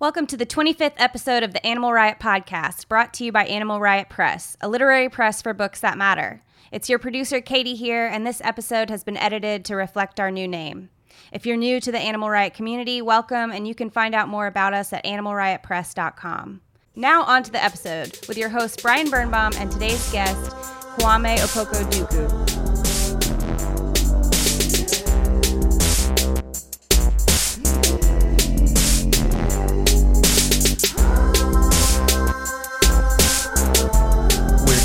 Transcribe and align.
Welcome 0.00 0.26
to 0.26 0.36
the 0.36 0.44
25th 0.44 0.94
episode 0.96 1.44
of 1.44 1.52
the 1.52 1.64
Animal 1.64 1.92
Riot 1.92 2.18
podcast, 2.18 2.88
brought 2.88 3.14
to 3.14 3.24
you 3.24 3.30
by 3.30 3.44
Animal 3.44 3.78
Riot 3.78 4.08
Press, 4.08 4.56
a 4.60 4.68
literary 4.68 5.08
press 5.08 5.40
for 5.40 5.54
books 5.54 5.78
that 5.80 5.96
matter. 5.96 6.42
It's 6.72 6.90
your 6.90 6.98
producer, 6.98 7.40
Katie, 7.40 7.76
here, 7.76 8.04
and 8.08 8.26
this 8.26 8.40
episode 8.42 8.90
has 8.90 9.04
been 9.04 9.16
edited 9.16 9.64
to 9.66 9.76
reflect 9.76 10.18
our 10.18 10.32
new 10.32 10.48
name. 10.48 10.90
If 11.30 11.46
you're 11.46 11.56
new 11.56 11.78
to 11.78 11.92
the 11.92 11.98
Animal 12.00 12.28
Riot 12.28 12.54
community, 12.54 13.02
welcome, 13.02 13.52
and 13.52 13.68
you 13.68 13.74
can 13.76 13.88
find 13.88 14.16
out 14.16 14.28
more 14.28 14.48
about 14.48 14.74
us 14.74 14.92
at 14.92 15.04
animalriotpress.com. 15.04 16.60
Now, 16.96 17.22
on 17.22 17.44
to 17.44 17.52
the 17.52 17.62
episode 17.62 18.18
with 18.26 18.36
your 18.36 18.48
host, 18.48 18.82
Brian 18.82 19.10
Birnbaum, 19.10 19.52
and 19.58 19.70
today's 19.70 20.10
guest, 20.10 20.50
Kwame 20.98 21.36
Opoku 21.36 21.88
Duku. 21.92 22.63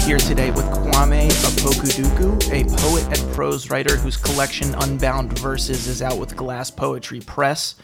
Here 0.10 0.18
today 0.18 0.50
with 0.50 0.66
Kwame 0.66 1.30
Opoku-Duku, 1.30 2.52
a 2.52 2.78
poet 2.78 3.20
and 3.20 3.36
prose 3.36 3.70
writer 3.70 3.96
whose 3.96 4.18
collection 4.18 4.74
Unbound 4.74 5.38
Verses 5.38 5.86
is 5.86 6.02
out 6.02 6.18
with 6.18 6.36
Glass 6.36 6.72
Poetry 6.72 7.20
Press, 7.20 7.76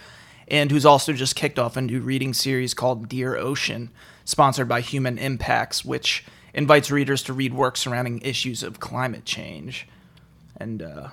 and 0.47 0.71
who's 0.71 0.87
also 0.87 1.13
just 1.13 1.35
kicked 1.35 1.59
off 1.59 1.77
a 1.77 1.81
new 1.81 2.01
reading 2.01 2.33
series 2.33 2.73
called 2.73 3.07
Dear 3.07 3.35
Ocean, 3.35 3.91
sponsored 4.23 4.67
by 4.67 4.81
Human 4.81 5.19
Impacts, 5.19 5.85
which 5.85 6.25
invites 6.51 6.89
readers 6.89 7.21
to 7.21 7.33
read 7.33 7.53
works 7.53 7.81
surrounding 7.81 8.19
issues 8.21 8.63
of 8.63 8.79
climate 8.79 9.25
change. 9.25 9.87
And 10.57 10.81
uh, 10.81 11.09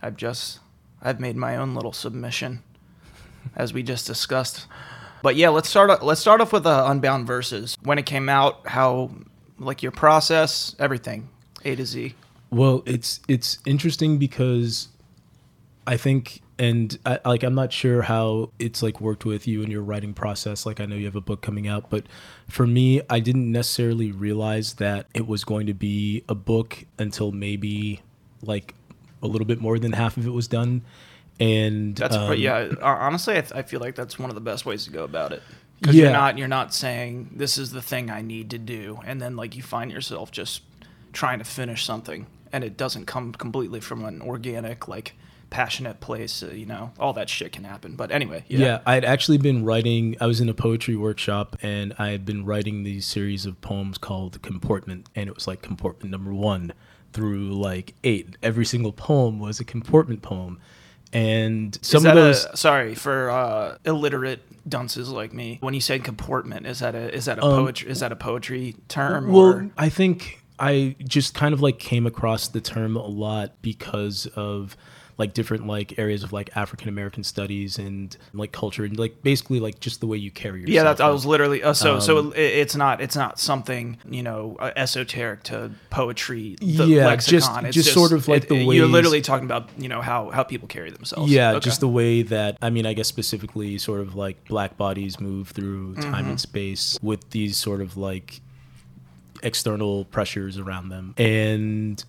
I've 0.00 0.16
just 0.16 0.60
I've 1.02 1.20
made 1.20 1.36
my 1.36 1.56
own 1.56 1.74
little 1.74 1.92
submission, 1.92 2.62
as 3.54 3.74
we 3.74 3.82
just 3.82 4.06
discussed. 4.06 4.66
But 5.22 5.36
yeah, 5.36 5.50
let's 5.50 5.68
start. 5.68 6.02
Let's 6.02 6.22
start 6.22 6.40
off 6.40 6.54
with 6.54 6.64
uh, 6.64 6.86
Unbound 6.88 7.26
Verses. 7.26 7.76
When 7.82 7.98
it 7.98 8.06
came 8.06 8.30
out, 8.30 8.66
how 8.66 9.10
like 9.58 9.82
your 9.82 9.92
process, 9.92 10.74
everything, 10.78 11.28
A 11.64 11.74
to 11.76 11.84
Z. 11.84 12.14
Well, 12.50 12.82
it's 12.86 13.20
it's 13.28 13.58
interesting 13.66 14.18
because 14.18 14.88
I 15.86 15.96
think 15.96 16.42
and 16.58 16.98
I, 17.04 17.20
like 17.24 17.42
I'm 17.42 17.54
not 17.54 17.72
sure 17.72 18.02
how 18.02 18.50
it's 18.58 18.82
like 18.82 19.00
worked 19.00 19.24
with 19.24 19.46
you 19.46 19.62
in 19.62 19.70
your 19.70 19.82
writing 19.82 20.14
process. 20.14 20.66
Like 20.66 20.80
I 20.80 20.86
know 20.86 20.96
you 20.96 21.04
have 21.04 21.16
a 21.16 21.20
book 21.20 21.40
coming 21.40 21.68
out, 21.68 21.90
but 21.90 22.04
for 22.48 22.66
me, 22.66 23.02
I 23.08 23.20
didn't 23.20 23.50
necessarily 23.52 24.10
realize 24.10 24.74
that 24.74 25.06
it 25.14 25.26
was 25.26 25.44
going 25.44 25.66
to 25.66 25.74
be 25.74 26.24
a 26.28 26.34
book 26.34 26.84
until 26.98 27.32
maybe 27.32 28.00
like 28.42 28.74
a 29.22 29.26
little 29.26 29.46
bit 29.46 29.60
more 29.60 29.78
than 29.78 29.92
half 29.92 30.16
of 30.16 30.26
it 30.26 30.30
was 30.30 30.48
done. 30.48 30.82
And 31.40 31.94
that's 31.94 32.16
um, 32.16 32.34
yeah. 32.34 32.70
Honestly, 32.82 33.36
I, 33.36 33.40
th- 33.42 33.52
I 33.52 33.62
feel 33.62 33.78
like 33.78 33.94
that's 33.94 34.18
one 34.18 34.28
of 34.28 34.34
the 34.34 34.40
best 34.40 34.66
ways 34.66 34.84
to 34.84 34.90
go 34.90 35.04
about 35.04 35.32
it 35.32 35.42
because 35.80 35.94
yeah. 35.94 36.04
you're 36.04 36.12
not 36.12 36.38
you're 36.38 36.48
not 36.48 36.74
saying 36.74 37.30
this 37.34 37.58
is 37.58 37.70
the 37.70 37.82
thing 37.82 38.10
I 38.10 38.22
need 38.22 38.50
to 38.50 38.58
do, 38.58 39.00
and 39.04 39.20
then 39.20 39.36
like 39.36 39.56
you 39.56 39.62
find 39.62 39.90
yourself 39.90 40.30
just 40.30 40.62
trying 41.12 41.38
to 41.38 41.44
finish 41.44 41.84
something, 41.84 42.26
and 42.52 42.64
it 42.64 42.76
doesn't 42.76 43.06
come 43.06 43.32
completely 43.32 43.80
from 43.80 44.04
an 44.04 44.20
organic 44.22 44.88
like 44.88 45.14
passionate 45.50 46.00
place. 46.00 46.42
Uh, 46.42 46.48
you 46.48 46.66
know, 46.66 46.92
all 46.98 47.12
that 47.14 47.28
shit 47.28 47.52
can 47.52 47.64
happen. 47.64 47.94
But 47.94 48.10
anyway, 48.10 48.44
yeah. 48.48 48.58
yeah, 48.58 48.80
I 48.86 48.94
had 48.94 49.04
actually 49.04 49.38
been 49.38 49.64
writing. 49.64 50.16
I 50.20 50.26
was 50.26 50.40
in 50.40 50.48
a 50.48 50.54
poetry 50.54 50.96
workshop, 50.96 51.56
and 51.62 51.94
I 51.98 52.10
had 52.10 52.24
been 52.24 52.44
writing 52.44 52.82
these 52.82 53.06
series 53.06 53.46
of 53.46 53.60
poems 53.60 53.98
called 53.98 54.40
Comportment, 54.42 55.08
and 55.14 55.28
it 55.28 55.34
was 55.34 55.46
like 55.46 55.62
comportment 55.62 56.10
number 56.10 56.34
one 56.34 56.72
through 57.12 57.50
like 57.52 57.94
eight. 58.04 58.36
Every 58.42 58.66
single 58.66 58.92
poem 58.92 59.38
was 59.38 59.60
a 59.60 59.64
comportment 59.64 60.22
poem 60.22 60.58
and 61.12 61.78
some 61.82 62.04
of 62.06 62.14
those 62.14 62.44
a, 62.44 62.56
sorry 62.56 62.94
for 62.94 63.30
uh, 63.30 63.78
illiterate 63.84 64.42
dunces 64.68 65.08
like 65.08 65.32
me 65.32 65.58
when 65.60 65.74
you 65.74 65.80
say 65.80 65.98
comportment 65.98 66.66
is 66.66 66.80
that 66.80 66.94
a 66.94 67.14
is 67.14 67.24
that 67.24 67.38
a 67.38 67.44
um, 67.44 67.64
poetry 67.64 67.90
is 67.90 68.00
that 68.00 68.12
a 68.12 68.16
poetry 68.16 68.76
term 68.88 69.32
well 69.32 69.42
or? 69.42 69.70
i 69.78 69.88
think 69.88 70.42
i 70.58 70.94
just 71.04 71.34
kind 71.34 71.54
of 71.54 71.62
like 71.62 71.78
came 71.78 72.06
across 72.06 72.48
the 72.48 72.60
term 72.60 72.96
a 72.96 73.06
lot 73.06 73.52
because 73.62 74.26
of 74.36 74.76
like 75.18 75.34
different 75.34 75.66
like 75.66 75.98
areas 75.98 76.22
of 76.22 76.32
like 76.32 76.56
African 76.56 76.88
American 76.88 77.24
studies 77.24 77.76
and 77.76 78.16
like 78.32 78.52
culture 78.52 78.84
and 78.84 78.96
like 78.96 79.20
basically 79.22 79.58
like 79.58 79.80
just 79.80 80.00
the 80.00 80.06
way 80.06 80.16
you 80.16 80.30
carry 80.30 80.60
yourself. 80.60 80.74
Yeah, 80.74 80.84
that 80.84 81.00
I 81.00 81.10
was 81.10 81.26
literally 81.26 81.62
uh, 81.62 81.72
so 81.72 81.96
um, 81.96 82.00
so 82.00 82.32
it's 82.36 82.76
not 82.76 83.00
it's 83.00 83.16
not 83.16 83.40
something 83.40 83.98
you 84.08 84.22
know 84.22 84.56
uh, 84.60 84.70
esoteric 84.76 85.42
to 85.44 85.72
poetry. 85.90 86.56
yeah, 86.60 87.06
lexicon. 87.06 87.64
just 87.64 87.74
just, 87.74 87.74
just 87.74 87.92
sort 87.92 88.12
of 88.12 88.28
like 88.28 88.44
it, 88.44 88.48
the 88.48 88.64
way 88.64 88.76
you're 88.76 88.86
literally 88.86 89.20
talking 89.20 89.44
about 89.44 89.68
you 89.76 89.88
know 89.88 90.00
how 90.00 90.30
how 90.30 90.44
people 90.44 90.68
carry 90.68 90.90
themselves. 90.90 91.30
Yeah, 91.30 91.50
okay. 91.52 91.60
just 91.60 91.80
the 91.80 91.88
way 91.88 92.22
that 92.22 92.56
I 92.62 92.70
mean 92.70 92.86
I 92.86 92.94
guess 92.94 93.08
specifically 93.08 93.76
sort 93.78 94.00
of 94.00 94.14
like 94.14 94.44
black 94.46 94.76
bodies 94.76 95.18
move 95.18 95.48
through 95.48 95.96
time 95.96 96.12
mm-hmm. 96.12 96.30
and 96.30 96.40
space 96.40 96.96
with 97.02 97.28
these 97.30 97.56
sort 97.56 97.80
of 97.80 97.96
like 97.96 98.40
external 99.42 100.04
pressures 100.04 100.58
around 100.58 100.88
them 100.88 101.14
and 101.16 102.04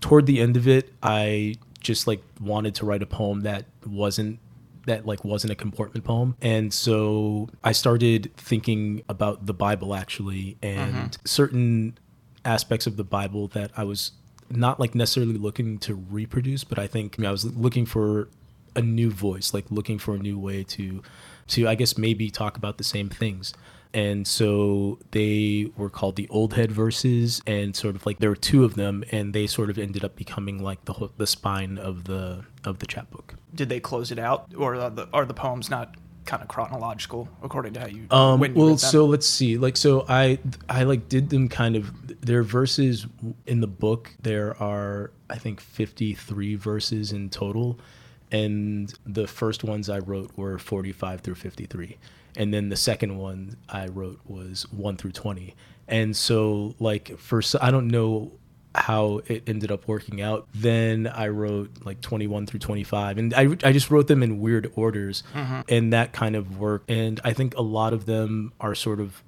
toward 0.00 0.24
the 0.24 0.40
end 0.40 0.56
of 0.56 0.66
it 0.66 0.90
i 1.02 1.54
just 1.82 2.06
like 2.06 2.22
wanted 2.40 2.74
to 2.74 2.86
write 2.86 3.02
a 3.02 3.06
poem 3.06 3.42
that 3.42 3.64
wasn't 3.86 4.38
that 4.86 5.06
like 5.06 5.24
wasn't 5.24 5.50
a 5.50 5.54
comportment 5.54 6.04
poem 6.04 6.36
and 6.42 6.72
so 6.72 7.48
i 7.62 7.72
started 7.72 8.30
thinking 8.36 9.02
about 9.08 9.46
the 9.46 9.54
bible 9.54 9.94
actually 9.94 10.56
and 10.62 10.94
mm-hmm. 10.94 11.06
certain 11.24 11.96
aspects 12.44 12.86
of 12.86 12.96
the 12.96 13.04
bible 13.04 13.46
that 13.48 13.70
i 13.76 13.84
was 13.84 14.12
not 14.50 14.80
like 14.80 14.94
necessarily 14.94 15.38
looking 15.38 15.78
to 15.78 15.94
reproduce 15.94 16.64
but 16.64 16.78
i 16.78 16.86
think 16.86 17.16
I, 17.18 17.22
mean, 17.22 17.28
I 17.28 17.32
was 17.32 17.44
looking 17.44 17.86
for 17.86 18.28
a 18.74 18.82
new 18.82 19.10
voice 19.10 19.54
like 19.54 19.66
looking 19.70 19.98
for 19.98 20.14
a 20.14 20.18
new 20.18 20.38
way 20.38 20.64
to 20.64 21.02
to 21.48 21.68
i 21.68 21.74
guess 21.74 21.96
maybe 21.96 22.30
talk 22.30 22.56
about 22.56 22.78
the 22.78 22.84
same 22.84 23.08
things 23.08 23.54
and 23.94 24.26
so 24.26 24.98
they 25.10 25.70
were 25.76 25.90
called 25.90 26.16
the 26.16 26.28
old 26.28 26.54
head 26.54 26.72
verses 26.72 27.42
and 27.46 27.76
sort 27.76 27.94
of 27.94 28.06
like 28.06 28.18
there 28.18 28.30
were 28.30 28.36
two 28.36 28.64
of 28.64 28.74
them 28.74 29.04
and 29.10 29.34
they 29.34 29.46
sort 29.46 29.70
of 29.70 29.78
ended 29.78 30.04
up 30.04 30.16
becoming 30.16 30.62
like 30.62 30.84
the 30.86 31.10
the 31.18 31.26
spine 31.26 31.78
of 31.78 32.04
the 32.04 32.44
of 32.64 32.78
the 32.78 32.86
chapbook. 32.86 33.34
Did 33.54 33.68
they 33.68 33.80
close 33.80 34.10
it 34.10 34.18
out 34.18 34.52
or 34.56 34.76
are 34.76 34.90
the, 34.90 35.08
are 35.12 35.26
the 35.26 35.34
poems 35.34 35.68
not 35.68 35.96
kind 36.24 36.40
of 36.40 36.48
chronological 36.48 37.28
according 37.42 37.72
to 37.72 37.80
how 37.80 37.86
you 37.86 38.06
um 38.10 38.42
you 38.44 38.52
well 38.54 38.78
so 38.78 39.06
let's 39.06 39.26
see 39.26 39.58
like 39.58 39.76
so 39.76 40.06
i 40.08 40.38
i 40.68 40.84
like 40.84 41.08
did 41.08 41.30
them 41.30 41.48
kind 41.48 41.74
of 41.74 41.90
their 42.20 42.44
verses 42.44 43.08
in 43.46 43.60
the 43.60 43.66
book 43.66 44.14
there 44.22 44.56
are 44.62 45.10
i 45.30 45.36
think 45.36 45.60
53 45.60 46.54
verses 46.54 47.10
in 47.10 47.28
total 47.28 47.76
and 48.30 48.94
the 49.04 49.26
first 49.26 49.64
ones 49.64 49.90
i 49.90 49.98
wrote 49.98 50.30
were 50.36 50.60
45 50.60 51.22
through 51.22 51.34
53 51.34 51.98
and 52.36 52.52
then 52.52 52.68
the 52.68 52.76
second 52.76 53.18
one 53.18 53.56
I 53.68 53.88
wrote 53.88 54.20
was 54.26 54.70
one 54.70 54.96
through 54.96 55.12
twenty. 55.12 55.54
And 55.88 56.16
so, 56.16 56.74
like, 56.78 57.18
for 57.18 57.42
I 57.60 57.70
don't 57.70 57.88
know 57.88 58.32
how 58.74 59.20
it 59.26 59.42
ended 59.46 59.70
up 59.70 59.86
working 59.86 60.20
out. 60.20 60.48
Then 60.54 61.06
I 61.06 61.28
wrote 61.28 61.70
like 61.84 62.00
21 62.00 62.46
through 62.46 62.60
25, 62.60 63.18
and 63.18 63.34
I, 63.34 63.42
I 63.62 63.72
just 63.72 63.90
wrote 63.90 64.06
them 64.06 64.22
in 64.22 64.40
weird 64.40 64.72
orders, 64.74 65.22
mm-hmm. 65.34 65.60
and 65.68 65.92
that 65.92 66.12
kind 66.12 66.36
of 66.36 66.58
worked. 66.58 66.90
And 66.90 67.20
I 67.24 67.32
think 67.32 67.54
a 67.56 67.62
lot 67.62 67.92
of 67.92 68.06
them 68.06 68.52
are 68.60 68.74
sort 68.74 69.00
of 69.00 69.22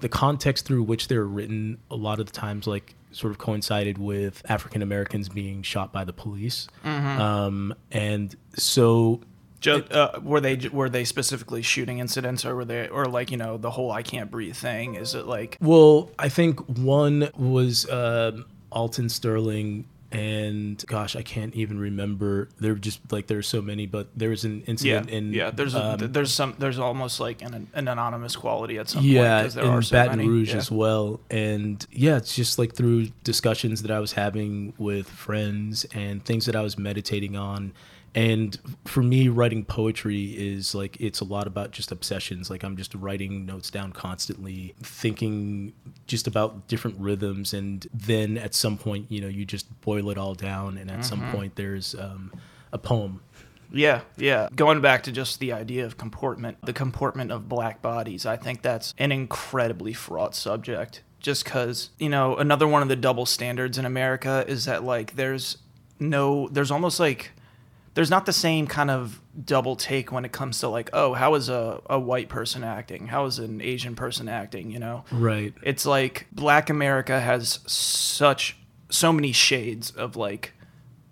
the 0.00 0.08
context 0.08 0.66
through 0.66 0.82
which 0.82 1.08
they're 1.08 1.24
written. 1.24 1.78
A 1.90 1.96
lot 1.96 2.20
of 2.20 2.26
the 2.26 2.32
times, 2.32 2.66
like 2.66 2.94
sort 3.12 3.30
of 3.30 3.38
coincided 3.38 3.98
with 3.98 4.42
African 4.48 4.82
Americans 4.82 5.28
being 5.28 5.62
shot 5.62 5.92
by 5.92 6.04
the 6.04 6.12
police, 6.12 6.68
mm-hmm. 6.84 7.20
um, 7.20 7.74
and 7.90 8.34
so 8.56 9.20
uh, 9.66 10.20
were 10.22 10.40
they 10.40 10.56
were 10.72 10.88
they 10.88 11.04
specifically 11.04 11.62
shooting 11.62 11.98
incidents, 11.98 12.44
or 12.44 12.54
were 12.56 12.64
they, 12.64 12.88
or 12.88 13.06
like 13.06 13.30
you 13.30 13.36
know 13.36 13.56
the 13.56 13.70
whole 13.70 13.90
"I 13.90 14.02
can't 14.02 14.30
breathe" 14.30 14.56
thing? 14.56 14.94
Is 14.94 15.14
it 15.14 15.26
like? 15.26 15.58
Well, 15.60 16.10
I 16.18 16.28
think 16.28 16.60
one 16.78 17.30
was 17.36 17.86
uh, 17.88 18.42
Alton 18.70 19.08
Sterling 19.08 19.86
and 20.12 20.84
gosh, 20.86 21.16
I 21.16 21.22
can't 21.22 21.54
even 21.54 21.78
remember. 21.78 22.48
There 22.58 22.74
just 22.74 23.00
like 23.10 23.26
there's 23.26 23.48
so 23.48 23.62
many, 23.62 23.86
but 23.86 24.08
there 24.14 24.28
was 24.28 24.44
an 24.44 24.62
incident 24.66 25.08
yeah, 25.08 25.16
in 25.16 25.32
yeah. 25.32 25.50
There's 25.50 25.74
um, 25.74 26.02
a, 26.02 26.08
there's 26.08 26.32
some 26.32 26.54
there's 26.58 26.78
almost 26.78 27.18
like 27.18 27.40
an, 27.42 27.68
an 27.72 27.88
anonymous 27.88 28.36
quality 28.36 28.78
at 28.78 28.90
some 28.90 29.02
yeah, 29.02 29.42
point. 29.42 29.56
Yeah, 29.56 29.76
in 29.76 29.82
so 29.82 29.92
Baton 29.92 30.18
many. 30.18 30.28
Rouge 30.28 30.50
yeah. 30.50 30.58
as 30.58 30.70
well, 30.70 31.20
and 31.30 31.84
yeah, 31.90 32.18
it's 32.18 32.36
just 32.36 32.58
like 32.58 32.74
through 32.74 33.06
discussions 33.24 33.82
that 33.82 33.90
I 33.90 34.00
was 34.00 34.12
having 34.12 34.74
with 34.76 35.08
friends 35.08 35.86
and 35.94 36.22
things 36.24 36.44
that 36.46 36.56
I 36.56 36.60
was 36.60 36.76
meditating 36.76 37.36
on 37.36 37.72
and 38.14 38.58
for 38.84 39.02
me 39.02 39.28
writing 39.28 39.64
poetry 39.64 40.24
is 40.24 40.74
like 40.74 41.00
it's 41.00 41.20
a 41.20 41.24
lot 41.24 41.46
about 41.46 41.70
just 41.70 41.90
obsessions 41.90 42.50
like 42.50 42.62
i'm 42.62 42.76
just 42.76 42.94
writing 42.94 43.46
notes 43.46 43.70
down 43.70 43.92
constantly 43.92 44.74
thinking 44.82 45.72
just 46.06 46.26
about 46.26 46.66
different 46.68 46.98
rhythms 46.98 47.54
and 47.54 47.86
then 47.92 48.36
at 48.36 48.54
some 48.54 48.76
point 48.76 49.06
you 49.10 49.20
know 49.20 49.28
you 49.28 49.44
just 49.44 49.80
boil 49.80 50.10
it 50.10 50.18
all 50.18 50.34
down 50.34 50.76
and 50.76 50.90
at 50.90 51.00
mm-hmm. 51.00 51.02
some 51.02 51.32
point 51.32 51.56
there's 51.56 51.94
um, 51.94 52.32
a 52.72 52.78
poem 52.78 53.20
yeah, 53.74 54.02
yeah. 54.18 54.48
Going 54.54 54.82
back 54.82 55.04
to 55.04 55.12
just 55.12 55.40
the 55.40 55.52
idea 55.52 55.86
of 55.86 55.96
comportment, 55.96 56.58
the 56.62 56.74
comportment 56.74 57.32
of 57.32 57.48
black 57.48 57.80
bodies, 57.80 58.26
I 58.26 58.36
think 58.36 58.60
that's 58.60 58.92
an 58.98 59.12
incredibly 59.12 59.94
fraught 59.94 60.34
subject. 60.34 61.02
Just 61.20 61.44
because, 61.44 61.88
you 61.98 62.10
know, 62.10 62.36
another 62.36 62.68
one 62.68 62.82
of 62.82 62.88
the 62.88 62.96
double 62.96 63.24
standards 63.24 63.78
in 63.78 63.86
America 63.86 64.44
is 64.46 64.66
that, 64.66 64.84
like, 64.84 65.16
there's 65.16 65.56
no, 65.98 66.48
there's 66.48 66.70
almost 66.70 67.00
like 67.00 67.30
there's 67.94 68.10
not 68.10 68.24
the 68.26 68.32
same 68.32 68.66
kind 68.66 68.90
of 68.90 69.20
double 69.44 69.76
take 69.76 70.10
when 70.12 70.24
it 70.24 70.32
comes 70.32 70.58
to 70.60 70.68
like, 70.68 70.90
oh, 70.92 71.12
how 71.14 71.34
is 71.34 71.48
a, 71.48 71.80
a 71.90 71.98
white 71.98 72.28
person 72.28 72.64
acting? 72.64 73.06
How 73.08 73.26
is 73.26 73.38
an 73.38 73.60
Asian 73.60 73.94
person 73.94 74.28
acting? 74.28 74.70
You 74.70 74.78
know, 74.78 75.04
Right. 75.10 75.52
it's 75.62 75.84
like 75.86 76.26
Black 76.32 76.70
America 76.70 77.20
has 77.20 77.60
such 77.66 78.56
so 78.90 79.12
many 79.12 79.32
shades 79.32 79.90
of 79.90 80.16
like 80.16 80.52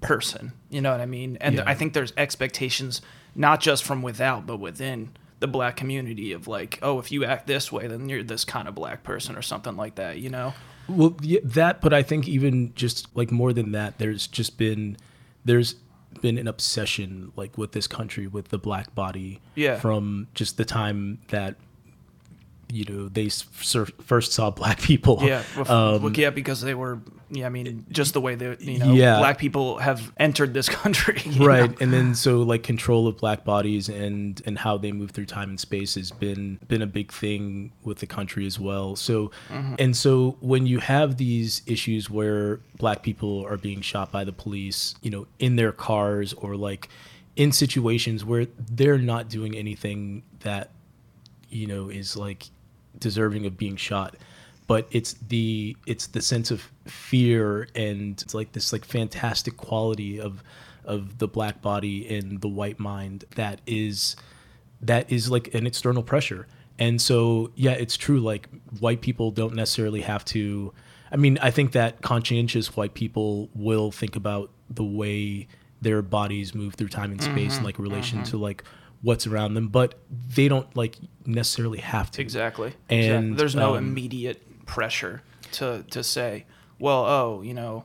person. 0.01 0.53
You 0.71 0.81
know 0.81 0.91
what 0.93 1.01
I 1.01 1.07
mean? 1.07 1.37
And 1.41 1.57
Yeah. 1.57 1.65
I 1.67 1.75
think 1.75 1.93
there's 1.93 2.13
expectations 2.17 3.03
not 3.35 3.61
just 3.61 3.85
from 3.85 4.03
without, 4.03 4.47
but 4.47 4.57
within 4.59 5.11
the 5.41 5.47
black 5.47 5.77
community 5.77 6.33
of 6.33 6.49
like, 6.49 6.79
oh, 6.83 6.99
if 6.99 7.11
you 7.13 7.25
act 7.25 7.47
this 7.47 7.71
way, 7.73 7.87
then 7.87 8.09
you're 8.09 8.23
this 8.23 8.45
kind 8.45 8.69
of 8.69 8.75
black 8.75 9.03
person 9.03 9.37
or 9.37 9.43
something 9.43 9.77
like 9.77 9.95
that. 9.97 10.19
You 10.19 10.31
know? 10.31 10.55
Well, 10.89 11.17
yeah, 11.23 11.41
that, 11.45 11.81
but 11.81 11.93
I 11.95 12.03
think 12.03 12.27
even 12.29 12.75
just 12.75 13.15
like 13.17 13.31
more 13.31 13.53
than 13.53 13.73
that, 13.73 13.99
there's 13.99 14.27
just 14.27 14.59
been 14.59 14.97
there's 15.45 15.77
been 16.21 16.39
an 16.39 16.49
obsession 16.49 17.33
like 17.37 17.57
with 17.57 17.73
this 17.73 17.87
country 17.87 18.27
with 18.27 18.49
the 18.49 18.59
black 18.59 18.95
body. 18.95 19.41
Yeah. 19.55 19.79
From 19.79 20.29
just 20.35 20.57
the 20.57 20.65
time 20.65 21.19
that 21.29 21.57
you 22.73 22.85
know 22.85 23.09
they 23.09 23.29
first 23.29 24.33
saw 24.33 24.51
black 24.51 24.81
people. 24.91 25.19
Yeah, 25.23 25.43
with- 25.57 25.71
Um, 25.71 26.03
well, 26.03 26.13
yeah, 26.13 26.31
because 26.31 26.61
they 26.61 26.75
were. 26.75 27.01
Yeah, 27.33 27.47
I 27.47 27.49
mean, 27.49 27.87
just 27.93 28.13
the 28.13 28.21
way 28.21 28.35
that 28.35 28.61
you 28.61 28.79
know, 28.81 28.93
Yeah. 28.93 29.19
black 29.19 29.39
people 29.39 29.79
have 29.79 30.11
entered 30.17 30.53
this 30.53 30.69
country. 30.81 31.23
right 31.39 31.71
know? 31.71 31.77
and 31.81 31.93
then 31.93 32.13
so 32.17 32.43
like 32.43 32.65
control 32.65 33.07
of 33.07 33.19
black 33.19 33.45
bodies 33.45 33.89
and 33.89 34.43
and 34.47 34.59
how 34.59 34.77
they 34.77 34.91
move 34.91 35.13
through 35.13 35.27
time 35.27 35.49
and 35.51 35.61
space 35.61 35.95
has 35.95 36.11
been 36.11 36.59
been 36.67 36.83
a 36.83 36.89
big 36.89 37.13
thing 37.13 37.71
with 37.85 37.99
the 37.99 38.07
country 38.07 38.47
as 38.47 38.59
well 38.59 38.97
so 38.97 39.31
and 39.79 39.97
so 39.97 40.37
when 40.41 40.67
you 40.67 40.81
have 40.81 41.19
these 41.19 41.63
issues 41.67 42.11
where 42.11 42.59
black 42.79 43.05
people 43.05 43.47
are 43.49 43.57
being 43.57 43.81
shot 43.81 44.11
by 44.11 44.25
the 44.25 44.33
police 44.33 44.97
you 45.01 45.11
know 45.13 45.29
in 45.39 45.55
their 45.55 45.71
cars 45.71 46.33
or 46.33 46.57
like 46.57 46.89
in 47.37 47.53
situations 47.53 48.25
where 48.25 48.47
they're 48.73 48.99
not 48.99 49.29
doing 49.29 49.55
anything 49.57 50.25
that 50.41 50.71
you 51.49 51.69
know 51.69 51.89
is 51.91 52.17
like 52.17 52.47
deserving 52.99 53.47
of 53.47 53.57
being 53.57 53.77
shot 53.77 54.17
but 54.71 54.87
it's 54.93 55.15
the 55.15 55.77
it's 55.85 56.07
the 56.07 56.23
sense 56.23 56.53
of 56.53 56.71
fear 56.85 57.67
and 57.75 58.23
it's 58.23 58.35
like 58.35 58.53
this 58.53 58.73
like 58.73 58.85
fantastic 58.85 59.57
quality 59.57 60.21
of 60.21 60.45
of 60.85 61.19
the 61.19 61.27
black 61.27 61.61
body 61.61 62.09
and 62.17 62.41
the 62.41 62.47
white 62.47 62.79
mind 62.79 63.25
that 63.35 63.61
is 63.67 64.15
that 64.81 65.11
is 65.11 65.29
like 65.29 65.53
an 65.55 65.67
external 65.67 66.05
pressure. 66.05 66.47
And 66.79 67.03
so 67.03 67.51
yeah 67.57 67.73
it's 67.73 67.97
true 67.97 68.21
like 68.21 68.49
white 68.79 69.01
people 69.01 69.33
don't 69.33 69.55
necessarily 69.55 70.03
have 70.03 70.25
to 70.27 70.73
i 71.13 71.17
mean 71.17 71.37
i 71.43 71.51
think 71.51 71.73
that 71.73 72.01
conscientious 72.01 72.77
white 72.77 72.95
people 72.95 73.51
will 73.55 73.91
think 73.91 74.17
about 74.17 74.51
the 74.71 74.85
way 74.85 75.47
their 75.83 76.01
bodies 76.01 76.55
move 76.55 76.75
through 76.75 76.89
time 76.89 77.11
and 77.11 77.23
space 77.23 77.35
in 77.37 77.49
mm-hmm. 77.51 77.65
like 77.65 77.79
relation 77.79 78.21
mm-hmm. 78.21 78.31
to 78.31 78.39
like 78.39 78.65
what's 79.03 79.27
around 79.27 79.55
them 79.55 79.69
but 79.69 79.95
they 80.11 80.49
don't 80.49 80.75
like 80.77 80.97
necessarily 81.27 81.79
have 81.79 82.11
to 82.11 82.21
Exactly. 82.21 82.73
And, 82.89 83.01
exactly. 83.01 83.35
there's 83.35 83.55
no 83.55 83.77
um, 83.77 83.79
immediate 83.79 84.67
pressure 84.67 85.23
to 85.53 85.85
to 85.91 86.03
say, 86.03 86.47
well, 86.79 87.05
oh, 87.05 87.43
you 87.43 87.55
know, 87.55 87.85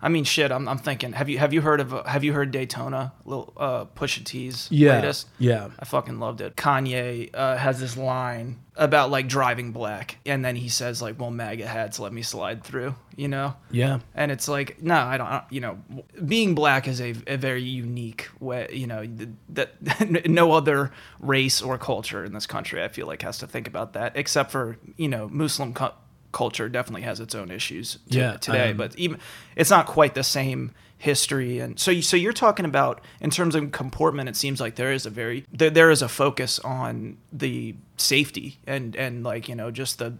I 0.00 0.08
mean, 0.08 0.24
shit. 0.24 0.52
I'm, 0.52 0.68
I'm 0.68 0.78
thinking. 0.78 1.12
Have 1.12 1.28
you 1.28 1.38
have 1.38 1.52
you 1.52 1.60
heard 1.60 1.80
of 1.80 1.92
uh, 1.92 2.04
have 2.04 2.22
you 2.24 2.32
heard 2.32 2.50
Daytona? 2.50 3.12
Little 3.24 3.52
uh, 3.56 3.84
Pusha 3.86 4.24
T's 4.24 4.68
yeah 4.70 4.94
latest. 4.96 5.28
yeah 5.38 5.68
I 5.78 5.84
fucking 5.84 6.20
loved 6.20 6.40
it. 6.40 6.56
Kanye 6.56 7.30
uh, 7.34 7.56
has 7.56 7.80
this 7.80 7.96
line 7.96 8.60
about 8.76 9.10
like 9.10 9.26
driving 9.26 9.72
black, 9.72 10.18
and 10.24 10.44
then 10.44 10.54
he 10.54 10.68
says 10.68 11.02
like, 11.02 11.18
"Well, 11.18 11.30
MAGA 11.32 11.66
hats 11.66 11.98
let 11.98 12.12
me 12.12 12.22
slide 12.22 12.62
through," 12.62 12.94
you 13.16 13.26
know. 13.26 13.54
yeah 13.72 13.98
And 14.14 14.30
it's 14.30 14.46
like, 14.46 14.80
no, 14.80 14.94
I 14.96 15.16
don't. 15.18 15.42
You 15.50 15.60
know, 15.62 15.78
being 16.24 16.54
black 16.54 16.86
is 16.86 17.00
a, 17.00 17.14
a 17.26 17.36
very 17.36 17.62
unique 17.64 18.28
way. 18.38 18.68
You 18.72 18.86
know, 18.86 19.04
th- 19.04 19.28
that 19.48 20.26
no 20.30 20.52
other 20.52 20.92
race 21.18 21.60
or 21.60 21.76
culture 21.76 22.24
in 22.24 22.32
this 22.34 22.46
country, 22.46 22.84
I 22.84 22.88
feel 22.88 23.08
like, 23.08 23.22
has 23.22 23.38
to 23.38 23.48
think 23.48 23.66
about 23.66 23.94
that, 23.94 24.12
except 24.16 24.52
for 24.52 24.78
you 24.96 25.08
know, 25.08 25.28
Muslim 25.28 25.74
cu- 25.74 25.90
culture 26.38 26.68
definitely 26.68 27.02
has 27.02 27.18
its 27.20 27.34
own 27.34 27.50
issues 27.50 27.98
to, 28.10 28.18
Yeah, 28.18 28.36
today. 28.36 28.70
um, 28.70 28.76
but 28.76 28.90
even 28.96 29.18
it's 29.56 29.70
not 29.70 29.86
quite 29.86 30.14
the 30.14 30.22
same 30.22 30.70
history. 30.96 31.58
And 31.60 31.78
so, 31.78 31.90
you, 31.90 32.02
so 32.02 32.16
you're 32.16 32.32
talking 32.46 32.64
about 32.64 33.00
in 33.20 33.30
terms 33.30 33.54
of 33.54 33.70
comportment. 33.72 34.28
It 34.28 34.36
seems 34.36 34.60
like 34.60 34.74
there 34.76 34.92
is 34.92 35.06
a 35.06 35.10
very 35.10 35.44
there, 35.52 35.70
there 35.70 35.90
is 35.90 36.02
a 36.02 36.08
focus 36.08 36.58
on 36.60 37.18
the 37.32 37.74
safety 37.96 38.58
and 38.66 38.96
and 38.96 39.24
like 39.24 39.48
you 39.48 39.54
know 39.56 39.70
just 39.70 39.98
the 39.98 40.14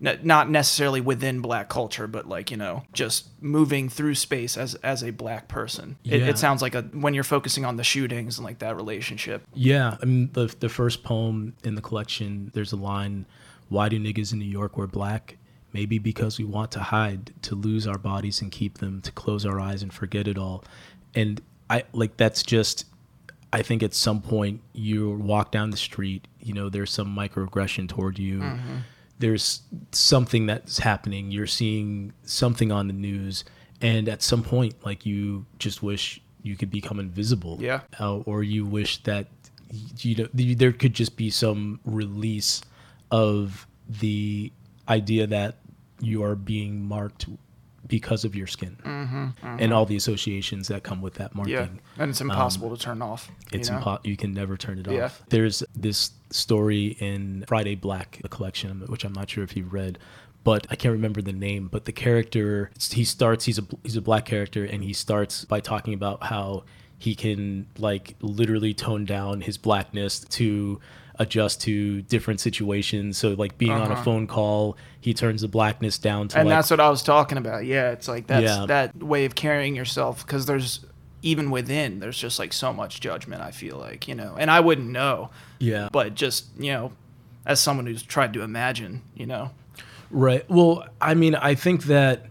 not 0.00 0.50
necessarily 0.50 1.00
within 1.00 1.40
black 1.40 1.68
culture, 1.68 2.08
but 2.08 2.26
like 2.28 2.50
you 2.50 2.56
know, 2.56 2.82
just 2.92 3.28
moving 3.40 3.88
through 3.88 4.16
space 4.16 4.56
as 4.58 4.74
as 4.82 5.02
a 5.04 5.10
black 5.12 5.46
person. 5.46 5.96
It, 6.04 6.22
it 6.22 6.38
sounds 6.38 6.60
like 6.60 6.74
a 6.74 6.82
when 7.04 7.14
you're 7.14 7.22
focusing 7.36 7.64
on 7.64 7.76
the 7.76 7.84
shootings 7.84 8.36
and 8.38 8.44
like 8.44 8.58
that 8.58 8.74
relationship. 8.74 9.46
Yeah, 9.54 9.96
I 10.02 10.04
mean 10.04 10.30
the 10.32 10.46
the 10.58 10.68
first 10.68 11.04
poem 11.04 11.54
in 11.62 11.76
the 11.76 11.82
collection, 11.82 12.50
there's 12.52 12.72
a 12.72 12.76
line, 12.76 13.26
"Why 13.68 13.88
do 13.88 13.96
niggas 14.00 14.32
in 14.32 14.38
New 14.40 14.52
York 14.60 14.76
wear 14.76 14.88
black? 14.88 15.36
Maybe 15.72 15.98
because 15.98 16.38
we 16.38 16.44
want 16.44 16.70
to 16.72 16.80
hide, 16.80 17.32
to 17.42 17.54
lose 17.54 17.86
our 17.86 17.98
bodies 17.98 18.42
and 18.42 18.50
keep 18.52 18.78
them, 18.78 19.00
to 19.02 19.12
close 19.12 19.46
our 19.46 19.58
eyes 19.60 19.82
and 19.82 19.92
forget 19.92 20.28
it 20.28 20.38
all." 20.38 20.64
And 21.14 21.40
I 21.70 21.84
like 21.92 22.16
that's 22.16 22.42
just 22.42 22.86
I 23.52 23.62
think 23.62 23.82
at 23.82 23.94
some 23.94 24.22
point 24.22 24.62
you 24.72 25.10
walk 25.10 25.52
down 25.52 25.70
the 25.70 25.76
street, 25.76 26.26
you 26.40 26.54
know, 26.54 26.70
there's 26.70 26.90
some 26.90 27.14
microaggression 27.14 27.88
toward 27.88 28.18
you. 28.18 28.40
There's 29.18 29.62
something 29.92 30.46
that's 30.46 30.78
happening. 30.78 31.30
You're 31.30 31.46
seeing 31.46 32.12
something 32.24 32.72
on 32.72 32.86
the 32.86 32.94
news, 32.94 33.44
and 33.80 34.08
at 34.08 34.22
some 34.22 34.42
point, 34.42 34.74
like 34.84 35.06
you 35.06 35.44
just 35.58 35.82
wish 35.82 36.20
you 36.42 36.56
could 36.56 36.70
become 36.70 36.98
invisible. 36.98 37.58
Yeah. 37.60 37.80
Uh, 38.00 38.16
or 38.18 38.42
you 38.42 38.64
wish 38.64 39.02
that 39.04 39.28
you 39.98 40.16
know 40.16 40.28
there 40.32 40.72
could 40.72 40.94
just 40.94 41.16
be 41.16 41.30
some 41.30 41.78
release 41.84 42.62
of 43.10 43.66
the 43.88 44.50
idea 44.88 45.26
that 45.26 45.56
you 46.02 46.22
are 46.24 46.34
being 46.34 46.84
marked 46.84 47.26
because 47.86 48.24
of 48.24 48.36
your 48.36 48.46
skin 48.46 48.76
mm-hmm, 48.84 49.24
mm-hmm. 49.24 49.56
and 49.58 49.72
all 49.72 49.84
the 49.84 49.96
associations 49.96 50.68
that 50.68 50.82
come 50.82 51.02
with 51.02 51.14
that 51.14 51.34
marking 51.34 51.52
Yeah, 51.52 51.68
and 51.98 52.10
it's 52.10 52.20
um, 52.20 52.30
impossible 52.30 52.74
to 52.74 52.80
turn 52.80 53.02
off. 53.02 53.30
you 53.50 53.58
it's 53.58 53.70
know? 53.70 53.78
impo- 53.78 54.00
you 54.04 54.16
can 54.16 54.32
never 54.32 54.56
turn 54.56 54.78
it 54.78 54.86
Yeah. 54.86 55.06
off. 55.06 55.22
There's 55.30 55.62
this 55.74 56.12
story 56.30 56.96
in 57.00 57.44
Friday 57.48 57.74
Black, 57.74 58.20
the 58.22 58.28
collection, 58.28 58.82
which 58.86 59.04
I'm 59.04 59.12
not 59.12 59.30
sure 59.30 59.42
if 59.42 59.56
you've 59.56 59.72
read, 59.72 59.98
but 60.44 60.66
I 60.70 60.76
can't 60.76 60.92
remember 60.92 61.22
the 61.22 61.32
name. 61.32 61.68
But 61.68 61.84
the 61.84 61.92
character, 61.92 62.70
he 62.90 63.04
starts. 63.04 63.44
He's 63.44 63.58
a 63.58 63.64
he's 63.82 63.96
a 63.96 64.02
black 64.02 64.24
character, 64.26 64.64
and 64.64 64.82
he 64.82 64.92
starts 64.92 65.44
by 65.44 65.60
talking 65.60 65.94
about 65.94 66.24
how 66.24 66.64
he 66.98 67.14
can 67.14 67.66
like 67.78 68.14
literally 68.20 68.74
tone 68.74 69.04
down 69.04 69.40
his 69.40 69.58
blackness 69.58 70.20
to 70.20 70.80
adjust 71.22 71.60
to 71.62 72.02
different 72.02 72.40
situations. 72.40 73.16
So 73.18 73.30
like 73.30 73.56
being 73.58 73.72
on 73.72 73.90
a 73.90 73.94
Uh-huh. 73.94 74.02
phone 74.02 74.26
call, 74.26 74.76
he 75.00 75.14
turns 75.14 75.40
the 75.42 75.48
blackness 75.48 75.98
down 75.98 76.28
to 76.28 76.38
and 76.38 76.48
like 76.48 76.56
that's 76.58 76.70
what 76.70 76.80
I 76.80 76.88
was 76.90 77.02
talking 77.02 77.38
about. 77.38 77.64
Yeah, 77.64 77.90
it's 77.90 78.08
like 78.08 78.26
that's 78.26 78.44
Yeah. 78.44 78.66
that 78.66 78.96
way 79.02 79.24
of 79.24 79.34
carrying 79.34 79.74
yourself 79.76 80.26
because 80.26 80.46
there's 80.46 80.80
even 81.22 81.50
within 81.50 82.00
there's 82.00 82.18
just 82.18 82.38
like 82.38 82.52
so 82.52 82.72
much 82.72 83.00
judgment. 83.00 83.42
I 83.42 83.50
feel 83.52 83.76
like 83.78 84.08
you 84.08 84.14
know, 84.14 84.34
and 84.38 84.50
I 84.50 84.60
wouldn't 84.60 84.88
know, 84.88 85.30
yeah. 85.58 85.88
but 85.92 86.14
just 86.14 86.46
you 86.58 86.72
know, 86.72 86.92
as 87.46 87.60
someone 87.60 87.86
who's 87.86 88.02
tried 88.02 88.32
to 88.34 88.42
imagine, 88.42 89.02
you 89.14 89.26
know, 89.26 89.50
Right. 90.10 90.44
Well, 90.50 90.84
I 91.00 91.14
mean, 91.14 91.34
I 91.34 91.54
think 91.54 91.84
that 91.84 92.26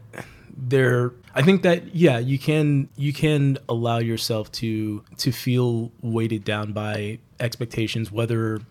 there 0.55 1.13
I 1.33 1.41
think 1.41 1.63
that 1.63 1.95
yeah, 1.95 2.19
you 2.19 2.38
can 2.38 2.89
you 2.98 3.13
can 3.13 3.57
allow 3.69 3.98
yourself 4.00 4.51
to 4.53 5.03
to 5.17 5.31
feel 5.31 5.91
weighted 6.01 6.43
down 6.43 6.74
by 6.74 7.19
expectations 7.39 8.12
whether 8.12 8.62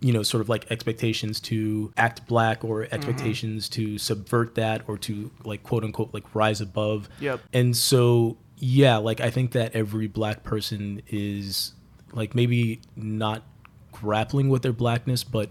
you 0.00 0.12
know 0.12 0.22
sort 0.22 0.40
of 0.40 0.48
like 0.48 0.70
expectations 0.70 1.40
to 1.40 1.92
act 1.96 2.26
black 2.26 2.64
or 2.64 2.82
mm-hmm. 2.82 2.94
expectations 2.94 3.68
to 3.68 3.98
subvert 3.98 4.54
that 4.54 4.82
or 4.86 4.96
to 4.98 5.30
like 5.44 5.62
quote 5.62 5.84
unquote 5.84 6.12
like 6.14 6.34
rise 6.34 6.60
above. 6.60 7.08
Yep. 7.20 7.40
And 7.52 7.76
so 7.76 8.36
yeah, 8.56 8.96
like 8.96 9.20
I 9.20 9.30
think 9.30 9.52
that 9.52 9.74
every 9.74 10.06
black 10.06 10.42
person 10.44 11.02
is 11.08 11.72
like 12.12 12.34
maybe 12.34 12.80
not 12.96 13.42
grappling 13.92 14.48
with 14.48 14.62
their 14.62 14.72
blackness 14.72 15.24
but 15.24 15.50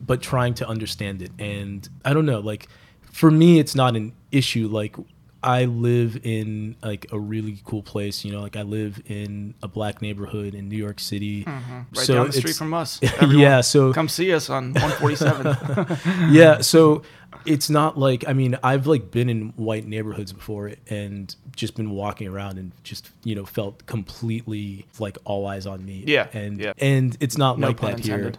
but 0.00 0.22
trying 0.22 0.54
to 0.54 0.68
understand 0.68 1.22
it. 1.22 1.30
And 1.38 1.88
I 2.04 2.12
don't 2.12 2.26
know, 2.26 2.40
like 2.40 2.68
for 3.10 3.30
me, 3.30 3.58
it's 3.58 3.74
not 3.74 3.96
an 3.96 4.12
issue. 4.30 4.68
Like 4.68 4.96
I 5.42 5.66
live 5.66 6.18
in 6.24 6.76
like 6.82 7.06
a 7.12 7.18
really 7.18 7.58
cool 7.64 7.82
place, 7.82 8.24
you 8.24 8.32
know, 8.32 8.40
like 8.40 8.56
I 8.56 8.62
live 8.62 9.00
in 9.06 9.54
a 9.62 9.68
black 9.68 10.02
neighborhood 10.02 10.54
in 10.54 10.68
New 10.68 10.76
York 10.76 10.98
City. 10.98 11.44
Mm-hmm. 11.44 11.72
right 11.72 12.06
So 12.06 12.14
down 12.14 12.26
the 12.26 12.32
street 12.32 12.56
from 12.56 12.74
us. 12.74 13.00
yeah, 13.28 13.60
so 13.60 13.92
Come 13.92 14.08
see 14.08 14.32
us 14.32 14.50
on 14.50 14.72
147. 14.72 16.32
yeah, 16.32 16.60
so 16.60 17.02
it's 17.44 17.70
not 17.70 17.98
like 17.98 18.26
I 18.26 18.32
mean 18.32 18.58
I've 18.62 18.86
like 18.86 19.10
been 19.10 19.28
in 19.28 19.50
white 19.56 19.86
neighborhoods 19.86 20.32
before 20.32 20.72
and 20.88 21.34
just 21.54 21.76
been 21.76 21.90
walking 21.90 22.28
around 22.28 22.58
and 22.58 22.72
just 22.82 23.10
you 23.22 23.34
know 23.34 23.44
felt 23.44 23.86
completely 23.86 24.86
like 24.98 25.18
all 25.24 25.46
eyes 25.46 25.66
on 25.66 25.84
me. 25.84 26.04
Yeah, 26.06 26.28
and 26.32 26.58
yeah. 26.58 26.72
and 26.78 27.16
it's 27.20 27.38
not 27.38 27.58
No 27.58 27.68
like 27.68 27.80
that 27.80 28.00
here. 28.00 28.32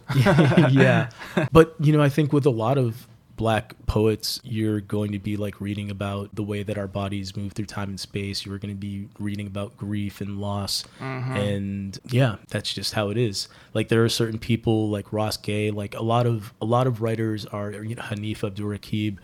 yeah, 0.70 1.10
but 1.52 1.74
you 1.80 1.92
know 1.92 2.02
I 2.02 2.08
think 2.08 2.32
with 2.32 2.44
a 2.44 2.50
lot 2.50 2.76
of 2.76 3.06
black 3.38 3.74
poets, 3.86 4.40
you're 4.42 4.80
going 4.80 5.12
to 5.12 5.18
be 5.18 5.38
like 5.38 5.60
reading 5.60 5.90
about 5.90 6.34
the 6.34 6.42
way 6.42 6.62
that 6.62 6.76
our 6.76 6.88
bodies 6.88 7.34
move 7.36 7.52
through 7.52 7.66
time 7.66 7.88
and 7.88 7.98
space. 7.98 8.44
You're 8.44 8.58
going 8.58 8.74
to 8.74 8.78
be 8.78 9.08
reading 9.18 9.46
about 9.46 9.76
grief 9.78 10.20
and 10.20 10.38
loss. 10.38 10.84
Mm-hmm. 11.00 11.36
And 11.36 11.98
yeah, 12.10 12.36
that's 12.48 12.74
just 12.74 12.92
how 12.92 13.08
it 13.08 13.16
is. 13.16 13.48
Like 13.72 13.88
there 13.88 14.04
are 14.04 14.08
certain 14.10 14.38
people 14.38 14.90
like 14.90 15.12
Ross 15.12 15.38
Gay, 15.38 15.70
like 15.70 15.94
a 15.94 16.02
lot 16.02 16.26
of 16.26 16.52
a 16.60 16.66
lot 16.66 16.86
of 16.86 17.00
writers 17.00 17.46
are 17.46 17.70
you 17.70 17.94
know, 17.94 18.02
Hanif 18.02 18.40
Abdurraqib 18.40 19.18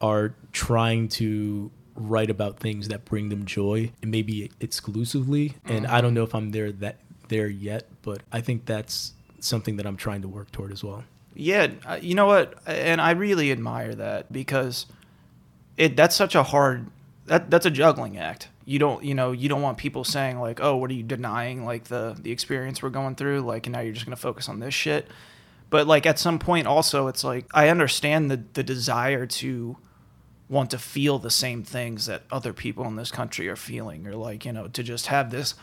are 0.00 0.34
trying 0.52 1.08
to 1.08 1.70
write 1.96 2.30
about 2.30 2.60
things 2.60 2.88
that 2.88 3.04
bring 3.04 3.30
them 3.30 3.44
joy 3.44 3.90
and 4.00 4.10
maybe 4.10 4.50
exclusively. 4.60 5.56
And 5.64 5.86
I 5.86 6.00
don't 6.00 6.10
mm-hmm. 6.10 6.14
know 6.14 6.22
if 6.22 6.34
I'm 6.34 6.52
there 6.52 6.70
that 6.72 7.00
there 7.28 7.48
yet, 7.48 7.88
but 8.02 8.22
I 8.30 8.40
think 8.40 8.64
that's 8.64 9.12
something 9.40 9.76
that 9.76 9.86
I'm 9.86 9.96
trying 9.96 10.22
to 10.22 10.28
work 10.28 10.52
toward 10.52 10.70
as 10.70 10.84
well. 10.84 11.04
Yeah, 11.36 11.68
uh, 11.84 11.98
you 12.00 12.14
know 12.14 12.26
what? 12.26 12.54
And 12.66 13.00
I 13.00 13.10
really 13.10 13.52
admire 13.52 13.94
that 13.94 14.32
because 14.32 14.86
it 15.76 15.96
that's 15.96 16.16
such 16.16 16.34
a 16.34 16.42
hard 16.42 16.86
that 17.26 17.50
that's 17.50 17.66
a 17.66 17.70
juggling 17.70 18.16
act. 18.16 18.48
You 18.64 18.78
don't, 18.78 19.04
you 19.04 19.14
know, 19.14 19.32
you 19.32 19.48
don't 19.48 19.62
want 19.62 19.78
people 19.78 20.02
saying 20.02 20.40
like, 20.40 20.60
"Oh, 20.60 20.76
what 20.76 20.90
are 20.90 20.94
you 20.94 21.02
denying 21.02 21.64
like 21.64 21.84
the 21.84 22.16
the 22.18 22.32
experience 22.32 22.82
we're 22.82 22.90
going 22.90 23.14
through?" 23.16 23.42
Like, 23.42 23.68
now 23.68 23.80
you're 23.80 23.92
just 23.92 24.06
to 24.06 24.16
focus 24.16 24.48
on 24.48 24.60
this 24.60 24.74
shit. 24.74 25.08
But 25.68 25.86
like 25.86 26.06
at 26.06 26.18
some 26.18 26.38
point 26.38 26.66
also 26.66 27.08
it's 27.08 27.22
like 27.22 27.46
I 27.52 27.68
understand 27.68 28.30
the 28.30 28.42
the 28.54 28.62
desire 28.62 29.26
to 29.26 29.76
want 30.48 30.70
to 30.70 30.78
feel 30.78 31.18
the 31.18 31.30
same 31.30 31.64
things 31.64 32.06
that 32.06 32.22
other 32.30 32.52
people 32.52 32.86
in 32.86 32.96
this 32.96 33.10
country 33.10 33.48
are 33.48 33.56
feeling 33.56 34.06
or 34.06 34.14
like, 34.14 34.44
you 34.44 34.52
know, 34.52 34.68
to 34.68 34.82
just 34.82 35.08
have 35.08 35.30
this 35.30 35.54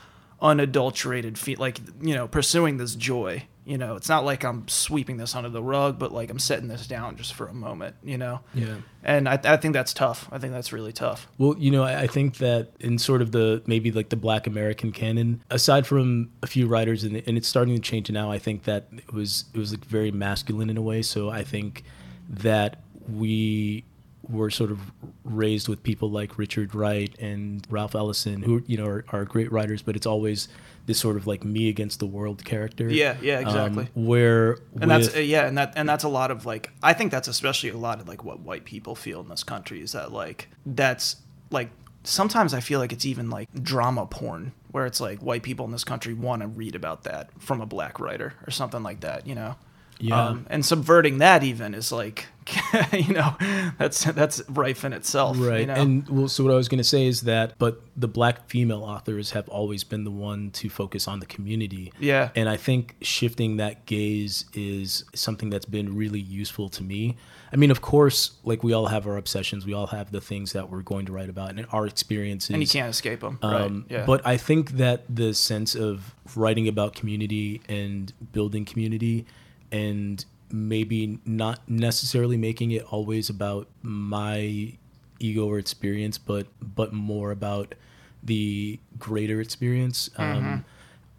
unadulterated 0.43 1.39
feel 1.39 1.57
like, 1.57 1.79
you 2.01 2.13
know, 2.13 2.27
pursuing 2.27 2.77
this 2.77 2.93
joy. 2.95 3.45
You 3.65 3.77
know, 3.77 3.95
it's 3.95 4.09
not 4.09 4.25
like 4.25 4.43
I'm 4.43 4.67
sweeping 4.67 5.15
this 5.15 5.35
under 5.35 5.47
the 5.47 5.63
rug, 5.63 5.97
but 5.97 6.12
like 6.12 6.29
I'm 6.29 6.38
setting 6.38 6.67
this 6.67 6.85
down 6.85 7.15
just 7.15 7.33
for 7.33 7.47
a 7.47 7.53
moment, 7.53 7.95
you 8.03 8.17
know? 8.17 8.41
Yeah. 8.53 8.75
And 9.05 9.29
I, 9.29 9.39
I 9.41 9.55
think 9.55 9.73
that's 9.73 9.93
tough. 9.93 10.27
I 10.33 10.38
think 10.38 10.51
that's 10.51 10.73
really 10.73 10.91
tough. 10.91 11.29
Well, 11.38 11.55
you 11.57 11.71
know, 11.71 11.83
I 11.83 12.01
I 12.01 12.07
think 12.07 12.39
that 12.39 12.73
in 12.81 12.97
sort 12.97 13.21
of 13.21 13.31
the 13.31 13.63
maybe 13.65 13.89
like 13.89 14.09
the 14.09 14.17
Black 14.17 14.47
American 14.47 14.91
canon, 14.91 15.41
aside 15.50 15.88
from 15.88 16.31
a 16.41 16.47
few 16.47 16.67
writers, 16.67 17.05
and, 17.05 17.23
and 17.25 17.38
it's 17.38 17.47
starting 17.47 17.73
to 17.73 17.81
change 17.81 18.12
now. 18.12 18.29
I 18.29 18.38
think 18.38 18.63
that 18.63 18.88
it 18.91 19.13
was 19.13 19.45
it 19.53 19.57
was 19.57 19.71
like 19.71 19.85
very 19.85 20.12
masculine 20.12 20.69
in 20.69 20.75
a 20.75 20.81
way. 20.81 21.01
So 21.01 21.29
I 21.29 21.43
think 21.43 21.85
that 22.29 22.83
we 23.07 23.85
were 24.30 24.50
sort 24.50 24.72
of 24.72 24.80
raised 25.24 25.68
with 25.68 25.84
people 25.84 26.10
like 26.10 26.38
Richard 26.38 26.74
Wright 26.74 27.13
and 27.20 27.65
Ralph 27.70 27.94
Ellison, 27.96 28.42
who 28.42 28.63
you 28.65 28.77
know 28.77 28.86
are, 28.86 29.06
are 29.10 29.25
great 29.25 29.51
writers, 29.51 29.82
but 29.82 29.96
it's 29.96 30.06
always 30.06 30.48
this 30.86 31.00
sort 31.00 31.15
of 31.18 31.27
like 31.27 31.44
me 31.46 31.70
against 31.70 32.00
the 32.00 32.06
world 32.06 32.44
character. 32.46 32.89
Yeah, 32.89 33.15
yeah, 33.22 33.39
exactly. 33.39 33.89
Um, 33.96 34.06
where 34.06 34.58
and 34.82 34.89
that's 34.89 35.15
uh, 35.15 35.20
yeah 35.20 35.46
and 35.48 35.58
that 35.58 35.74
and 35.75 35.88
that's 35.88 36.03
a 36.03 36.10
lot 36.10 36.30
of 36.32 36.46
like 36.46 36.72
i 36.82 36.94
think 36.94 37.12
that's 37.12 37.27
especially 37.27 37.70
a 37.70 37.77
lot 37.77 38.00
of 38.01 38.08
like 38.08 38.24
what 38.24 38.39
white 38.42 38.65
people 38.65 38.96
feel 38.96 39.20
in 39.22 39.30
this 39.30 39.44
country 39.44 39.82
is 39.82 39.92
that 39.94 40.12
like 40.12 40.50
that's 40.65 41.18
like 41.51 41.70
sometimes 42.03 42.53
i 42.53 42.60
feel 42.60 42.80
like 42.80 42.92
it's 42.92 43.06
even 43.06 43.30
like 43.30 43.48
drama 43.63 44.06
porn 44.06 44.51
where 44.72 44.86
it's 44.86 45.00
like 45.00 45.20
white 45.20 45.44
people 45.44 45.65
in 45.65 45.72
this 45.72 45.84
country 45.86 46.13
want 46.13 46.42
to 46.42 46.48
read 46.48 46.75
about 46.75 47.03
that 47.03 47.30
from 47.39 47.62
a 47.62 47.65
black 47.65 48.00
writer 48.00 48.34
or 48.46 48.51
something 48.51 48.84
like 48.84 49.00
that 49.01 49.25
you 49.27 49.36
know 49.36 49.56
Yeah. 50.00 50.27
um, 50.30 50.46
and 50.50 50.65
subverting 50.65 51.20
that 51.20 51.44
even 51.44 51.74
is 51.74 51.92
like 51.94 52.25
you 52.93 53.13
know 53.13 53.35
that's 53.77 54.03
that's 54.05 54.41
rife 54.50 54.83
in 54.83 54.93
itself 54.93 55.38
right 55.39 55.62
you 55.62 55.65
know? 55.67 55.73
and 55.73 56.09
well 56.09 56.27
so 56.27 56.43
what 56.43 56.51
i 56.51 56.55
was 56.55 56.67
going 56.67 56.77
to 56.77 56.83
say 56.83 57.05
is 57.05 57.21
that 57.21 57.53
but 57.57 57.81
the 57.95 58.07
black 58.07 58.47
female 58.50 58.83
authors 58.83 59.31
have 59.31 59.47
always 59.50 59.83
been 59.83 60.03
the 60.03 60.12
one 60.12 60.50
to 60.51 60.69
focus 60.69 61.07
on 61.07 61.19
the 61.19 61.25
community. 61.25 61.91
Yeah. 62.00 62.29
and 62.35 62.50
i 62.50 62.57
think 62.57 62.95
shifting 63.01 63.57
that 63.57 63.85
gaze 63.85 64.45
is 64.53 65.05
something 65.13 65.50
that's 65.50 65.65
been 65.65 65.95
really 65.95 66.19
useful 66.19 66.69
to 66.69 66.83
me. 66.83 67.15
I 67.51 67.55
mean 67.55 67.71
of 67.71 67.81
course 67.81 68.31
like 68.43 68.63
we 68.63 68.73
all 68.73 68.88
have 68.88 69.07
our 69.07 69.17
obsessions. 69.17 69.65
We 69.65 69.73
all 69.73 69.88
have 69.88 70.12
the 70.12 70.21
things 70.21 70.53
that 70.53 70.69
we're 70.69 70.81
going 70.81 71.05
to 71.05 71.12
write 71.12 71.29
about 71.29 71.51
and 71.51 71.65
our 71.71 71.85
experiences. 71.85 72.50
And 72.50 72.62
you 72.62 72.67
can't 72.67 72.89
escape 72.89 73.21
them 73.21 73.39
um, 73.41 73.53
right 73.53 73.83
yeah. 73.89 74.05
But 74.05 74.25
I 74.25 74.38
think 74.38 74.71
that 74.71 75.03
the 75.13 75.33
sense 75.33 75.75
of 75.75 76.15
writing 76.35 76.67
about 76.67 76.95
community 76.95 77.62
and 77.69 78.12
building 78.31 78.65
community 78.65 79.25
and 79.71 80.23
maybe 80.53 81.19
not 81.25 81.67
necessarily 81.67 82.38
making 82.38 82.72
it 82.72 82.83
always 82.93 83.27
about 83.27 83.67
my 83.81 84.72
ego 85.19 85.48
or 85.48 85.57
experience, 85.57 86.17
but 86.19 86.48
but 86.62 86.93
more 86.93 87.31
about 87.31 87.74
the 88.22 88.79
greater 89.00 89.41
experience. 89.41 90.10
Um, 90.17 90.63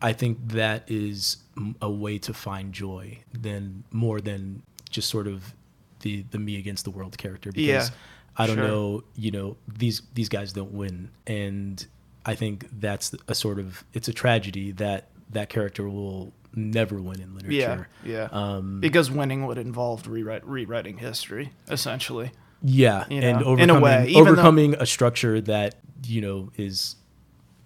I 0.00 0.12
think 0.12 0.38
that 0.48 0.84
is 0.86 1.38
a 1.82 1.90
way 1.90 2.18
to 2.18 2.32
find 2.32 2.72
joy 2.72 3.18
than 3.32 3.84
more 3.90 4.20
than 4.20 4.62
just 4.88 5.10
sort 5.10 5.26
of 5.26 5.52
the 6.00 6.24
the 6.30 6.38
me 6.38 6.56
against 6.56 6.84
the 6.84 6.90
world 6.90 7.18
character. 7.18 7.50
Because 7.50 7.88
Yeah, 7.90 7.94
I 8.36 8.46
don't 8.46 8.56
sure. 8.56 8.66
know, 8.68 9.04
you 9.16 9.32
know, 9.32 9.56
these 9.66 10.02
these 10.14 10.28
guys 10.28 10.52
don't 10.52 10.72
win, 10.72 11.10
and 11.26 11.84
I 12.24 12.36
think 12.36 12.68
that's 12.78 13.14
a 13.26 13.34
sort 13.34 13.58
of 13.58 13.84
it's 13.92 14.06
a 14.06 14.12
tragedy 14.12 14.70
that 14.72 15.08
that 15.30 15.48
character 15.48 15.88
will 15.88 16.32
never 16.56 17.00
win 17.00 17.20
in 17.20 17.34
literature. 17.34 17.88
yeah 18.04 18.28
Um, 18.32 18.80
because 18.80 19.10
winning 19.10 19.46
would 19.46 19.58
involve 19.58 20.06
rewrite, 20.08 20.46
rewriting 20.46 20.98
history 20.98 21.52
essentially 21.68 22.30
Yeah, 22.62 23.04
You 23.10 23.20
and 23.20 23.40
know, 23.40 23.46
overcoming, 23.46 23.62
in 23.62 23.70
a 23.70 23.80
way, 23.80 24.06
even 24.08 24.24
though- 24.24 24.30
overcoming 24.32 24.74
a 24.74 24.86
structure 24.86 25.40
that 25.42 25.74
you 26.06 26.20
know 26.20 26.50
is 26.56 26.96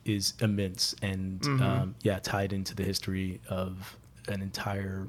is 0.04 0.34
immense 0.40 0.94
and 1.02 1.40
Mm-hmm. 1.40 1.62
um, 1.62 1.94
yeah 2.02 2.18
tied 2.18 2.52
into 2.52 2.74
the 2.74 2.82
history 2.84 3.40
of 3.48 3.96
an 4.28 4.40
entire 4.42 5.06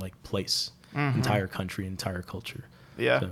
like 0.00 0.14
place, 0.22 0.70
Mm-hmm. 0.94 1.18
entire 1.18 1.46
country, 1.46 1.86
entire 1.86 2.22
culture. 2.22 2.64
yeah 2.96 3.20
So, 3.20 3.30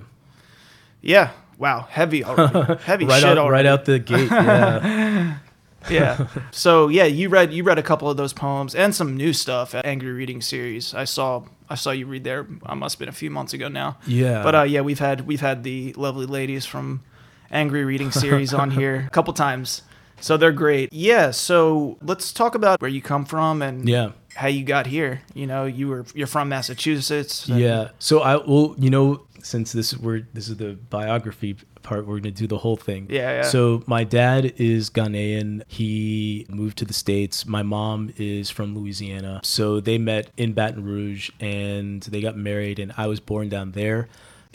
Yeah. 1.01 1.31
Wow. 1.59 1.87
Heavy 1.89 2.23
already. 2.25 2.83
Heavy 2.91 3.05
right 3.07 3.21
shit 3.23 3.31
out, 3.31 3.39
already. 3.39 3.67
right 3.67 3.73
out 3.73 3.85
the 3.87 3.99
gate. 3.99 4.31
Yeah, 4.31 5.39
yeah. 5.91 6.27
So 6.51 6.89
yeah, 6.89 7.05
you 7.05 7.29
read 7.29 7.53
you 7.53 7.63
read 7.63 7.79
a 7.79 7.83
couple 7.83 8.09
of 8.09 8.17
those 8.17 8.33
poems 8.33 8.75
and 8.75 8.95
some 8.95 9.17
new 9.17 9.33
stuff 9.33 9.75
at 9.75 9.85
Angry 9.85 10.13
Reading 10.13 10.41
series. 10.41 10.95
I 10.95 11.05
saw 11.05 11.45
I 11.69 11.75
saw 11.75 11.91
you 11.91 12.07
read 12.07 12.25
there. 12.25 12.47
I 12.65 12.75
must 12.75 12.95
have 12.95 13.01
been 13.01 13.09
a 13.09 13.13
few 13.13 13.31
months 13.31 13.53
ago 13.53 13.69
now. 13.69 13.99
yeah. 14.07 14.43
But 14.43 14.55
uh, 14.55 14.63
yeah, 14.63 14.81
we've 14.81 14.99
had 14.99 15.27
we've 15.27 15.41
had 15.41 15.65
the 15.65 15.93
lovely 15.95 16.27
ladies 16.27 16.65
from 16.65 17.03
Angry 17.51 17.85
Reading 17.85 18.11
series 18.11 18.55
on 18.55 18.71
here 18.81 19.05
a 19.07 19.11
couple 19.11 19.33
times. 19.33 19.83
So 20.21 20.37
they're 20.37 20.53
great. 20.53 20.93
Yeah. 20.93 21.31
So 21.31 21.99
let's 22.01 22.33
talk 22.33 22.55
about 22.55 22.81
where 22.81 22.91
you 22.91 23.03
come 23.03 23.25
from 23.25 23.63
and 23.63 23.89
yeah. 23.89 24.13
how 24.35 24.49
you 24.49 24.65
got 24.65 24.87
here. 24.87 25.23
You 25.35 25.47
know, 25.47 25.67
you 25.67 25.89
were 25.89 26.07
you're 26.15 26.27
from 26.27 26.49
Massachusetts. 26.49 27.49
Yeah. 27.49 27.91
So 27.99 28.21
I 28.21 28.37
well, 28.37 28.75
you 28.79 28.91
know, 28.91 29.27
since 29.43 29.73
this 29.73 29.97
we're 29.97 30.27
this 30.33 30.49
is 30.49 30.57
the 30.57 30.73
biography 30.91 31.57
part, 31.87 32.07
we're 32.07 32.19
gonna 32.19 32.33
do 32.33 32.47
the 32.47 32.59
whole 32.59 32.77
thing. 32.77 33.07
Yeah, 33.09 33.31
yeah. 33.37 33.43
So 33.43 33.83
my 33.87 34.05
dad 34.05 34.55
is 34.57 34.91
Ghanaian. 34.91 35.63
He 35.69 36.47
moved 36.49 36.77
to 36.79 36.85
the 36.85 36.93
states. 37.05 37.47
My 37.47 37.63
mom 37.63 38.13
is 38.17 38.51
from 38.51 38.75
Louisiana. 38.75 39.41
So 39.45 39.81
they 39.81 39.99
met 39.99 40.31
in 40.37 40.53
Baton 40.53 40.85
Rouge 40.85 41.31
and 41.41 42.03
they 42.03 42.21
got 42.21 42.37
married, 42.37 42.79
and 42.79 42.93
I 42.97 43.07
was 43.07 43.21
born 43.21 43.49
down 43.49 43.73
there. 43.73 44.09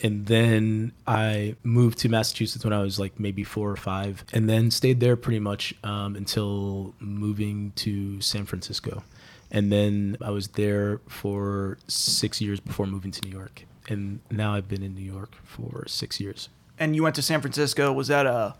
And 0.04 0.26
then 0.26 0.92
I 1.06 1.54
moved 1.62 1.98
to 1.98 2.08
Massachusetts 2.08 2.64
when 2.64 2.72
I 2.72 2.82
was 2.82 2.98
like 2.98 3.20
maybe 3.20 3.44
four 3.44 3.70
or 3.70 3.76
five, 3.76 4.24
and 4.32 4.48
then 4.48 4.70
stayed 4.70 4.98
there 5.00 5.16
pretty 5.16 5.38
much 5.38 5.74
um, 5.84 6.16
until 6.16 6.94
moving 6.98 7.72
to 7.76 8.20
San 8.20 8.44
Francisco. 8.44 9.04
And 9.50 9.70
then 9.70 10.16
I 10.20 10.30
was 10.30 10.48
there 10.48 11.00
for 11.08 11.78
six 11.86 12.40
years 12.40 12.58
before 12.58 12.86
moving 12.86 13.12
to 13.12 13.20
New 13.28 13.36
York. 13.36 13.64
And 13.88 14.20
now 14.30 14.54
I've 14.54 14.68
been 14.68 14.82
in 14.82 14.94
New 14.94 15.04
York 15.04 15.36
for 15.44 15.84
six 15.86 16.18
years. 16.18 16.48
And 16.78 16.96
you 16.96 17.02
went 17.02 17.14
to 17.16 17.22
San 17.22 17.40
Francisco. 17.40 17.92
Was 17.92 18.08
that 18.08 18.26
a 18.26 18.54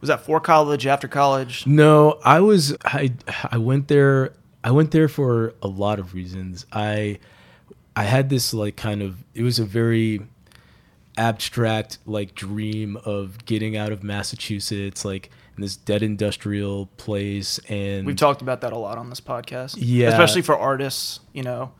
was 0.00 0.08
that 0.08 0.20
for 0.20 0.40
college? 0.40 0.86
After 0.86 1.08
college? 1.08 1.66
No, 1.66 2.18
I 2.24 2.40
was 2.40 2.76
I 2.84 3.12
I 3.50 3.58
went 3.58 3.88
there 3.88 4.34
I 4.64 4.70
went 4.70 4.90
there 4.90 5.08
for 5.08 5.54
a 5.62 5.68
lot 5.68 5.98
of 5.98 6.14
reasons. 6.14 6.66
I 6.72 7.18
I 7.96 8.04
had 8.04 8.28
this 8.28 8.52
like 8.52 8.76
kind 8.76 9.02
of 9.02 9.24
it 9.34 9.42
was 9.42 9.58
a 9.58 9.64
very 9.64 10.20
abstract 11.16 11.98
like 12.06 12.34
dream 12.34 12.96
of 13.04 13.44
getting 13.44 13.76
out 13.76 13.92
of 13.92 14.02
Massachusetts 14.02 15.04
like 15.04 15.30
in 15.56 15.62
this 15.62 15.76
dead 15.76 16.02
industrial 16.02 16.86
place 16.96 17.58
and 17.68 18.06
We've 18.06 18.16
talked 18.16 18.40
about 18.42 18.62
that 18.62 18.72
a 18.72 18.78
lot 18.78 18.98
on 18.98 19.10
this 19.10 19.20
podcast. 19.20 19.76
Yeah. 19.78 20.08
Especially 20.08 20.42
for 20.42 20.58
artists, 20.58 21.20
you 21.32 21.42
know. 21.42 21.72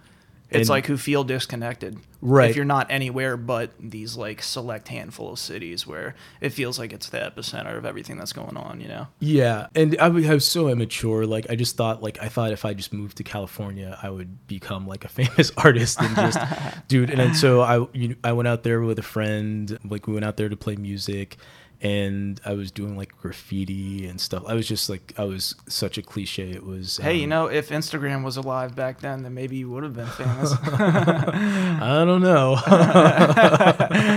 It's 0.54 0.68
And- 0.68 0.68
like 0.70 0.86
who 0.86 0.96
feel 0.96 1.24
disconnected. 1.24 1.98
Right. 2.24 2.50
If 2.50 2.56
you're 2.56 2.64
not 2.64 2.86
anywhere 2.88 3.36
but 3.36 3.72
these 3.80 4.16
like 4.16 4.42
select 4.42 4.86
handful 4.88 5.32
of 5.32 5.38
cities 5.40 5.86
where 5.88 6.14
it 6.40 6.50
feels 6.50 6.78
like 6.78 6.92
it's 6.92 7.08
the 7.08 7.18
epicenter 7.18 7.76
of 7.76 7.84
everything 7.84 8.16
that's 8.16 8.32
going 8.32 8.56
on, 8.56 8.80
you 8.80 8.86
know. 8.86 9.08
Yeah, 9.18 9.66
and 9.74 9.96
I 9.98 10.08
was, 10.08 10.28
I 10.30 10.34
was 10.34 10.46
so 10.46 10.68
immature. 10.68 11.26
Like 11.26 11.46
I 11.50 11.56
just 11.56 11.76
thought, 11.76 12.00
like 12.02 12.22
I 12.22 12.28
thought 12.28 12.52
if 12.52 12.64
I 12.64 12.74
just 12.74 12.92
moved 12.92 13.16
to 13.16 13.24
California, 13.24 13.98
I 14.00 14.08
would 14.10 14.46
become 14.46 14.86
like 14.86 15.04
a 15.04 15.08
famous 15.18 15.50
artist 15.56 16.00
and 16.00 16.14
just, 16.14 16.38
dude. 16.88 17.10
And 17.10 17.18
then 17.18 17.34
so 17.34 17.60
I, 17.62 17.86
you, 17.92 18.14
I 18.22 18.32
went 18.32 18.46
out 18.46 18.62
there 18.62 18.80
with 18.82 19.00
a 19.00 19.02
friend. 19.02 19.76
Like 19.84 20.06
we 20.06 20.12
went 20.12 20.24
out 20.24 20.36
there 20.36 20.48
to 20.48 20.56
play 20.56 20.76
music, 20.76 21.38
and 21.82 22.40
I 22.44 22.54
was 22.54 22.70
doing 22.70 22.96
like 22.96 23.16
graffiti 23.18 24.06
and 24.06 24.20
stuff. 24.20 24.44
I 24.46 24.54
was 24.54 24.68
just 24.68 24.88
like 24.88 25.12
I 25.18 25.24
was 25.24 25.56
such 25.68 25.98
a 25.98 26.02
cliche. 26.02 26.52
It 26.52 26.64
was 26.64 26.98
Hey, 26.98 27.16
you 27.16 27.24
um, 27.24 27.30
know, 27.30 27.46
if 27.46 27.70
Instagram 27.70 28.22
was 28.22 28.36
alive 28.36 28.76
back 28.76 29.00
then, 29.00 29.24
then 29.24 29.34
maybe 29.34 29.56
you 29.56 29.68
would 29.70 29.82
have 29.82 29.94
been 29.94 30.06
famous. 30.06 30.52
I 30.62 32.04
don't 32.06 32.22
know. 32.22 32.56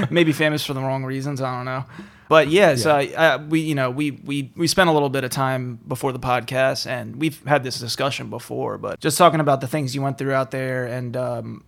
maybe 0.12 0.32
famous 0.32 0.64
for 0.64 0.74
the 0.74 0.80
wrong 0.80 1.04
reasons. 1.06 1.42
I 1.42 1.58
don't 1.58 1.66
know. 1.66 1.86
But 2.30 2.50
yeah, 2.50 2.76
so 2.76 2.96
I, 2.96 3.14
I, 3.18 3.38
we, 3.38 3.62
you 3.62 3.76
know, 3.76 3.90
we, 3.90 4.12
we 4.12 4.52
we 4.56 4.68
spent 4.68 4.90
a 4.90 4.94
little 4.94 5.10
bit 5.10 5.24
of 5.24 5.32
time 5.32 5.80
before 5.88 6.12
the 6.12 6.20
podcast, 6.20 6.88
and 6.88 7.16
we've 7.16 7.44
had 7.46 7.64
this 7.64 7.80
discussion 7.80 8.30
before. 8.30 8.78
But 8.78 9.00
just 9.00 9.18
talking 9.18 9.40
about 9.40 9.62
the 9.62 9.68
things 9.68 9.94
you 9.96 10.02
went 10.02 10.18
through 10.18 10.34
out 10.34 10.52
there, 10.52 10.86
and 10.86 11.18
um, 11.18 11.64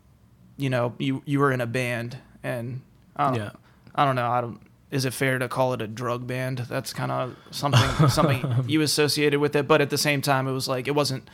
you 0.58 0.70
know, 0.70 0.94
you 1.00 1.22
you 1.26 1.40
were 1.40 1.52
in 1.52 1.62
a 1.62 1.68
band, 1.68 2.18
and 2.44 2.82
I 3.16 3.36
Yeah. 3.36 3.52
I 3.94 4.06
don't 4.06 4.16
know. 4.16 4.30
I 4.30 4.42
don't. 4.42 4.60
Is 4.90 5.04
it 5.06 5.14
fair 5.14 5.38
to 5.40 5.48
call 5.50 5.74
it 5.74 5.82
a 5.82 5.88
drug 5.88 6.28
band? 6.28 6.60
That's 6.70 6.94
kind 6.94 7.12
of 7.12 7.36
something 7.52 8.08
something 8.10 8.66
you 8.68 8.82
associated 8.82 9.40
with 9.40 9.56
it, 9.56 9.68
but 9.68 9.82
at 9.82 9.90
the 9.90 9.98
same 9.98 10.22
time, 10.22 10.48
it 10.48 10.54
was 10.54 10.68
like 10.68 10.88
it 10.88 10.96
wasn't. 10.96 11.30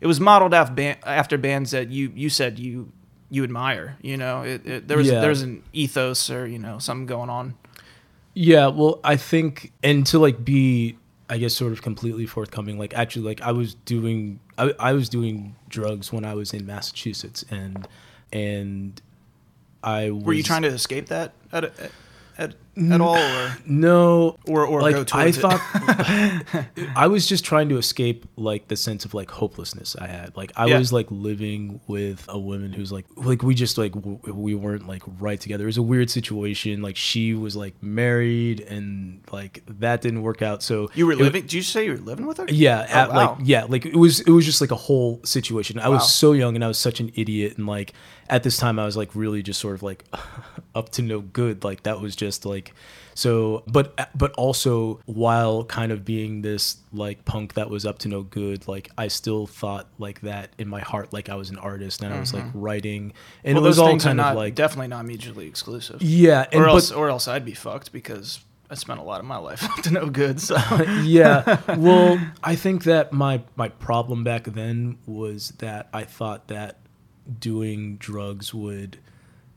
It 0.00 0.06
was 0.06 0.20
modeled 0.20 0.54
after 0.54 0.74
band, 0.74 0.98
after 1.04 1.38
bands 1.38 1.70
that 1.72 1.88
you 1.88 2.12
you 2.14 2.28
said 2.30 2.58
you 2.58 2.92
you 3.30 3.44
admire. 3.44 3.96
You 4.02 4.16
know, 4.16 4.42
it, 4.42 4.66
it, 4.66 4.88
there 4.88 4.96
was 4.98 5.06
Yeah. 5.08 5.20
there 5.20 5.30
was 5.30 5.42
an 5.42 5.62
ethos 5.72 6.30
or 6.30 6.46
you 6.46 6.58
know 6.58 6.78
something 6.78 7.06
going 7.06 7.30
on. 7.30 7.54
Yeah, 8.34 8.68
well, 8.68 9.00
I 9.02 9.16
think, 9.16 9.72
and 9.82 10.06
to 10.08 10.18
like 10.20 10.44
be, 10.44 10.96
I 11.28 11.38
guess, 11.38 11.54
sort 11.54 11.72
of 11.72 11.82
completely 11.82 12.24
forthcoming. 12.26 12.78
Like, 12.78 12.94
actually, 12.94 13.24
like 13.24 13.40
I 13.40 13.50
was 13.50 13.74
doing, 13.74 14.38
I, 14.56 14.72
I 14.78 14.92
was 14.92 15.08
doing 15.08 15.56
drugs 15.68 16.12
when 16.12 16.24
I 16.24 16.34
was 16.34 16.52
in 16.54 16.64
Massachusetts, 16.64 17.44
and 17.50 17.88
and 18.32 19.00
I 19.82 20.10
was, 20.10 20.22
Were 20.24 20.32
you 20.34 20.42
trying 20.44 20.62
to 20.62 20.68
escape 20.68 21.06
that 21.08 21.32
at 21.50 21.64
at, 21.64 21.90
at, 22.36 22.54
at 22.78 23.00
all, 23.00 23.16
or 23.16 23.56
No, 23.66 24.38
or 24.46 24.64
or 24.66 24.82
like 24.82 24.94
go 24.94 25.00
I 25.12 25.30
towards 25.30 25.38
it? 25.38 25.40
thought, 25.40 25.60
I 26.96 27.06
was 27.06 27.26
just 27.26 27.44
trying 27.44 27.68
to 27.70 27.76
escape 27.78 28.26
like 28.36 28.68
the 28.68 28.76
sense 28.76 29.04
of 29.04 29.14
like 29.14 29.30
hopelessness 29.30 29.96
I 29.96 30.06
had. 30.06 30.36
Like 30.36 30.52
I 30.56 30.66
Yeah. 30.66 30.78
was 30.78 30.92
like 30.92 31.06
living 31.10 31.80
with 31.86 32.24
a 32.28 32.38
woman 32.38 32.72
who's 32.72 32.92
like 32.92 33.06
like 33.16 33.42
we 33.42 33.54
just 33.54 33.78
like 33.78 33.92
w- 33.92 34.20
we 34.32 34.54
weren't 34.54 34.86
like 34.86 35.02
right 35.18 35.40
together. 35.40 35.64
It 35.64 35.66
was 35.66 35.76
a 35.78 35.82
weird 35.82 36.10
situation. 36.10 36.82
Like 36.82 36.96
she 36.96 37.34
was 37.34 37.56
like 37.56 37.74
married 37.82 38.60
and 38.60 39.22
like 39.32 39.62
that 39.80 40.00
didn't 40.00 40.22
work 40.22 40.42
out. 40.42 40.62
So 40.62 40.90
you 40.94 41.06
were 41.06 41.16
living. 41.16 41.42
Did 41.42 41.52
you 41.52 41.62
say 41.62 41.84
you 41.86 41.92
were 41.92 41.98
living 41.98 42.26
with 42.26 42.38
her? 42.38 42.46
yeah, 42.48 42.86
Oh, 42.88 42.92
at, 42.94 43.08
wow. 43.10 43.14
like 43.14 43.38
yeah, 43.44 43.64
like 43.64 43.86
it 43.86 43.96
was 43.96 44.20
it 44.20 44.30
was 44.30 44.44
just 44.44 44.60
like 44.60 44.70
a 44.70 44.76
whole 44.76 45.20
situation. 45.24 45.78
I 45.78 45.88
Wow. 45.88 45.94
was 45.94 46.12
so 46.14 46.32
young 46.32 46.54
and 46.54 46.64
I 46.64 46.68
was 46.68 46.78
such 46.78 47.00
an 47.00 47.10
idiot 47.14 47.56
and 47.58 47.66
like 47.66 47.92
at 48.30 48.42
this 48.42 48.56
time 48.58 48.78
I 48.78 48.84
was 48.84 48.96
like 48.96 49.14
really 49.14 49.42
just 49.42 49.58
sort 49.60 49.74
of 49.74 49.82
like 49.82 50.04
up 50.74 50.90
to 50.90 51.02
no 51.02 51.20
good. 51.20 51.64
Like 51.64 51.82
that 51.84 52.00
was 52.00 52.14
just 52.14 52.44
like 52.46 52.67
so 53.14 53.64
but 53.66 54.10
but 54.16 54.32
also 54.34 55.00
while 55.06 55.64
kind 55.64 55.90
of 55.92 56.04
being 56.04 56.42
this 56.42 56.76
like 56.92 57.24
punk 57.24 57.54
that 57.54 57.68
was 57.68 57.84
up 57.84 57.98
to 58.00 58.08
no 58.08 58.22
good, 58.22 58.68
like 58.68 58.90
I 58.96 59.08
still 59.08 59.46
thought 59.46 59.88
like 59.98 60.20
that 60.20 60.50
in 60.58 60.68
my 60.68 60.80
heart 60.80 61.12
like 61.12 61.28
I 61.28 61.34
was 61.34 61.50
an 61.50 61.58
artist 61.58 62.02
and 62.02 62.14
I 62.14 62.20
was 62.20 62.32
like 62.32 62.44
writing 62.54 63.12
and 63.44 63.54
Mm-hmm. 63.54 63.54
well, 63.56 63.64
it 63.64 63.68
was 63.68 63.78
all 63.78 63.88
kind 63.98 64.06
of 64.06 64.16
not 64.16 64.36
like 64.36 64.54
definitely 64.54 64.88
not 64.88 65.04
mutually 65.04 65.46
exclusive. 65.48 66.00
yeah, 66.02 66.46
and 66.52 66.62
or 66.62 66.66
but- 66.66 66.72
else 66.74 66.92
or 66.92 67.08
else 67.10 67.26
I'd 67.28 67.44
be 67.44 67.54
fucked 67.54 67.90
because 67.92 68.40
I 68.70 68.74
spent 68.74 69.00
a 69.00 69.02
lot 69.02 69.18
of 69.18 69.24
my 69.26 69.38
life 69.38 69.64
up 69.70 69.82
to 69.84 69.90
no 69.90 70.06
good. 70.10 70.40
So 70.40 70.56
yeah. 71.02 71.60
Well, 71.76 72.20
I 72.44 72.54
think 72.54 72.84
that 72.84 73.12
my 73.12 73.42
my 73.56 73.68
problem 73.70 74.22
back 74.24 74.44
then 74.44 74.98
was 75.06 75.54
that 75.58 75.88
I 75.92 76.04
thought 76.04 76.48
that 76.48 76.78
doing 77.40 77.96
drugs 77.96 78.54
would 78.54 78.98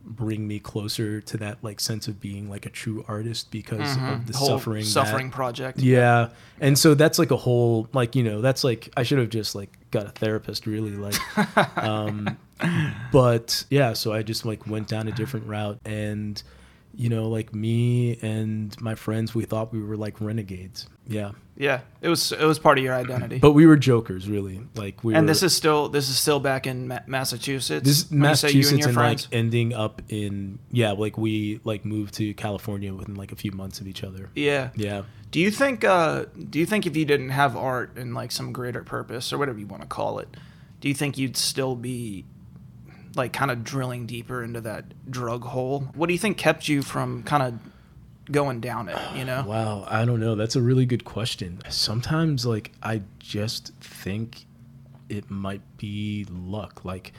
bring 0.03 0.48
me 0.48 0.60
closer 0.60 1.22
to 1.22 1.38
that 1.38 1.58
like 1.62 1.79
sense 1.79 2.08
of 2.08 2.20
being 2.20 2.50
like 2.50 2.65
a 2.65 2.70
true 2.70 3.05
artist 3.08 3.51
because 3.51 3.96
of 3.98 4.27
the 4.27 4.38
whole 4.38 4.48
suffering 4.50 4.84
that- 4.84 4.89
suffering 4.89 5.29
project. 5.31 5.79
yeah 5.79 6.29
and 6.60 6.77
so 6.77 6.93
that's 6.93 7.17
like 7.20 7.31
a 7.31 7.38
whole 7.38 7.88
like 7.93 8.15
you 8.15 8.24
know 8.24 8.41
that's 8.41 8.63
like 8.63 8.89
i 8.98 9.03
should 9.03 9.17
have 9.20 9.29
just 9.29 9.55
like 9.55 9.70
got 9.91 10.05
a 10.05 10.10
therapist 10.10 10.65
really 10.65 10.91
like 10.91 11.15
um 11.77 12.38
but 13.12 13.63
yeah 13.70 13.93
so 13.93 14.12
i 14.13 14.22
just 14.22 14.46
like 14.46 14.65
went 14.67 14.88
down 14.88 15.08
a 15.08 15.12
different 15.12 15.46
route 15.48 15.79
and 15.86 16.43
you 16.95 17.10
know 17.10 17.29
like 17.29 17.53
me 17.55 18.17
and 18.21 18.79
my 18.81 18.95
friends 18.95 19.33
we 19.33 19.45
thought 19.45 19.71
we 19.74 19.81
were 19.81 19.95
like 19.98 20.19
renegades 20.21 20.88
yeah 21.07 21.31
Yeah, 21.55 21.81
it 22.01 22.10
was 22.10 22.31
it 22.31 22.43
was 22.43 22.60
part 22.60 22.77
of 22.77 22.83
your 22.83 22.93
identity. 22.93 23.39
but 23.39 23.51
we 23.51 23.65
were 23.65 23.77
jokers 23.77 24.27
really 24.29 24.62
like 24.75 25.03
we 25.03 25.13
and 25.15 25.24
were, 25.25 25.27
this 25.31 25.43
is 25.43 25.55
still 25.55 25.89
this 25.89 26.10
is 26.10 26.17
still 26.17 26.39
back 26.39 26.67
in 26.67 26.88
Ma- 26.88 27.00
Massachusetts. 27.07 27.86
this 27.88 28.00
is 28.03 28.10
when 28.12 28.19
you 28.19 28.24
you 28.25 28.29
massachusetts 28.29 28.71
and 28.71 28.79
your 28.79 28.89
and, 28.89 28.98
like 28.98 29.19
ending 29.31 29.74
up 29.74 30.01
in 30.10 30.60
yeah 30.71 30.91
like 30.91 31.17
we 31.17 31.60
like 31.63 31.86
moved 31.86 32.13
to 32.15 32.33
california 32.33 32.93
within 32.93 33.15
like 33.15 33.32
a 33.32 33.36
few 33.36 33.51
months 33.51 33.80
of 33.82 33.88
each 33.88 34.04
other 34.04 34.30
yeah. 34.36 34.69
yeah 34.75 35.04
Do 35.32 35.39
you 35.39 35.51
think 35.51 35.84
uh 35.84 36.25
do 36.49 36.60
you 36.60 36.65
think 36.65 36.86
if 36.86 36.95
you 36.97 37.06
didn't 37.06 37.30
have 37.30 37.56
art 37.56 37.95
and 37.97 38.13
like 38.13 38.32
some 38.32 38.51
greater 38.54 38.84
purpose 38.84 39.32
or 39.32 39.38
whatever 39.38 39.60
you 39.60 39.67
want 39.67 39.82
to 39.82 39.88
call 39.88 40.19
it, 40.19 40.27
do 40.82 40.88
you 40.89 40.93
think 40.93 41.17
you'd 41.17 41.38
still 41.38 41.75
be 41.75 42.25
like 43.15 43.34
kind 43.34 43.52
of 43.52 43.63
drilling 43.63 44.06
deeper 44.06 44.43
into 44.43 44.62
that 44.62 44.86
drug 45.10 45.43
hole? 45.43 45.82
What 45.95 46.08
do 46.08 46.13
you 46.13 46.19
think 46.19 46.38
kept 46.38 46.67
you 46.67 46.82
from 46.82 47.24
kind 47.24 47.43
of 47.43 47.60
going 48.32 48.62
down 48.62 48.89
it, 48.89 48.97
you 49.15 49.26
know? 49.26 49.43
Wow, 49.47 49.86
I 49.88 50.06
don't 50.06 50.19
know. 50.19 50.36
That's 50.36 50.56
a 50.56 50.62
really 50.62 50.86
good 50.86 51.04
question. 51.04 51.60
Sometimes 51.69 52.45
like 52.45 52.71
I 52.82 53.02
just 53.19 53.74
think 53.82 54.45
it 55.10 55.30
might 55.30 55.62
be 55.78 56.26
luck 56.30 56.86
like 56.86 57.12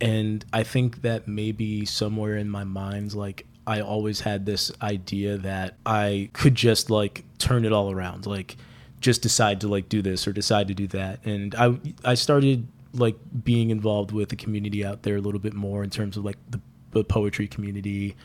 and 0.00 0.44
I 0.52 0.62
think 0.62 1.02
that 1.02 1.26
maybe 1.26 1.86
somewhere 1.86 2.36
in 2.36 2.50
my 2.50 2.64
mind 2.64 3.14
like 3.14 3.46
I 3.66 3.80
always 3.80 4.20
had 4.20 4.46
this 4.46 4.70
idea 4.82 5.38
that 5.38 5.76
I 5.86 6.28
could 6.32 6.54
just 6.54 6.90
like 6.90 7.24
turn 7.38 7.64
it 7.64 7.72
all 7.72 7.90
around 7.90 8.26
like 8.26 8.56
just 9.00 9.22
decide 9.22 9.60
to 9.62 9.68
like 9.68 9.88
do 9.88 10.02
this 10.02 10.28
or 10.28 10.32
decide 10.32 10.68
to 10.68 10.74
do 10.74 10.86
that 10.88 11.24
and 11.24 11.54
I 11.54 11.78
I 12.04 12.14
started 12.14 12.66
like 12.92 13.16
being 13.44 13.70
involved 13.70 14.12
with 14.12 14.28
the 14.28 14.36
community 14.36 14.84
out 14.84 15.02
there 15.02 15.16
a 15.16 15.20
little 15.20 15.40
bit 15.40 15.54
more 15.54 15.82
in 15.84 15.90
terms 15.90 16.16
of 16.16 16.24
like 16.24 16.38
the, 16.50 16.60
the 16.90 17.04
poetry 17.04 17.46
community. 17.46 18.16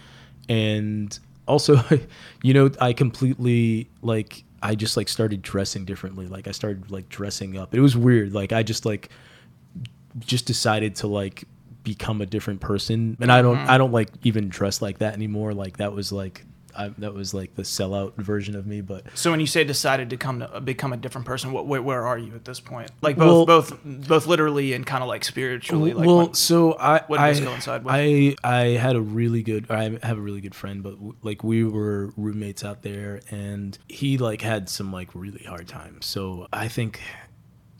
And 0.49 1.17
also 1.47 1.79
you 2.43 2.53
know 2.55 2.71
i 2.81 2.91
completely 2.91 3.87
like 4.01 4.43
i 4.63 4.73
just 4.73 4.97
like 4.97 5.07
started 5.07 5.41
dressing 5.41 5.85
differently. 5.85 6.27
Like 6.27 6.47
i 6.47 6.51
started 6.51 6.91
like 6.91 7.09
dressing 7.09 7.57
up. 7.57 7.73
It 7.75 7.81
was 7.81 7.95
weird. 7.95 8.33
Like 8.33 8.51
i 8.51 8.63
just 8.63 8.85
like 8.85 9.09
just 10.19 10.45
decided 10.45 10.95
to 10.97 11.07
like 11.07 11.43
become 11.83 12.21
a 12.21 12.25
different 12.25 12.61
person. 12.61 13.17
And 13.19 13.31
i 13.31 13.41
don't 13.41 13.57
mm-hmm. 13.57 13.69
i 13.69 13.77
don't 13.77 13.91
like 13.91 14.09
even 14.23 14.49
dress 14.49 14.81
like 14.81 14.99
that 14.99 15.13
anymore. 15.13 15.53
Like 15.53 15.77
that 15.77 15.93
was 15.93 16.11
like 16.11 16.45
I, 16.77 16.89
that 16.97 17.13
was 17.13 17.33
like 17.33 17.55
the 17.55 17.63
sellout 17.63 18.15
version 18.15 18.55
of 18.55 18.65
me 18.67 18.81
but 18.81 19.05
So 19.17 19.31
when 19.31 19.39
you 19.39 19.47
say 19.47 19.63
decided 19.63 20.09
to 20.11 20.17
come 20.17 20.39
to 20.41 20.61
become 20.61 20.93
a 20.93 20.97
different 20.97 21.25
person, 21.25 21.51
what 21.51 21.65
where, 21.67 21.81
where 21.81 22.05
are 22.05 22.17
you 22.17 22.35
at 22.35 22.45
this 22.45 22.59
point? 22.59 22.91
Like 23.01 23.17
both 23.17 23.47
Well- 23.47 23.61
both 23.61 23.79
both 23.83 24.27
literally 24.27 24.73
and 24.73 24.85
kind 24.85 25.01
of 25.03 25.07
like 25.09 25.23
spiritually. 25.23 25.93
Like 25.93 26.07
well, 26.07 26.17
when- 26.17 26.33
so 26.33 26.73
I 26.77 27.01
what 27.07 27.19
I, 27.19 27.33
coincide 27.39 27.83
with? 27.83 27.93
I 27.93 28.35
I 28.43 28.59
had 28.77 28.95
a 28.95 29.01
really 29.01 29.43
good 29.43 29.69
I 29.69 29.83
have 30.03 30.17
a 30.17 30.21
really 30.21 30.41
good 30.41 30.55
friend, 30.55 30.83
but 30.83 30.91
w- 30.95 31.15
like 31.23 31.43
we 31.43 31.63
were 31.63 32.13
roommates 32.17 32.63
out 32.63 32.81
there, 32.83 33.21
and 33.29 33.77
he 33.87 34.17
like 34.17 34.41
had 34.41 34.69
some 34.69 34.91
like 34.91 35.09
really 35.13 35.43
hard 35.43 35.67
times. 35.67 36.05
So 36.05 36.47
I 36.53 36.67
think 36.67 36.99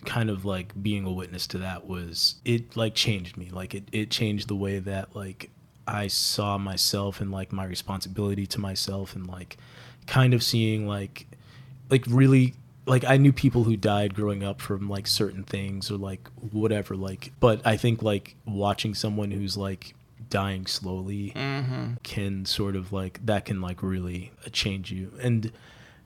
kind 0.05 0.29
of 0.29 0.45
like 0.45 0.71
being 0.83 1.03
a 1.05 1.11
witness 1.11 1.47
to 1.47 1.57
that 1.57 1.87
was 1.87 2.35
it 2.45 2.77
like 2.77 2.93
changed 2.93 3.37
me 3.37 3.49
like 3.49 3.73
it, 3.73 3.87
it 3.91 4.11
changed 4.11 4.47
the 4.47 4.55
way 4.55 4.77
that 4.77 5.15
like 5.15 5.49
i 5.87 6.07
saw 6.07 6.57
myself 6.57 7.21
and 7.21 7.31
like 7.31 7.51
my 7.53 7.65
responsibility 7.65 8.45
to 8.47 8.59
myself 8.59 9.15
and 9.15 9.27
like 9.27 9.57
kind 10.07 10.33
of 10.33 10.41
seeing 10.43 10.87
like 10.87 11.27
like 11.89 12.03
really 12.07 12.53
like 12.87 13.03
I 13.03 13.17
knew 13.17 13.33
people 13.33 13.63
who 13.63 13.75
died 13.75 14.13
growing 14.13 14.43
up 14.43 14.61
from 14.61 14.87
like 14.87 15.07
certain 15.07 15.43
things 15.43 15.89
or 15.89 15.97
like 15.97 16.27
whatever 16.51 16.95
like 16.95 17.31
but 17.39 17.59
I 17.65 17.77
think 17.77 18.03
like 18.03 18.35
watching 18.45 18.93
someone 18.93 19.31
who's 19.31 19.57
like 19.57 19.95
dying 20.29 20.67
slowly 20.67 21.33
Mm-hmm. 21.35 21.95
can 22.03 22.45
sort 22.45 22.75
of 22.75 22.93
like 22.93 23.25
that 23.25 23.45
can 23.45 23.59
like 23.59 23.81
really 23.81 24.31
uh, 24.45 24.49
change 24.51 24.91
you 24.91 25.11
and 25.19 25.51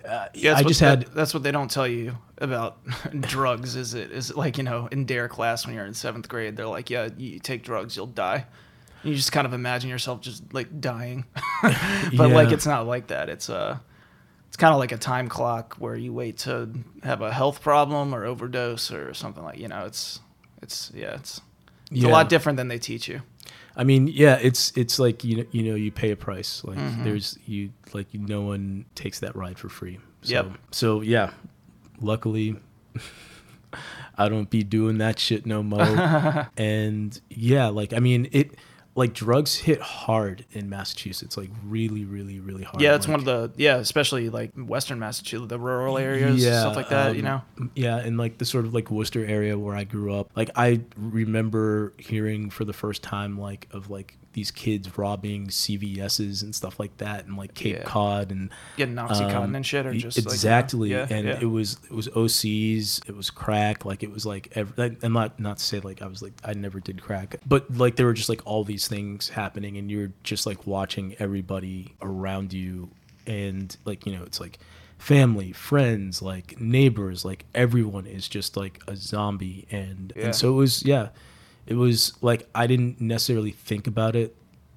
uh, 0.07 0.27
Yeah, 0.33 0.55
I 0.55 0.63
just 0.63 0.79
had 0.79 1.01
that- 1.01 1.13
that's 1.15 1.33
what 1.33 1.43
they 1.43 1.51
don't 1.51 1.69
tell 1.69 1.87
you 1.87 2.17
about 2.37 2.77
drugs. 3.19 3.75
Is 3.75 3.93
it 3.93 4.11
is 4.11 4.29
it 4.29 4.37
like 4.37 4.57
you 4.57 4.63
know 4.63 4.87
in 4.89 5.03
dare 5.05 5.27
class 5.27 5.65
when 5.65 5.75
you're 5.75 5.85
in 5.85 5.93
seventh 5.93 6.29
grade? 6.29 6.55
They're 6.55 6.65
like, 6.67 6.89
yeah, 6.89 7.09
you 7.17 7.39
take 7.39 7.63
drugs, 7.63 7.97
you'll 7.97 8.07
die. 8.07 8.45
You 9.03 9.15
just 9.15 9.31
kind 9.31 9.47
of 9.47 9.53
imagine 9.53 9.89
yourself 9.89 10.21
just 10.21 10.53
like 10.53 10.81
dying, 10.81 11.25
but 12.17 12.29
like 12.31 12.51
it's 12.51 12.65
not 12.65 12.85
like 12.87 13.07
that. 13.07 13.29
It's 13.29 13.49
uh 13.49 13.77
it's 14.47 14.57
kind 14.57 14.73
of 14.73 14.79
like 14.79 14.91
a 14.91 14.97
time 14.97 15.29
clock 15.29 15.75
where 15.75 15.95
you 15.95 16.11
wait 16.11 16.37
to 16.39 16.69
have 17.03 17.21
a 17.21 17.31
health 17.31 17.61
problem 17.61 18.13
or 18.15 18.25
overdose 18.25 18.91
or 18.91 19.13
something 19.13 19.43
like 19.43 19.57
you 19.59 19.67
know. 19.67 19.85
It's 19.85 20.19
it's 20.61 20.91
yeah, 20.93 21.15
it's 21.15 21.39
it's 21.91 22.03
a 22.03 22.07
lot 22.09 22.29
different 22.29 22.57
than 22.57 22.67
they 22.67 22.79
teach 22.79 23.07
you. 23.07 23.21
I 23.75 23.83
mean, 23.85 24.07
yeah, 24.07 24.37
it's 24.41 24.73
it's 24.75 24.99
like 24.99 25.23
you 25.23 25.37
know, 25.37 25.45
you 25.51 25.63
know 25.63 25.75
you 25.75 25.91
pay 25.91 26.11
a 26.11 26.15
price. 26.17 26.63
Like 26.65 26.77
Mm-hmm. 26.77 27.03
there's 27.05 27.37
you 27.45 27.71
like 27.93 28.07
no 28.13 28.41
one 28.41 28.85
takes 28.95 29.19
that 29.19 29.35
ride 29.35 29.57
for 29.57 29.69
free. 29.69 29.99
So, 30.23 30.33
Yep. 30.33 30.51
So 30.71 31.01
yeah, 31.01 31.31
luckily 32.01 32.57
I 34.17 34.27
don't 34.27 34.49
be 34.49 34.63
doing 34.63 34.97
that 34.97 35.19
shit 35.19 35.45
no 35.45 35.63
more. 35.63 36.49
and 36.57 37.19
yeah, 37.29 37.67
like 37.67 37.93
I 37.93 37.99
mean 37.99 38.27
it 38.31 38.51
like 38.99 39.13
drugs 39.13 39.55
hit 39.55 39.79
hard 39.79 40.45
in 40.51 40.69
Massachusetts, 40.69 41.37
like 41.37 41.49
really, 41.65 42.03
really, 42.03 42.41
really 42.41 42.63
hard. 42.63 42.81
Yeah, 42.81 42.95
it's 42.95 43.07
like, 43.07 43.17
one 43.17 43.19
of 43.21 43.25
the 43.25 43.51
yeah, 43.55 43.77
especially 43.77 44.29
like 44.29 44.53
Western 44.55 44.99
Massachusetts, 44.99 45.49
the 45.49 45.57
rural 45.57 45.97
areas, 45.97 46.43
stuff 46.43 46.75
like 46.75 46.89
that. 46.89 47.15
you 47.15 47.25
um, 47.25 47.43
know, 47.57 47.69
Yeah, 47.75 47.95
and 47.95 48.17
like 48.17 48.37
the 48.37 48.45
sort 48.45 48.65
of 48.65 48.73
like 48.73 48.91
Worcester 48.91 49.25
area 49.25 49.57
where 49.57 49.73
I 49.73 49.85
grew 49.85 50.13
up. 50.13 50.29
Like 50.35 50.51
I 50.55 50.81
remember 50.97 51.93
hearing 51.97 52.49
for 52.49 52.65
the 52.65 52.73
first 52.73 53.01
time 53.01 53.39
like 53.39 53.67
of 53.71 53.89
like 53.89 54.17
these 54.39 54.51
kids 54.51 54.97
robbing 54.97 55.47
CVS's 55.47 56.41
and 56.41 56.55
stuff 56.55 56.79
like 56.79 56.95
that, 56.97 57.25
and 57.25 57.35
like 57.35 57.53
Cape 57.53 57.75
Yeah. 57.77 57.83
Cod 57.83 58.31
and 58.31 58.49
getting 58.77 58.95
oxycontin 58.95 59.35
um, 59.35 59.55
and 59.55 59.65
shit, 59.65 59.85
or 59.85 59.93
just 59.93 60.17
like, 60.17 60.25
exactly. 60.25 60.91
yeah, 60.91 61.07
and 61.09 61.27
yeah. 61.27 61.39
it 61.41 61.45
was 61.45 61.77
it 61.83 61.91
was 61.91 62.07
OCs, 62.09 63.07
it 63.09 63.15
was 63.15 63.29
crack, 63.29 63.83
like 63.83 64.01
it 64.01 64.11
was 64.11 64.25
like 64.25 64.49
every, 64.55 64.73
like, 64.77 65.03
I'm 65.03 65.11
not 65.13 65.39
not 65.39 65.57
to 65.57 65.63
say 65.63 65.79
like 65.81 66.01
I 66.01 66.07
was 66.07 66.21
like 66.21 66.33
I 66.45 66.53
never 66.53 66.79
did 66.79 67.01
crack, 67.01 67.35
but 67.45 67.69
like 67.77 67.97
there 67.97 68.05
were 68.05 68.13
just 68.13 68.29
like 68.29 68.41
all 68.45 68.63
these 68.63 68.87
things 68.87 69.27
happening, 69.29 69.77
and 69.77 69.91
you're 69.91 70.11
just 70.23 70.45
like 70.45 70.65
watching 70.65 71.15
everybody 71.19 71.93
around 72.01 72.53
you, 72.53 72.89
and 73.27 73.75
like 73.83 74.05
you 74.05 74.15
know 74.15 74.23
it's 74.23 74.39
like 74.39 74.57
family, 74.97 75.51
friends, 75.51 76.21
like 76.21 76.59
neighbors, 76.59 77.23
like 77.25 77.45
everyone 77.55 78.05
is 78.05 78.27
just 78.27 78.55
like 78.57 78.81
a 78.87 78.95
zombie, 78.95 79.67
and 79.71 80.13
Yeah. 80.15 80.25
and 80.27 80.35
so 80.35 80.49
it 80.53 80.55
was 80.55 80.83
yeah, 80.85 81.09
it 81.69 81.75
was 81.75 82.13
like 82.21 82.49
I 82.53 82.67
didn't 82.67 82.99
necessarily 82.99 83.51
think 83.51 83.87
about 83.87 84.15
it 84.15 84.35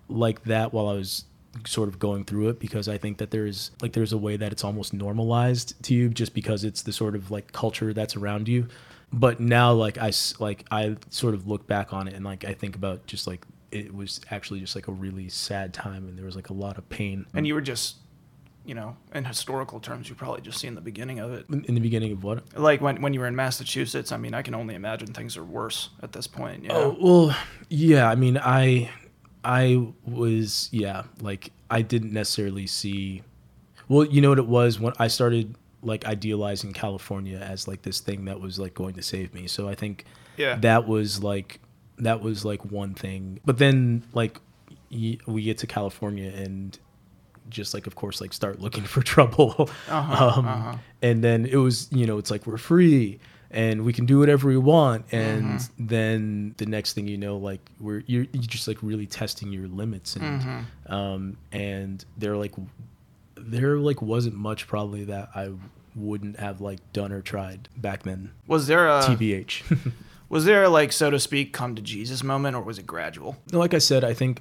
like 0.08 0.44
that 0.44 0.72
while 0.72 0.88
I 0.88 0.92
was 0.92 1.24
sort 1.66 1.88
of 1.88 1.98
going 1.98 2.24
through 2.24 2.50
it 2.50 2.60
because 2.60 2.86
I 2.86 2.98
think 2.98 3.18
that 3.18 3.30
there's 3.30 3.70
like 3.80 3.94
there's 3.94 4.12
a 4.12 4.18
way 4.18 4.36
that 4.36 4.52
it's 4.52 4.62
almost 4.62 4.92
normalized 4.92 5.82
to 5.84 5.94
you 5.94 6.10
just 6.10 6.34
because 6.34 6.64
it's 6.64 6.82
the 6.82 6.92
sort 6.92 7.14
of 7.14 7.30
like 7.30 7.52
culture 7.52 7.92
that's 7.94 8.14
around 8.14 8.46
you. 8.46 8.68
But 9.10 9.40
now 9.40 9.72
like 9.72 9.96
I 9.96 10.12
like 10.38 10.66
I 10.70 10.96
sort 11.08 11.34
of 11.34 11.48
look 11.48 11.66
back 11.66 11.94
on 11.94 12.08
it 12.08 12.14
and 12.14 12.24
like 12.24 12.44
I 12.44 12.52
think 12.52 12.76
about 12.76 13.06
just 13.06 13.26
like 13.26 13.46
it 13.70 13.94
was 13.94 14.20
actually 14.30 14.60
just 14.60 14.74
like 14.74 14.86
a 14.86 14.92
really 14.92 15.30
sad 15.30 15.72
time 15.72 16.06
and 16.06 16.16
there 16.16 16.26
was 16.26 16.36
like 16.36 16.50
a 16.50 16.52
lot 16.52 16.76
of 16.76 16.86
pain. 16.90 17.24
and 17.32 17.46
you 17.46 17.54
were 17.54 17.62
just, 17.62 17.96
you 18.64 18.74
know, 18.74 18.96
in 19.14 19.24
historical 19.24 19.80
terms, 19.80 20.08
you 20.08 20.14
probably 20.14 20.40
just 20.40 20.58
seen 20.58 20.74
the 20.74 20.80
beginning 20.80 21.18
of 21.18 21.32
it. 21.32 21.46
in, 21.50 21.74
the 21.74 21.80
beginning 21.80 22.12
of 22.12 22.22
what? 22.22 22.44
Like 22.58 22.80
when 22.80 23.02
when 23.02 23.12
you 23.14 23.20
were 23.20 23.26
in 23.26 23.34
Massachusetts, 23.36 24.12
I 24.12 24.16
mean, 24.16 24.34
I 24.34 24.42
can 24.42 24.54
only 24.54 24.74
imagine 24.74 25.08
things 25.12 25.36
are 25.36 25.44
worse 25.44 25.90
at 26.02 26.12
this 26.12 26.26
point. 26.26 26.64
Yeah. 26.64 26.72
Oh 26.74 26.96
well, 27.00 27.36
yeah. 27.68 28.08
I 28.08 28.14
mean, 28.14 28.38
I, 28.38 28.90
I 29.44 29.88
was 30.04 30.68
yeah. 30.72 31.02
Like 31.20 31.50
I 31.70 31.82
didn't 31.82 32.12
necessarily 32.12 32.66
see. 32.66 33.22
Well, 33.88 34.04
you 34.06 34.20
know 34.20 34.28
what 34.30 34.38
it 34.38 34.46
was 34.46 34.78
when 34.78 34.92
I 34.98 35.08
started 35.08 35.56
like 35.82 36.06
idealizing 36.06 36.72
California 36.72 37.38
as 37.38 37.66
like 37.66 37.82
this 37.82 37.98
thing 38.00 38.26
that 38.26 38.40
was 38.40 38.58
like 38.58 38.74
going 38.74 38.94
to 38.94 39.02
save 39.02 39.34
me. 39.34 39.48
So 39.48 39.68
I 39.68 39.74
think 39.74 40.04
Yeah. 40.36 40.54
that 40.60 40.86
was 40.86 41.22
like 41.22 41.58
that 41.98 42.20
was 42.22 42.44
like 42.44 42.64
one 42.70 42.94
thing. 42.94 43.40
But 43.44 43.58
then 43.58 44.04
like 44.12 44.38
y- 44.92 45.18
we 45.26 45.42
get 45.42 45.58
to 45.58 45.66
California 45.66 46.30
and 46.30 46.78
just 47.52 47.74
like 47.74 47.86
of 47.86 47.94
course 47.94 48.20
like 48.20 48.32
start 48.32 48.60
looking 48.60 48.84
for 48.92 49.02
trouble 49.02 49.68
Uh-huh, 49.88 50.32
um, 50.38 50.46
uh-huh. 50.48 50.76
and 51.02 51.22
then 51.22 51.46
it 51.46 51.56
was 51.56 51.88
you 51.92 52.06
know 52.06 52.18
it's 52.18 52.30
like 52.30 52.46
we're 52.46 52.56
free 52.58 53.20
and 53.50 53.84
we 53.84 53.92
can 53.92 54.06
do 54.06 54.18
whatever 54.18 54.48
we 54.48 54.56
want 54.56 55.04
and 55.12 55.44
Mm-hmm. 55.60 55.86
then 55.86 56.54
the 56.56 56.66
next 56.66 56.94
thing 56.94 57.06
you 57.06 57.18
know 57.18 57.36
like 57.36 57.60
we're 57.78 58.02
you're, 58.06 58.26
you're 58.32 58.42
just 58.42 58.66
like 58.66 58.78
really 58.82 59.06
testing 59.06 59.52
your 59.52 59.68
limits 59.68 60.16
and 60.16 60.24
Mm-hmm. 60.42 60.92
um 60.94 61.36
and 61.52 62.04
there 62.16 62.36
like 62.36 62.54
there 63.36 63.76
like 63.78 64.00
wasn't 64.02 64.34
much 64.36 64.66
probably 64.66 65.04
that 65.04 65.28
i 65.34 65.50
wouldn't 65.94 66.38
have 66.38 66.60
like 66.60 66.78
done 66.92 67.12
or 67.12 67.20
tried 67.20 67.68
back 67.76 68.02
then 68.04 68.30
was 68.46 68.66
there 68.66 68.88
a 68.88 69.02
tbh 69.02 69.62
was 70.30 70.44
there 70.46 70.66
like 70.68 70.92
so 70.92 71.10
to 71.10 71.20
speak 71.20 71.52
come 71.52 71.74
to 71.74 71.82
Jesus 71.82 72.22
moment, 72.22 72.56
or 72.56 72.62
was 72.62 72.78
it 72.78 72.86
gradual? 72.86 73.36
Like 73.50 73.74
I 73.74 73.78
said, 73.78 74.02
I 74.02 74.14
think 74.14 74.40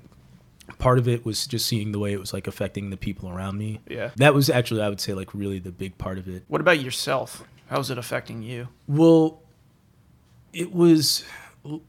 part 0.78 0.98
of 0.98 1.08
it 1.08 1.26
was 1.26 1.48
just 1.48 1.66
seeing 1.66 1.92
the 1.92 2.00
way 2.00 2.14
it 2.14 2.20
was 2.20 2.34
like 2.34 2.48
affecting 2.48 2.90
the 2.90 2.98
people 2.98 3.30
around 3.30 3.58
me. 3.58 3.80
Yeah. 3.88 4.12
That 4.16 4.34
was 4.34 4.50
actually, 4.50 4.82
I 4.82 4.90
would 4.90 5.02
say, 5.02 5.14
like 5.14 5.34
really 5.34 5.60
the 5.60 5.72
big 5.72 5.98
part 5.98 6.18
of 6.18 6.28
it. 6.28 6.44
What 6.48 6.62
about 6.62 6.80
yourself? 6.80 7.44
How's 7.70 7.90
it 7.90 7.98
affecting 7.98 8.42
you? 8.42 8.68
Well, 8.88 9.42
it 10.54 10.74
was 10.74 11.24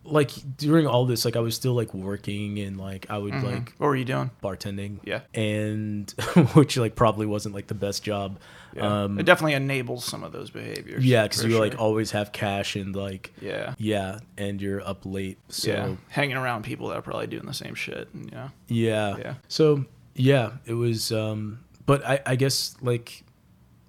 like 0.04 0.30
during 0.58 0.86
all 0.86 1.06
this, 1.06 1.24
like 1.24 1.34
I 1.36 1.40
was 1.40 1.54
still 1.54 1.72
like 1.74 1.94
working 1.94 2.58
and 2.58 2.78
like 2.78 3.06
I 3.08 3.16
would 3.18 3.34
like 3.42 3.72
What 3.78 3.86
were 3.86 3.96
you 3.96 4.04
doing? 4.04 4.30
bartending. 4.42 4.98
Yeah. 5.04 5.20
And 5.34 6.10
which 6.54 6.76
like 6.76 6.94
probably 6.94 7.26
wasn't 7.26 7.54
like 7.54 7.68
the 7.68 7.74
best 7.74 8.02
job. 8.02 8.38
Yeah. 8.74 9.04
Um, 9.04 9.18
it 9.18 9.24
definitely 9.24 9.54
enables 9.54 10.04
some 10.04 10.24
of 10.24 10.32
those 10.32 10.50
behaviors. 10.50 11.04
yeah, 11.04 11.22
because 11.24 11.44
you 11.44 11.58
like 11.58 11.78
always 11.78 12.10
have 12.12 12.32
cash 12.32 12.76
and 12.76 12.94
like 12.94 13.32
yeah. 13.40 13.74
yeah, 13.78 14.18
and 14.36 14.60
you're 14.60 14.86
up 14.86 15.04
late. 15.04 15.38
So 15.48 15.70
yeah, 15.70 15.94
hanging 16.08 16.36
around 16.36 16.64
people 16.64 16.88
that 16.88 16.98
are 16.98 17.02
probably 17.02 17.26
doing 17.26 17.46
the 17.46 17.54
same 17.54 17.74
shit. 17.74 18.08
And, 18.12 18.30
know, 18.32 18.50
Yeah. 18.68 19.16
Yeah. 19.16 19.34
So 19.48 19.84
yeah, 20.14 20.52
it 20.66 20.74
was. 20.74 21.12
Um, 21.12 21.60
but 21.86 22.04
I, 22.06 22.20
I 22.26 22.36
guess 22.36 22.76
like, 22.80 23.24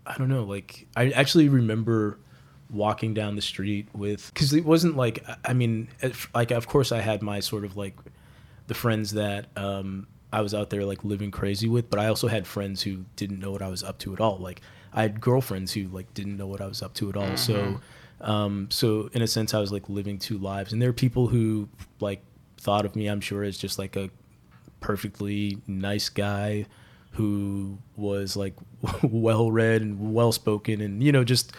I 0.05 0.17
don't 0.17 0.29
know. 0.29 0.43
Like 0.43 0.87
I 0.95 1.11
actually 1.11 1.49
remember 1.49 2.17
walking 2.73 3.13
down 3.13 3.35
the 3.35 3.41
street 3.41 3.87
with 3.93 4.31
because 4.33 4.51
it 4.53 4.65
wasn't 4.65 4.97
like 4.97 5.23
I- 5.45 5.53
mean 5.53 5.87
like 6.33 6.51
of 6.51 6.67
course 6.67 6.91
I 6.91 7.01
had 7.01 7.21
my 7.21 7.39
sort 7.39 7.63
of 7.65 7.77
like 7.77 7.95
the 8.67 8.73
friends 8.73 9.11
that 9.11 9.47
um, 9.57 10.07
I 10.31 10.41
was 10.41 10.53
out 10.53 10.69
there 10.69 10.83
like 10.85 11.03
living 11.03 11.31
crazy 11.31 11.67
with, 11.67 11.89
but 11.89 11.99
I 11.99 12.07
also 12.07 12.27
had 12.27 12.47
friends 12.47 12.81
who 12.81 13.05
didn't 13.15 13.39
know 13.39 13.51
what 13.51 13.61
I 13.61 13.67
was 13.67 13.83
up 13.83 13.99
to 13.99 14.13
at 14.13 14.19
all. 14.21 14.37
Like 14.37 14.61
I 14.93 15.01
had 15.03 15.21
girlfriends 15.21 15.73
who 15.73 15.83
like 15.89 16.13
didn't 16.13 16.37
know 16.37 16.47
what 16.47 16.61
I 16.61 16.65
was 16.67 16.81
up 16.81 16.93
to 16.95 17.09
at 17.09 17.17
all. 17.17 17.37
So 17.37 17.79
um, 18.21 18.67
so 18.71 19.09
in 19.13 19.21
a 19.21 19.27
sense 19.27 19.53
I 19.53 19.59
was 19.59 19.71
like 19.71 19.89
living 19.89 20.17
two 20.17 20.37
lives, 20.37 20.73
and 20.73 20.81
there 20.81 20.89
are 20.89 20.93
people 20.93 21.27
who 21.27 21.67
like 21.99 22.23
thought 22.57 22.85
of 22.85 22.95
me, 22.95 23.07
I'm 23.07 23.21
sure, 23.21 23.43
as 23.43 23.57
just 23.57 23.77
like 23.77 23.95
a 23.95 24.09
perfectly 24.79 25.57
nice 25.67 26.09
guy 26.09 26.65
who 27.11 27.77
was 27.95 28.35
like 28.35 28.53
well 29.03 29.51
read 29.51 29.81
and 29.81 30.13
well 30.13 30.31
spoken 30.31 30.81
and 30.81 31.03
you 31.03 31.11
know 31.11 31.23
just 31.23 31.53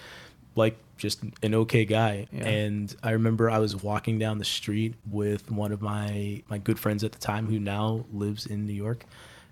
like 0.56 0.76
just 0.96 1.22
an 1.42 1.54
okay 1.54 1.84
guy. 1.84 2.26
Yeah. 2.32 2.46
and 2.46 2.94
i 3.02 3.10
remember 3.10 3.50
i 3.50 3.58
was 3.58 3.74
walking 3.82 4.18
down 4.18 4.38
the 4.38 4.44
street 4.44 4.94
with 5.10 5.50
one 5.50 5.72
of 5.72 5.82
my 5.82 6.42
my 6.48 6.58
good 6.58 6.78
friends 6.78 7.04
at 7.04 7.12
the 7.12 7.18
time 7.18 7.46
who 7.46 7.58
now 7.58 8.04
lives 8.12 8.46
in 8.46 8.66
new 8.66 8.72
york. 8.72 9.04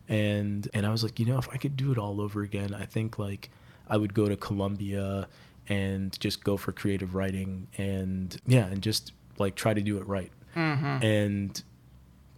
And 0.08 0.68
and 0.74 0.84
i 0.86 0.90
was 0.90 1.02
like 1.02 1.18
you 1.18 1.26
know 1.26 1.38
if 1.38 1.48
i 1.50 1.56
could 1.56 1.76
do 1.76 1.92
it 1.92 1.98
all 1.98 2.20
over 2.20 2.42
again 2.42 2.74
i 2.74 2.84
think 2.84 3.18
like 3.18 3.50
i 3.88 3.96
would 3.96 4.14
go 4.14 4.28
to 4.28 4.36
columbia 4.36 5.28
and 5.68 6.18
just 6.20 6.42
go 6.44 6.56
for 6.56 6.72
creative 6.72 7.14
writing 7.14 7.68
and 7.78 8.36
yeah 8.46 8.66
and 8.66 8.82
just 8.82 9.12
like 9.38 9.54
try 9.54 9.72
to 9.72 9.80
do 9.80 9.96
it 9.98 10.06
right. 10.06 10.30
Mm-hmm. 10.56 11.04
And 11.04 11.62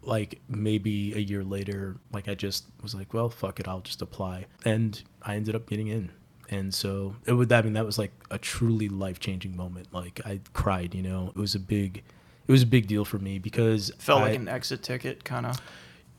like 0.02 0.40
maybe 0.48 1.14
a 1.14 1.18
year 1.18 1.42
later 1.42 1.96
like 2.12 2.28
i 2.28 2.34
just 2.34 2.66
was 2.82 2.94
like 2.94 3.14
well 3.14 3.30
fuck 3.30 3.58
it 3.58 3.66
i'll 3.66 3.80
just 3.80 4.02
apply. 4.02 4.46
And 4.64 5.02
i 5.22 5.34
ended 5.36 5.54
up 5.56 5.68
getting 5.68 5.88
in 5.88 6.10
and 6.50 6.72
so 6.74 7.14
it 7.26 7.32
would 7.32 7.50
i 7.52 7.62
mean 7.62 7.72
that 7.72 7.84
was 7.86 7.98
like 7.98 8.12
a 8.30 8.38
truly 8.38 8.88
life-changing 8.88 9.56
moment 9.56 9.86
like 9.92 10.20
i 10.26 10.38
cried 10.52 10.94
you 10.94 11.02
know 11.02 11.28
it 11.34 11.38
was 11.38 11.54
a 11.54 11.58
big 11.58 12.02
it 12.46 12.52
was 12.52 12.62
a 12.62 12.66
big 12.66 12.86
deal 12.86 13.04
for 13.04 13.18
me 13.18 13.38
because 13.38 13.90
felt 13.98 14.20
I- 14.20 14.24
like 14.30 14.36
an 14.38 14.48
exit 14.48 14.82
ticket, 14.82 15.24
kind 15.24 15.46
of. 15.46 15.58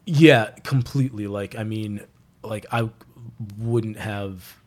yeah, 0.05 0.49
completely. 0.63 1.27
Like, 1.27 1.55
I 1.55 1.63
mean, 1.63 2.01
like 2.43 2.65
I 2.71 2.89
wouldn't 3.59 3.97
have. 3.97 4.57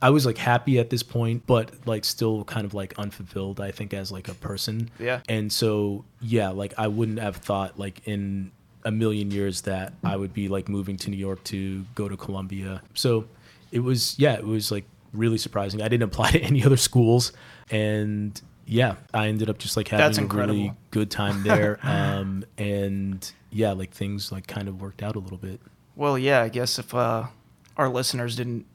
I 0.00 0.10
was 0.10 0.24
like 0.24 0.38
happy 0.38 0.78
at 0.78 0.90
this 0.90 1.02
point, 1.02 1.44
but 1.44 1.72
like 1.86 2.04
still 2.04 2.44
kind 2.44 2.64
of 2.64 2.72
like 2.72 2.96
unfulfilled. 3.00 3.60
I 3.60 3.72
think 3.72 3.92
as 3.94 4.12
like 4.12 4.28
a 4.28 4.34
person. 4.34 4.90
Yeah. 5.00 5.22
And 5.28 5.52
so 5.52 6.04
yeah, 6.20 6.50
like 6.50 6.72
I 6.78 6.86
wouldn't 6.86 7.18
have 7.18 7.36
thought 7.38 7.80
like 7.80 8.06
in 8.06 8.52
a 8.84 8.92
million 8.92 9.32
years 9.32 9.62
that 9.62 9.94
I 10.04 10.14
would 10.16 10.32
be 10.32 10.46
like 10.46 10.68
moving 10.68 10.96
to 10.98 11.10
New 11.10 11.16
York 11.16 11.42
to 11.44 11.84
go 11.96 12.08
to 12.08 12.16
Columbia. 12.16 12.80
So 12.94 13.24
it 13.72 13.80
was 13.80 14.16
yeah, 14.20 14.34
it 14.34 14.46
was 14.46 14.70
like 14.70 14.84
really 15.12 15.38
surprising. 15.38 15.82
I 15.82 15.88
didn't 15.88 16.04
apply 16.04 16.30
to 16.32 16.40
any 16.40 16.64
other 16.64 16.76
schools, 16.76 17.32
and 17.70 18.40
yeah, 18.66 18.96
I 19.14 19.28
ended 19.28 19.48
up 19.48 19.58
just 19.58 19.76
like 19.76 19.88
having 19.88 20.30
a 20.30 20.34
really 20.34 20.72
good 20.90 21.10
time 21.10 21.42
there. 21.44 21.78
um, 21.82 22.44
and 22.56 23.30
yeah, 23.50 23.72
like 23.72 23.92
things 23.92 24.30
like 24.30 24.46
kind 24.46 24.68
of 24.68 24.80
worked 24.80 25.02
out 25.02 25.16
a 25.16 25.18
little 25.18 25.38
bit. 25.38 25.60
Well, 25.96 26.18
yeah, 26.18 26.42
I 26.42 26.48
guess 26.48 26.78
if 26.78 26.94
uh, 26.94 27.26
our 27.76 27.88
listeners 27.88 28.36
didn't 28.36 28.66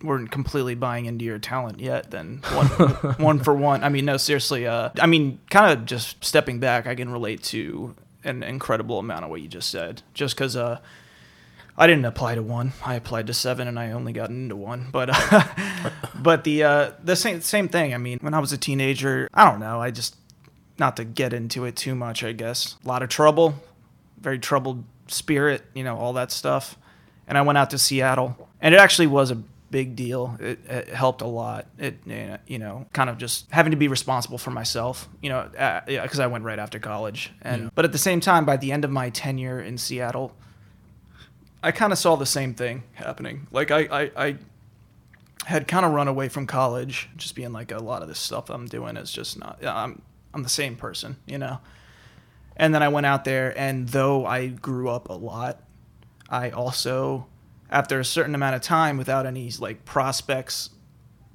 weren't 0.00 0.30
completely 0.30 0.76
buying 0.76 1.06
into 1.06 1.24
your 1.24 1.38
talent 1.38 1.80
yet, 1.80 2.10
then 2.10 2.40
one 2.52 2.66
one 3.18 3.38
for 3.40 3.54
one. 3.54 3.82
I 3.82 3.88
mean, 3.88 4.04
no, 4.04 4.16
seriously. 4.16 4.66
Uh, 4.66 4.90
I 5.00 5.06
mean, 5.06 5.40
kind 5.50 5.76
of 5.76 5.86
just 5.86 6.24
stepping 6.24 6.60
back, 6.60 6.86
I 6.86 6.94
can 6.94 7.10
relate 7.10 7.42
to 7.44 7.94
an 8.24 8.42
incredible 8.42 8.98
amount 8.98 9.24
of 9.24 9.30
what 9.30 9.40
you 9.40 9.48
just 9.48 9.70
said. 9.70 10.02
Just 10.14 10.36
because 10.36 10.56
uh, 10.56 10.78
I 11.76 11.86
didn't 11.86 12.04
apply 12.04 12.34
to 12.34 12.42
one, 12.42 12.72
I 12.84 12.94
applied 12.96 13.26
to 13.28 13.34
seven, 13.34 13.66
and 13.66 13.78
I 13.78 13.92
only 13.92 14.12
got 14.12 14.28
into 14.30 14.56
one. 14.56 14.88
But 14.92 15.10
but 16.14 16.44
the 16.44 16.64
uh, 16.64 16.90
the 17.02 17.16
same 17.16 17.40
same 17.40 17.68
thing. 17.68 17.94
I 17.94 17.98
mean, 17.98 18.18
when 18.20 18.34
I 18.34 18.38
was 18.38 18.52
a 18.52 18.58
teenager, 18.58 19.28
I 19.32 19.50
don't 19.50 19.60
know. 19.60 19.80
I 19.80 19.90
just 19.90 20.16
not 20.78 20.96
to 20.96 21.04
get 21.04 21.32
into 21.32 21.64
it 21.64 21.76
too 21.76 21.94
much. 21.94 22.22
I 22.24 22.32
guess 22.32 22.76
a 22.84 22.88
lot 22.88 23.02
of 23.02 23.08
trouble, 23.08 23.54
very 24.20 24.38
troubled 24.38 24.84
spirit, 25.08 25.62
you 25.74 25.84
know, 25.84 25.96
all 25.96 26.12
that 26.14 26.30
stuff. 26.30 26.76
And 27.28 27.38
I 27.38 27.42
went 27.42 27.56
out 27.58 27.70
to 27.70 27.78
Seattle, 27.78 28.48
and 28.60 28.74
it 28.74 28.78
actually 28.78 29.06
was 29.06 29.30
a 29.30 29.36
big 29.70 29.96
deal. 29.96 30.36
It, 30.40 30.58
it 30.68 30.88
helped 30.88 31.22
a 31.22 31.26
lot. 31.26 31.66
It 31.78 31.96
you 32.46 32.58
know 32.58 32.86
kind 32.92 33.08
of 33.08 33.16
just 33.16 33.50
having 33.50 33.70
to 33.70 33.76
be 33.78 33.88
responsible 33.88 34.36
for 34.38 34.50
myself. 34.50 35.08
You 35.22 35.30
know, 35.30 35.38
uh, 35.38 35.80
yeah, 35.88 36.02
because 36.02 36.20
I 36.20 36.26
went 36.26 36.44
right 36.44 36.58
after 36.58 36.78
college, 36.78 37.32
and 37.40 37.62
Yeah. 37.64 37.70
but 37.74 37.84
at 37.86 37.92
the 37.92 37.98
same 37.98 38.20
time, 38.20 38.44
by 38.44 38.58
the 38.58 38.72
end 38.72 38.84
of 38.84 38.90
my 38.90 39.08
tenure 39.08 39.60
in 39.60 39.78
Seattle, 39.78 40.36
I 41.62 41.70
kind 41.72 41.92
of 41.92 41.98
saw 41.98 42.16
the 42.16 42.26
same 42.26 42.54
thing 42.54 42.82
happening. 42.94 43.46
Like 43.52 43.70
I 43.70 43.80
I, 43.80 44.10
I 44.16 44.36
had 45.44 45.66
kind 45.66 45.84
of 45.84 45.92
run 45.92 46.08
away 46.08 46.28
from 46.28 46.46
college, 46.46 47.08
just 47.16 47.34
being 47.34 47.52
like 47.52 47.72
a 47.72 47.78
lot 47.78 48.02
of 48.02 48.08
this 48.08 48.18
stuff 48.18 48.50
I'm 48.50 48.66
doing 48.66 48.96
is 48.96 49.12
just 49.12 49.38
not. 49.38 49.64
I'm 49.64 50.02
I'm 50.34 50.42
the 50.42 50.48
same 50.48 50.76
person, 50.76 51.16
you 51.26 51.38
know. 51.38 51.58
And 52.56 52.74
then 52.74 52.82
I 52.82 52.88
went 52.88 53.06
out 53.06 53.24
there, 53.24 53.58
and 53.58 53.88
though 53.88 54.26
I 54.26 54.48
grew 54.48 54.88
up 54.90 55.08
a 55.08 55.14
lot, 55.14 55.60
I 56.28 56.50
also, 56.50 57.26
after 57.70 57.98
a 57.98 58.04
certain 58.04 58.34
amount 58.34 58.56
of 58.56 58.60
time, 58.62 58.98
without 58.98 59.24
any 59.26 59.50
like 59.58 59.84
prospects 59.84 60.70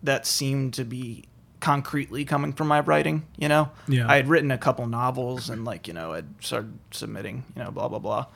that 0.04 0.26
seemed 0.28 0.76
to 0.76 0.86
be 0.86 1.24
concretely 1.60 2.24
coming 2.24 2.54
from 2.54 2.68
my 2.68 2.80
writing, 2.82 3.26
you 3.36 3.48
know, 3.50 3.72
Yeah. 3.88 4.08
I 4.08 4.18
had 4.18 4.30
written 4.30 4.52
a 4.52 4.60
couple 4.60 4.86
novels 4.86 5.50
and 5.50 5.66
like 5.66 5.88
you 5.88 5.94
know 5.94 6.14
I'd 6.14 6.26
started 6.44 6.78
submitting, 6.92 7.46
you 7.56 7.64
know, 7.64 7.72
blah 7.72 7.88
blah 7.88 8.00
blah. 8.00 8.28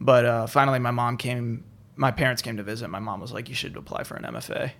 But 0.00 0.24
uh, 0.24 0.46
finally, 0.46 0.78
my 0.78 0.92
mom 0.92 1.16
came. 1.16 1.64
My 1.96 2.10
parents 2.12 2.40
came 2.42 2.56
to 2.58 2.62
visit. 2.62 2.88
My 2.88 3.00
mom 3.00 3.20
was 3.20 3.32
like, 3.32 3.48
"You 3.48 3.54
should 3.56 3.76
apply 3.76 4.04
for 4.04 4.14
an 4.16 4.22
MFA." 4.24 4.66
I 4.70 4.72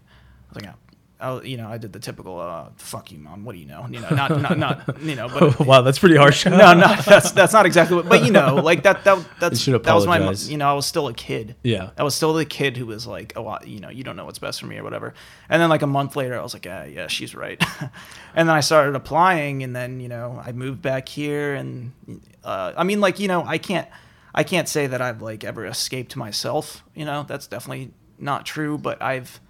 was 0.55 0.65
like, 0.65 0.75
"Oh, 1.21 1.43
you 1.43 1.57
know, 1.57 1.69
I 1.69 1.77
did 1.77 1.93
the 1.93 1.99
typical, 1.99 2.39
uh, 2.41 2.69
fuck 2.77 3.11
you, 3.11 3.19
mom. 3.19 3.45
What 3.45 3.55
do 3.55 3.59
you 3.59 3.67
know? 3.67 3.85
You 3.91 3.99
know, 3.99 4.09
not, 4.11 4.41
not, 4.41 4.57
not, 4.57 5.03
you 5.03 5.17
know, 5.17 5.29
but 5.29 5.59
wow, 5.67 5.83
that's 5.83 5.99
pretty 5.99 6.15
harsh. 6.17 6.47
no, 6.47 6.57
no, 6.75 6.95
that's 7.05 7.33
that's 7.33 7.53
not 7.53 7.67
exactly 7.67 7.97
what. 7.97 8.09
But 8.09 8.25
you 8.25 8.31
know, 8.31 8.55
like 8.55 8.85
that, 8.85 9.03
that 9.03 9.19
that's 9.41 9.65
that 9.67 9.85
was 9.93 10.07
my, 10.07 10.31
you 10.49 10.57
know, 10.57 10.71
I 10.71 10.75
was 10.75 10.87
still 10.87 11.09
a 11.09 11.13
kid. 11.15 11.57
Yeah. 11.65 11.91
I 11.99 12.05
was 12.05 12.15
still 12.15 12.33
the 12.35 12.45
kid 12.45 12.77
who 12.77 12.87
was 12.87 13.05
like, 13.09 13.33
oh, 13.35 13.49
I- 13.49 13.65
you 13.65 13.81
know, 13.81 13.89
you 13.91 14.05
don't 14.05 14.15
know 14.15 14.25
what's 14.25 14.39
best 14.39 14.61
for 14.61 14.67
me 14.67 14.79
or 14.79 14.85
whatever. 14.85 15.13
And 15.49 15.61
then 15.61 15.69
like 15.69 15.83
a 15.83 15.87
month 15.89 16.15
later, 16.15 16.39
I 16.39 16.43
was 16.45 16.55
like, 16.55 16.65
yeah, 16.67 16.85
yeah, 16.85 17.09
she's 17.09 17.35
right. 17.35 17.61
and 18.37 18.49
then 18.49 18.55
I 18.55 18.61
started 18.61 18.95
applying, 18.95 19.65
and 19.65 19.75
then 19.75 19.99
you 19.99 20.09
know, 20.09 20.41
I 20.47 20.53
moved 20.53 20.81
back 20.81 21.09
here, 21.09 21.57
and 21.57 21.91
uh, 22.45 22.73
I 22.77 22.85
mean, 22.85 23.01
like 23.01 23.19
you 23.19 23.27
know, 23.27 23.45
I 23.45 23.59
can't, 23.59 23.89
I 24.35 24.45
can't 24.45 24.69
say 24.69 24.87
that 24.87 25.01
I've 25.01 25.23
like 25.23 25.45
ever 25.45 25.67
escaped 25.67 26.17
myself. 26.17 26.85
You 26.95 27.05
know, 27.05 27.25
that's 27.27 27.47
definitely 27.47 27.93
not 28.19 28.47
true. 28.47 28.79
But 28.79 29.01
I've, 29.03 29.41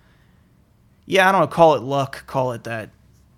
yeah, 1.06 1.28
I 1.28 1.32
don't 1.32 1.42
know, 1.42 1.46
call 1.46 1.74
it 1.74 1.82
luck, 1.82 2.26
call 2.26 2.52
it 2.52 2.64
that. 2.64 2.90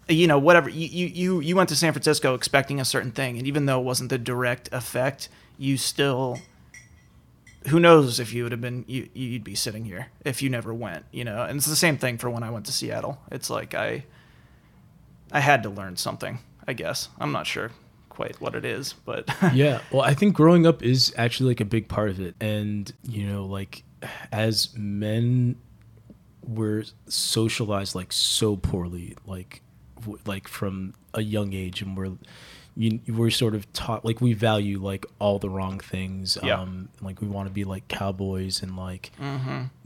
You 0.08 0.26
know, 0.26 0.38
whatever. 0.38 0.68
You, 0.68 1.06
you 1.06 1.40
you 1.40 1.54
went 1.54 1.68
to 1.68 1.76
San 1.76 1.92
Francisco 1.92 2.34
expecting 2.34 2.80
a 2.80 2.84
certain 2.84 3.12
thing, 3.12 3.38
and 3.38 3.46
even 3.46 3.66
though 3.66 3.80
it 3.80 3.84
wasn't 3.84 4.10
the 4.10 4.18
direct 4.18 4.68
effect, 4.72 5.28
you 5.56 5.76
still 5.76 6.38
who 7.68 7.78
knows 7.78 8.18
if 8.18 8.32
you 8.32 8.42
would 8.42 8.52
have 8.52 8.60
been 8.60 8.84
you 8.88 9.08
you'd 9.12 9.44
be 9.44 9.54
sitting 9.54 9.84
here 9.84 10.08
if 10.24 10.40
you 10.42 10.48
never 10.48 10.72
went 10.72 11.04
you 11.12 11.24
know 11.24 11.42
and 11.42 11.58
it's 11.58 11.66
the 11.66 11.76
same 11.76 11.98
thing 11.98 12.16
for 12.16 12.30
when 12.30 12.42
i 12.42 12.50
went 12.50 12.64
to 12.64 12.72
seattle 12.72 13.20
it's 13.30 13.50
like 13.50 13.74
i 13.74 14.02
i 15.30 15.40
had 15.40 15.62
to 15.62 15.68
learn 15.68 15.96
something 15.96 16.38
i 16.66 16.72
guess 16.72 17.08
i'm 17.18 17.32
not 17.32 17.46
sure 17.46 17.70
quite 18.20 18.38
what 18.40 18.54
it 18.54 18.64
is 18.66 18.92
but 19.06 19.26
yeah 19.54 19.80
well 19.90 20.02
i 20.02 20.12
think 20.12 20.34
growing 20.34 20.66
up 20.66 20.82
is 20.82 21.14
actually 21.16 21.48
like 21.48 21.60
a 21.60 21.64
big 21.64 21.88
part 21.88 22.10
of 22.10 22.20
it. 22.20 22.34
And 22.40 22.92
you 23.02 23.26
know 23.26 23.46
like 23.46 23.82
as 24.30 24.68
men 24.76 25.56
we're 26.46 26.84
socialized 27.08 27.94
like 27.94 28.12
so 28.12 28.56
poorly 28.56 29.16
like 29.26 29.62
w- 30.00 30.18
like 30.26 30.48
from 30.48 30.92
a 31.14 31.22
young 31.22 31.52
age 31.54 31.80
and 31.82 31.96
we're 31.96 32.12
you, 32.76 33.00
we're 33.08 33.30
sort 33.30 33.54
of 33.54 33.70
taught 33.72 34.04
like 34.04 34.20
we 34.20 34.32
value 34.32 34.78
like 34.82 35.04
all 35.18 35.38
the 35.38 35.48
wrong 35.50 35.78
things 35.80 36.36
Yeah. 36.42 36.60
um 36.60 36.88
like 37.00 37.20
we 37.20 37.26
want 37.28 37.48
to 37.48 37.52
be 37.54 37.64
like 37.64 37.88
cowboys 37.88 38.62
and 38.62 38.76
like 38.76 39.12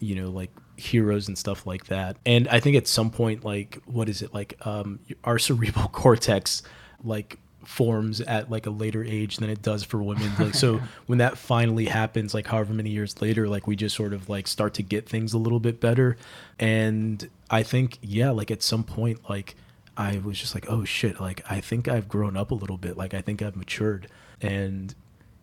you 0.01 0.15
know 0.17 0.31
like 0.31 0.51
heroes 0.77 1.29
and 1.29 1.39
stuff 1.39 1.67
like 1.69 1.85
that. 1.87 2.17
And 2.27 2.49
i 2.49 2.59
think 2.59 2.77
at 2.77 2.89
some 2.89 3.11
point 3.11 3.45
like 3.45 3.79
what 3.87 4.09
is 4.09 4.23
it 4.23 4.35
like 4.35 4.55
um 4.67 4.99
our 5.23 5.39
cerebral 5.49 5.89
cortex 5.89 6.63
like 7.05 7.39
forms 7.65 8.21
at 8.21 8.51
like 8.51 8.67
a 8.67 8.71
later 8.71 9.03
age 9.03 9.37
than 9.39 9.51
it 9.51 9.63
does 9.63 9.85
for 9.85 10.03
women. 10.03 10.31
Like 10.39 10.55
so 10.55 10.81
when 11.07 11.19
that 11.19 11.39
finally 11.39 11.87
happens 11.87 12.35
like 12.35 12.47
however 12.47 12.73
many 12.73 12.91
years 12.91 13.21
later 13.21 13.49
like 13.49 13.67
we 13.67 13.77
just 13.77 13.97
sort 13.97 14.13
of 14.13 14.29
like 14.29 14.47
start 14.47 14.75
to 14.75 14.83
get 14.83 15.09
things 15.09 15.33
a 15.33 15.39
little 15.39 15.61
bit 15.61 15.81
better. 15.81 16.17
And 16.59 17.29
i 17.51 17.63
think 17.63 17.99
yeah 18.01 18.31
like 18.31 18.51
at 18.51 18.63
some 18.63 18.85
point 18.85 19.29
like 19.29 19.55
i 19.97 20.19
was 20.19 20.39
just 20.39 20.55
like 20.55 20.65
oh 20.69 20.85
shit 20.85 21.21
like 21.21 21.43
i 21.51 21.61
think 21.61 21.89
i've 21.89 22.09
grown 22.09 22.37
up 22.37 22.51
a 22.51 22.55
little 22.55 22.79
bit. 22.79 22.97
Like 22.97 23.15
i 23.15 23.21
think 23.21 23.43
i've 23.43 23.57
matured. 23.57 24.09
And 24.41 24.95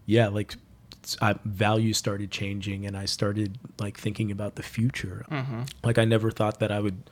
yeah 0.06 0.28
like 0.28 0.56
I, 1.20 1.36
values 1.46 1.98
started 1.98 2.30
changing 2.30 2.86
and 2.86 2.96
i 2.96 3.06
started 3.06 3.58
like 3.80 3.98
thinking 3.98 4.30
about 4.30 4.56
the 4.56 4.64
future. 4.64 5.26
Mm-hmm. 5.32 5.64
Like 5.84 5.98
i 5.98 6.06
never 6.06 6.32
thought 6.32 6.60
that 6.60 6.72
i 6.72 6.80
would 6.80 7.04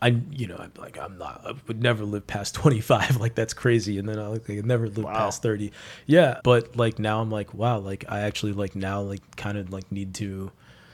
i 0.00 0.08
you 0.30 0.46
know 0.46 0.56
i'm 0.56 0.72
like 0.78 0.98
i'm 0.98 1.18
not 1.18 1.42
i 1.44 1.52
would 1.66 1.82
never 1.82 2.04
live 2.04 2.26
past 2.26 2.54
25 2.56 3.16
like 3.16 3.34
that's 3.34 3.54
crazy. 3.54 3.98
And 3.98 4.08
then 4.08 4.18
i 4.18 4.26
like, 4.28 4.48
I 4.48 4.54
never 4.64 4.88
live 4.88 5.04
Wow. 5.04 5.12
past 5.14 5.42
30 5.42 5.72
yeah. 6.06 6.40
But 6.44 6.76
like 6.76 6.98
now 6.98 7.20
i'm 7.20 7.30
like 7.30 7.52
wow 7.54 7.78
like 7.78 8.04
i 8.08 8.20
actually 8.20 8.52
like 8.52 8.76
now 8.76 9.00
like 9.00 9.36
kind 9.36 9.58
of 9.58 9.72
like 9.72 9.90
need 9.92 10.14
to 10.14 10.50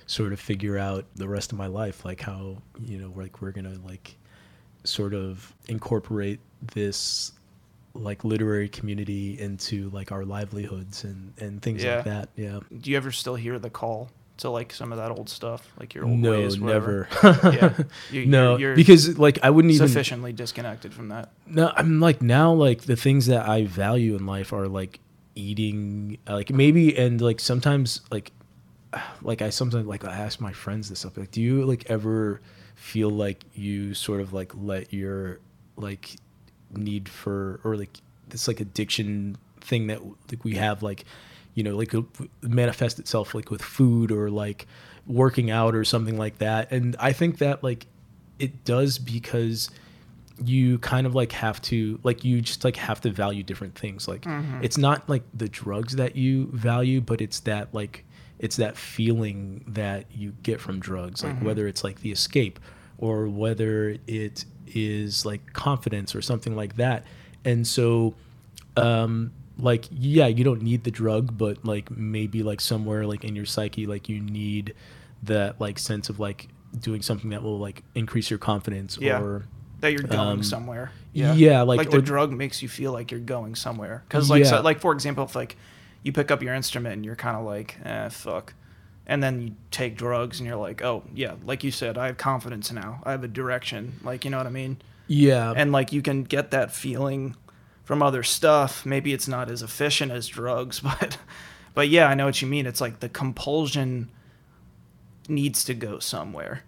sort 0.07 0.33
of 0.33 0.41
figure 0.41 0.77
out 0.79 1.05
the 1.17 1.29
rest 1.29 1.53
of 1.53 1.59
my 1.59 1.67
life 1.67 2.05
like 2.05 2.21
how 2.21 2.59
you 2.85 2.99
know 2.99 3.13
like 3.17 3.41
we're 3.41 3.53
gonna 3.53 3.77
like 3.87 4.17
sort 4.85 5.15
of 5.15 5.55
incorporate 5.69 6.41
this 6.75 7.33
like 7.95 8.25
literary 8.25 8.69
community 8.69 9.39
into 9.39 9.89
like 9.91 10.13
our 10.13 10.25
livelihoods 10.25 11.05
and 11.05 11.33
and 11.39 11.63
things 11.63 11.83
Yeah. 11.85 11.97
like 11.97 12.05
that. 12.07 12.29
Yeah. 12.37 12.61
Do 12.81 12.91
you 12.91 12.97
ever 12.97 13.13
still 13.13 13.37
hear 13.37 13.59
the 13.59 13.71
call 13.71 14.11
to 14.39 14.51
like 14.51 14.73
some 14.73 14.91
of 14.91 14.99
that 14.99 15.11
old 15.11 15.29
stuff 15.29 15.67
like 15.79 15.95
your 15.95 16.05
old 16.05 16.19
no 16.19 16.31
ways 16.31 16.59
whatever? 16.59 17.09
never. 17.23 17.51
Yeah. 17.53 17.85
You, 18.11 18.27
no 18.27 18.57
you're, 18.57 18.71
you're 18.71 18.77
because 18.77 19.19
like 19.19 19.39
i 19.43 19.51
wouldn't 19.51 19.73
even 19.73 19.87
sufficiently 19.89 20.33
disconnected 20.33 20.93
from 20.93 21.09
that. 21.09 21.31
No 21.47 21.73
i'm 21.77 22.01
like 22.01 22.21
now 22.21 22.53
like 22.53 22.83
the 22.83 22.97
things 22.97 23.27
that 23.27 23.49
i 23.49 23.65
value 23.65 24.17
in 24.17 24.27
life 24.27 24.53
are 24.53 24.67
like 24.69 24.99
eating 25.37 26.19
like 26.29 26.51
maybe 26.51 26.97
and 26.97 27.21
like 27.21 27.41
sometimes 27.41 28.01
like 28.11 28.33
like 29.23 29.41
i 29.43 29.51
sometimes 29.51 29.87
like 29.87 30.05
i 30.05 30.13
ask 30.13 30.41
my 30.41 30.53
friends 30.53 30.89
this 30.89 31.01
stuff 31.01 31.17
like 31.17 31.31
do 31.31 31.41
you 31.41 31.65
like 31.65 31.89
ever 31.91 32.41
feel 32.75 33.11
like 33.11 33.45
you 33.55 33.95
sort 33.95 34.21
of 34.21 34.33
like 34.33 34.53
let 34.55 34.93
your 34.93 35.39
like 35.77 36.17
need 36.71 37.09
for 37.09 37.61
or 37.65 37.77
like 37.77 37.99
this 38.29 38.49
like 38.49 38.61
addiction 38.61 39.37
thing 39.61 39.87
that 39.87 40.05
like 40.31 40.45
we 40.45 40.55
have 40.55 40.83
like 40.83 41.05
you 41.55 41.63
know 41.63 41.77
like 41.77 41.95
uh, 41.95 42.03
manifest 42.43 42.99
itself 42.99 43.35
like 43.35 43.51
with 43.51 43.63
food 43.63 44.11
or 44.13 44.31
like 44.31 44.67
working 45.07 45.51
out 45.51 45.75
or 45.75 45.85
something 45.85 46.17
like 46.17 46.39
that. 46.39 46.71
And 46.73 46.97
i 46.99 47.13
think 47.13 47.39
that 47.39 47.63
like 47.63 47.87
it 48.39 48.65
does 48.65 48.99
because 48.99 49.71
you 50.43 50.79
kind 50.79 51.07
of 51.07 51.15
like 51.15 51.31
have 51.31 51.63
to 51.63 52.01
like 52.03 52.25
you 52.25 52.41
just 52.41 52.65
like 52.65 52.77
have 52.77 53.01
to 53.03 53.11
value 53.11 53.43
different 53.45 53.79
things. 53.79 54.09
Like 54.09 54.25
it's 54.63 54.77
not 54.77 55.09
like 55.09 55.23
the 55.33 55.49
drugs 55.49 55.95
that 55.97 56.17
you 56.17 56.49
value 56.53 57.01
but 57.01 57.21
it's 57.21 57.41
that 57.41 57.73
like 57.73 58.05
it's 58.41 58.57
that 58.57 58.77
feeling 58.77 59.65
that 59.69 60.07
you 60.11 60.33
get 60.43 60.61
from 60.61 60.81
drugs 60.81 61.23
like 61.23 61.37
whether 61.41 61.69
it's 61.69 61.85
like 61.85 62.01
the 62.01 62.11
escape 62.11 62.59
or 62.99 63.29
whether 63.29 63.97
it 64.09 64.45
is 64.67 65.25
like 65.25 65.53
confidence 65.53 66.15
or 66.17 66.23
something 66.23 66.57
like 66.57 66.77
that. 66.77 67.05
And 67.45 67.65
so 67.67 68.15
um 68.77 69.31
like 69.59 69.85
yeah 69.93 70.27
you 70.27 70.43
don't 70.43 70.63
need 70.63 70.83
the 70.85 70.91
drug 70.91 71.39
but 71.39 71.65
like 71.65 71.91
maybe 71.91 72.43
like 72.43 72.61
somewhere 72.61 73.07
like 73.07 73.23
in 73.25 73.37
your 73.37 73.45
psyche 73.47 73.87
like 73.87 74.09
you 74.09 74.19
need 74.21 74.75
that 75.23 75.61
like 75.61 75.79
sense 75.79 76.09
of 76.09 76.19
like 76.19 76.49
doing 76.81 77.01
something 77.03 77.31
that 77.31 77.43
will 77.43 77.59
like 77.59 77.83
increase 77.95 78.31
your 78.31 78.39
confidence 78.39 78.99
Yeah. 79.01 79.21
or 79.21 79.45
that 79.81 79.93
you're 79.93 80.03
going 80.03 80.19
Um, 80.19 80.43
somewhere. 80.43 80.91
yeah, 81.13 81.63
like- 81.63 81.79
like 81.79 81.91
the 81.91 81.99
or- 81.99 82.01
drug 82.01 82.33
makes 82.33 82.63
you 82.63 82.69
feel 82.69 82.91
like 82.93 83.11
you're 83.11 83.21
going 83.21 83.55
somewhere. 83.55 84.03
Because 84.09 84.29
like 84.31 84.45
so, 84.47 84.61
like 84.63 84.81
for 84.81 84.93
example, 84.93 85.25
if 85.25 85.37
like 85.37 85.57
you 86.03 86.11
pick 86.13 86.31
up 86.31 86.43
your 86.43 86.55
instrument 86.55 86.95
and 86.95 87.05
you're 87.05 87.17
kind 87.17 87.37
of 87.37 87.45
like, 87.45 87.77
eh, 87.85 88.09
fuck, 88.09 88.55
and 89.07 89.23
then 89.23 89.41
you 89.43 89.55
take 89.71 89.97
drugs 89.97 90.41
and 90.41 90.47
you're 90.49 90.57
like, 90.57 90.83
oh 90.83 91.03
yeah, 91.15 91.35
like 91.45 91.63
you 91.63 91.71
said, 91.71 91.97
I 91.99 92.07
have 92.07 92.17
confidence 92.17 92.73
now. 92.73 93.01
I 93.05 93.11
have 93.13 93.23
a 93.25 93.29
direction. 93.29 94.01
Like 94.03 94.25
you 94.25 94.31
know 94.31 94.39
what 94.39 94.47
I 94.47 94.51
mean? 94.51 94.79
yeah 95.07 95.53
And 95.55 95.71
like 95.71 95.93
you 95.93 96.01
can 96.01 96.25
get 96.25 96.51
that 96.53 96.73
feeling 96.73 97.37
from 97.85 98.03
other 98.03 98.23
stuff. 98.23 98.85
Maybe 98.85 99.13
it's 99.13 99.29
not 99.29 99.51
as 99.51 99.63
efficient 99.63 100.11
as 100.11 100.27
drugs, 100.27 100.81
but 100.81 101.19
but 101.75 101.89
yeah, 101.89 102.09
I 102.09 102.15
know 102.15 102.27
what 102.27 102.41
you 102.43 102.49
mean. 102.49 102.67
It's 102.67 102.81
like 102.81 103.01
the 103.01 103.09
compulsion 103.09 104.11
needs 105.29 105.65
to 105.65 105.75
go 105.75 105.99
somewhere. 105.99 106.63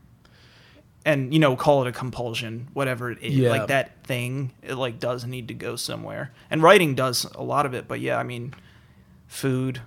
And 1.05 1.33
you 1.33 1.39
know, 1.39 1.55
call 1.57 1.83
it 1.83 1.89
a 1.89 1.93
compulsion, 1.93 2.69
whatever 2.73 3.11
it 3.11 3.23
is. 3.23 3.37
Yeah. 3.37 3.51
Like 3.51 3.69
that 3.69 4.05
thing, 4.05 4.53
it 4.63 4.75
like 4.75 4.99
does 4.99 5.25
need 5.25 5.49
to 5.49 5.55
go 5.55 5.77
somewhere. 5.77 6.33
And 6.51 6.63
writing 6.63 6.95
does 6.95 7.25
a 7.35 7.43
lot 7.43 7.65
of 7.65 7.75
it, 7.75 7.87
but 7.87 8.01
yeah, 8.01 8.19
I 8.19 8.25
mean, 8.25 8.55
food, 9.29 9.81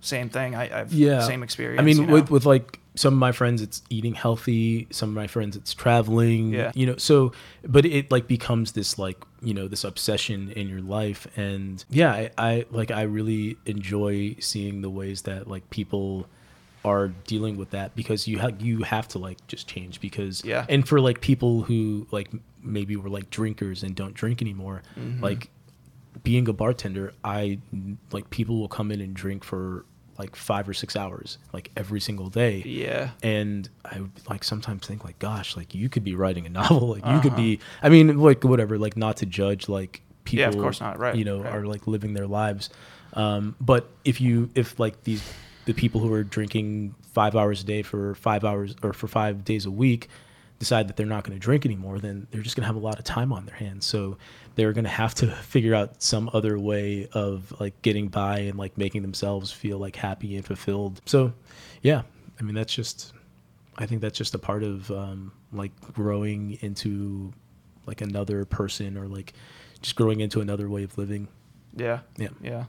same 0.00 0.28
thing. 0.28 0.54
I, 0.54 0.80
I've 0.80 0.92
yeah 0.92 1.20
same 1.20 1.42
experience. 1.42 1.80
i 1.80 1.84
mean 1.84 1.96
you 1.96 2.06
know? 2.06 2.12
with 2.12 2.30
with 2.30 2.46
like 2.46 2.78
some 2.96 3.12
of 3.14 3.18
my 3.20 3.30
friends 3.32 3.62
it's 3.62 3.82
eating 3.90 4.14
healthy 4.14 4.86
some 4.90 5.10
of 5.10 5.14
my 5.14 5.26
friends 5.26 5.54
it's 5.56 5.72
traveling 5.74 6.52
Yeah. 6.52 6.72
you 6.74 6.86
know 6.86 6.96
so 6.96 7.32
but 7.64 7.84
it 7.86 8.10
like 8.10 8.26
becomes 8.26 8.72
this 8.72 8.98
like 8.98 9.18
you 9.42 9.54
know 9.54 9.68
this 9.68 9.84
obsession 9.84 10.50
in 10.52 10.68
your 10.68 10.80
life 10.80 11.26
and 11.36 11.84
yeah 11.90 12.10
I, 12.12 12.30
I 12.38 12.64
like 12.70 12.90
i 12.90 13.02
really 13.02 13.56
enjoy 13.66 14.36
seeing 14.40 14.80
the 14.82 14.90
ways 14.90 15.22
that 15.22 15.46
like 15.46 15.68
people 15.70 16.26
are 16.84 17.08
dealing 17.26 17.56
with 17.56 17.70
that 17.70 17.94
because 17.96 18.26
you 18.28 18.38
have 18.38 18.60
you 18.62 18.82
have 18.84 19.08
to 19.08 19.18
like 19.18 19.44
just 19.46 19.68
change 19.68 20.00
because 20.00 20.44
Yeah. 20.44 20.64
and 20.68 20.86
for 20.88 21.00
like 21.00 21.20
people 21.20 21.62
who 21.62 22.06
like 22.10 22.30
maybe 22.62 22.96
were 22.96 23.10
like 23.10 23.28
drinkers 23.30 23.82
and 23.82 23.94
don't 23.94 24.14
drink 24.14 24.40
anymore 24.40 24.82
Mm-hmm. 24.98 25.22
like 25.22 25.50
being 26.22 26.48
a 26.48 26.52
bartender 26.52 27.12
i 27.24 27.58
like 28.10 28.30
people 28.30 28.58
will 28.58 28.68
come 28.68 28.90
in 28.90 29.00
and 29.02 29.14
drink 29.14 29.44
for 29.44 29.84
like 30.18 30.34
five 30.34 30.68
or 30.68 30.72
six 30.74 30.96
hours 30.96 31.38
like 31.52 31.70
every 31.76 32.00
single 32.00 32.28
day 32.30 32.62
Yeah. 32.64 33.10
and 33.22 33.68
I 33.84 34.00
would 34.00 34.10
like 34.28 34.44
sometimes 34.44 34.86
think 34.86 35.04
like, 35.04 35.18
gosh, 35.18 35.56
like 35.56 35.74
you 35.74 35.88
could 35.88 36.04
be 36.04 36.14
writing 36.14 36.46
a 36.46 36.48
novel, 36.48 36.88
like 36.98 37.06
you 37.06 37.20
could 37.20 37.36
be. 37.36 37.60
I 37.82 37.88
mean, 37.88 38.18
like 38.18 38.42
whatever, 38.44 38.78
like 38.78 38.96
not 38.96 39.18
to 39.18 39.26
judge 39.26 39.68
like 39.68 40.00
people. 40.24 40.44
Uh-huh. 40.44 40.52
Yeah, 40.52 40.56
of 40.58 40.62
course 40.62 40.80
not, 40.80 40.98
right, 40.98 41.14
You 41.14 41.24
know, 41.24 41.42
right. 41.42 41.54
are 41.54 41.66
like 41.66 41.86
living 41.86 42.14
their 42.14 42.26
lives. 42.26 42.70
Um, 43.12 43.56
but 43.60 43.88
if 44.04 44.20
you, 44.20 44.50
if 44.54 44.78
like 44.80 45.04
these, 45.04 45.22
the 45.66 45.72
people 45.72 46.00
who 46.00 46.12
are 46.12 46.22
drinking 46.24 46.94
five 47.12 47.34
hours 47.36 47.62
a 47.62 47.64
day 47.66 47.82
for 47.82 48.14
five 48.14 48.44
hours 48.44 48.74
or 48.82 48.92
for 48.92 49.08
five 49.08 49.44
days 49.44 49.66
a 49.66 49.70
week, 49.70 50.08
decide 50.58 50.88
that 50.88 50.96
they're 50.96 51.06
not 51.06 51.22
going 51.24 51.36
to 51.38 51.40
drink 51.42 51.66
anymore, 51.66 51.98
then 51.98 52.26
they're 52.30 52.40
just 52.42 52.56
going 52.56 52.62
to 52.62 52.66
have 52.66 52.76
a 52.76 52.78
lot 52.78 52.98
of 52.98 53.04
time 53.04 53.32
on 53.32 53.44
their 53.46 53.56
hands. 53.56 53.84
So 53.84 54.16
they're 54.56 54.72
going 54.72 54.84
to 54.84 54.90
have 54.90 55.14
to 55.14 55.28
figure 55.28 55.74
out 55.74 56.02
some 56.02 56.28
other 56.32 56.58
way 56.58 57.08
of 57.12 57.52
like 57.60 57.80
getting 57.82 58.08
by 58.08 58.40
and 58.40 58.58
like 58.58 58.76
making 58.76 59.02
themselves 59.02 59.52
feel 59.52 59.78
like 59.78 59.94
happy 59.96 60.34
and 60.34 60.44
fulfilled. 60.44 61.00
So, 61.06 61.32
yeah, 61.82 62.02
I 62.40 62.42
mean 62.42 62.54
that's 62.54 62.74
just, 62.74 63.12
I 63.76 63.86
think 63.86 64.00
that's 64.00 64.18
just 64.18 64.34
a 64.34 64.38
part 64.38 64.64
of 64.64 64.90
um, 64.90 65.32
like 65.52 65.78
growing 65.92 66.58
into 66.62 67.32
like 67.86 68.00
another 68.00 68.44
person 68.44 68.96
or 68.98 69.06
like 69.06 69.34
just 69.82 69.94
growing 69.94 70.20
into 70.20 70.40
another 70.40 70.68
way 70.68 70.82
of 70.82 70.96
living. 70.98 71.28
Yeah. 71.76 72.00
Yeah. 72.16 72.28
Yeah. 72.42 72.64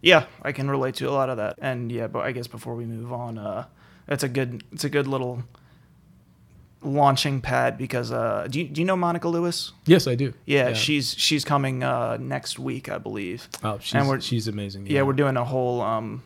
Yeah, 0.00 0.26
I 0.42 0.52
can 0.52 0.70
relate 0.70 0.94
to 0.96 1.08
a 1.08 1.10
lot 1.10 1.28
of 1.28 1.38
that. 1.38 1.58
And 1.60 1.90
yeah, 1.90 2.06
but 2.06 2.20
I 2.20 2.30
guess 2.30 2.46
before 2.46 2.76
we 2.76 2.84
move 2.86 3.12
on, 3.12 3.36
uh 3.38 3.66
it's 4.08 4.22
a 4.22 4.28
good 4.28 4.62
it's 4.70 4.84
a 4.84 4.88
good 4.88 5.08
little 5.08 5.42
launching 6.82 7.40
pad 7.40 7.76
because 7.78 8.12
uh 8.12 8.46
do 8.50 8.60
you, 8.60 8.68
do 8.68 8.80
you 8.80 8.84
know 8.84 8.96
Monica 8.96 9.28
Lewis? 9.28 9.72
Yes, 9.86 10.06
I 10.06 10.14
do. 10.14 10.32
Yeah, 10.44 10.72
she's 10.74 11.14
she's 11.18 11.44
coming 11.44 11.82
uh 11.82 12.16
next 12.20 12.58
week, 12.58 12.88
I 12.88 12.98
believe. 12.98 13.48
oh, 13.64 13.78
she's, 13.80 13.94
and 13.94 14.08
we're- 14.08 14.20
she's 14.20 14.46
amazing. 14.48 14.86
Yeah, 14.86 15.02
we're 15.02 15.12
doing 15.14 15.36
a 15.36 15.44
whole 15.44 15.80
um 15.80 16.22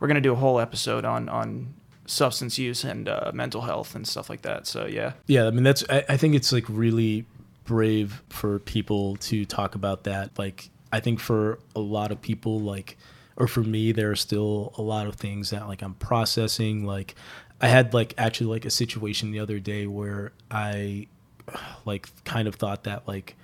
we're 0.00 0.08
to 0.08 0.20
do 0.20 0.32
a 0.32 0.36
whole 0.36 0.60
episode 0.60 1.04
on 1.04 1.28
on 1.28 1.74
substance 2.06 2.58
use 2.58 2.84
and 2.84 3.06
uh, 3.08 3.30
mental 3.34 3.60
health 3.62 3.94
and 3.94 4.06
stuff 4.06 4.30
like 4.30 4.40
that. 4.42 4.66
So 4.66 4.86
yeah. 4.86 5.12
Yeah, 5.26 5.46
I 5.46 5.50
mean 5.50 5.64
that's 5.64 5.84
I, 5.90 6.04
I 6.08 6.16
think 6.16 6.34
it's 6.34 6.52
like 6.52 6.64
really 6.68 7.24
brave 7.64 8.22
for 8.30 8.58
people 8.60 9.16
to 9.16 9.44
talk 9.44 9.74
about 9.74 10.04
that. 10.04 10.30
Like 10.38 10.70
I 10.92 11.00
think 11.00 11.20
for 11.20 11.58
a 11.76 11.80
lot 11.80 12.10
of 12.12 12.20
people 12.22 12.60
like 12.60 12.96
or 13.36 13.46
for 13.46 13.60
me 13.62 13.92
there 13.92 14.10
are 14.10 14.16
still 14.16 14.72
a 14.78 14.82
lot 14.82 15.06
of 15.06 15.14
things 15.16 15.50
that 15.50 15.68
like 15.68 15.82
I'm 15.82 15.94
processing 15.94 16.84
like 16.84 17.14
I 17.60 17.68
had 17.68 17.92
like 17.94 18.14
actually 18.18 18.46
like 18.48 18.64
a 18.64 18.70
situation 18.70 19.30
the 19.32 19.40
other 19.40 19.58
day 19.58 19.86
where 19.86 20.32
I 20.50 21.06
like 21.84 22.08
kind 22.24 22.46
of 22.48 22.54
thought 22.56 22.84
that 22.84 23.06
like 23.08 23.34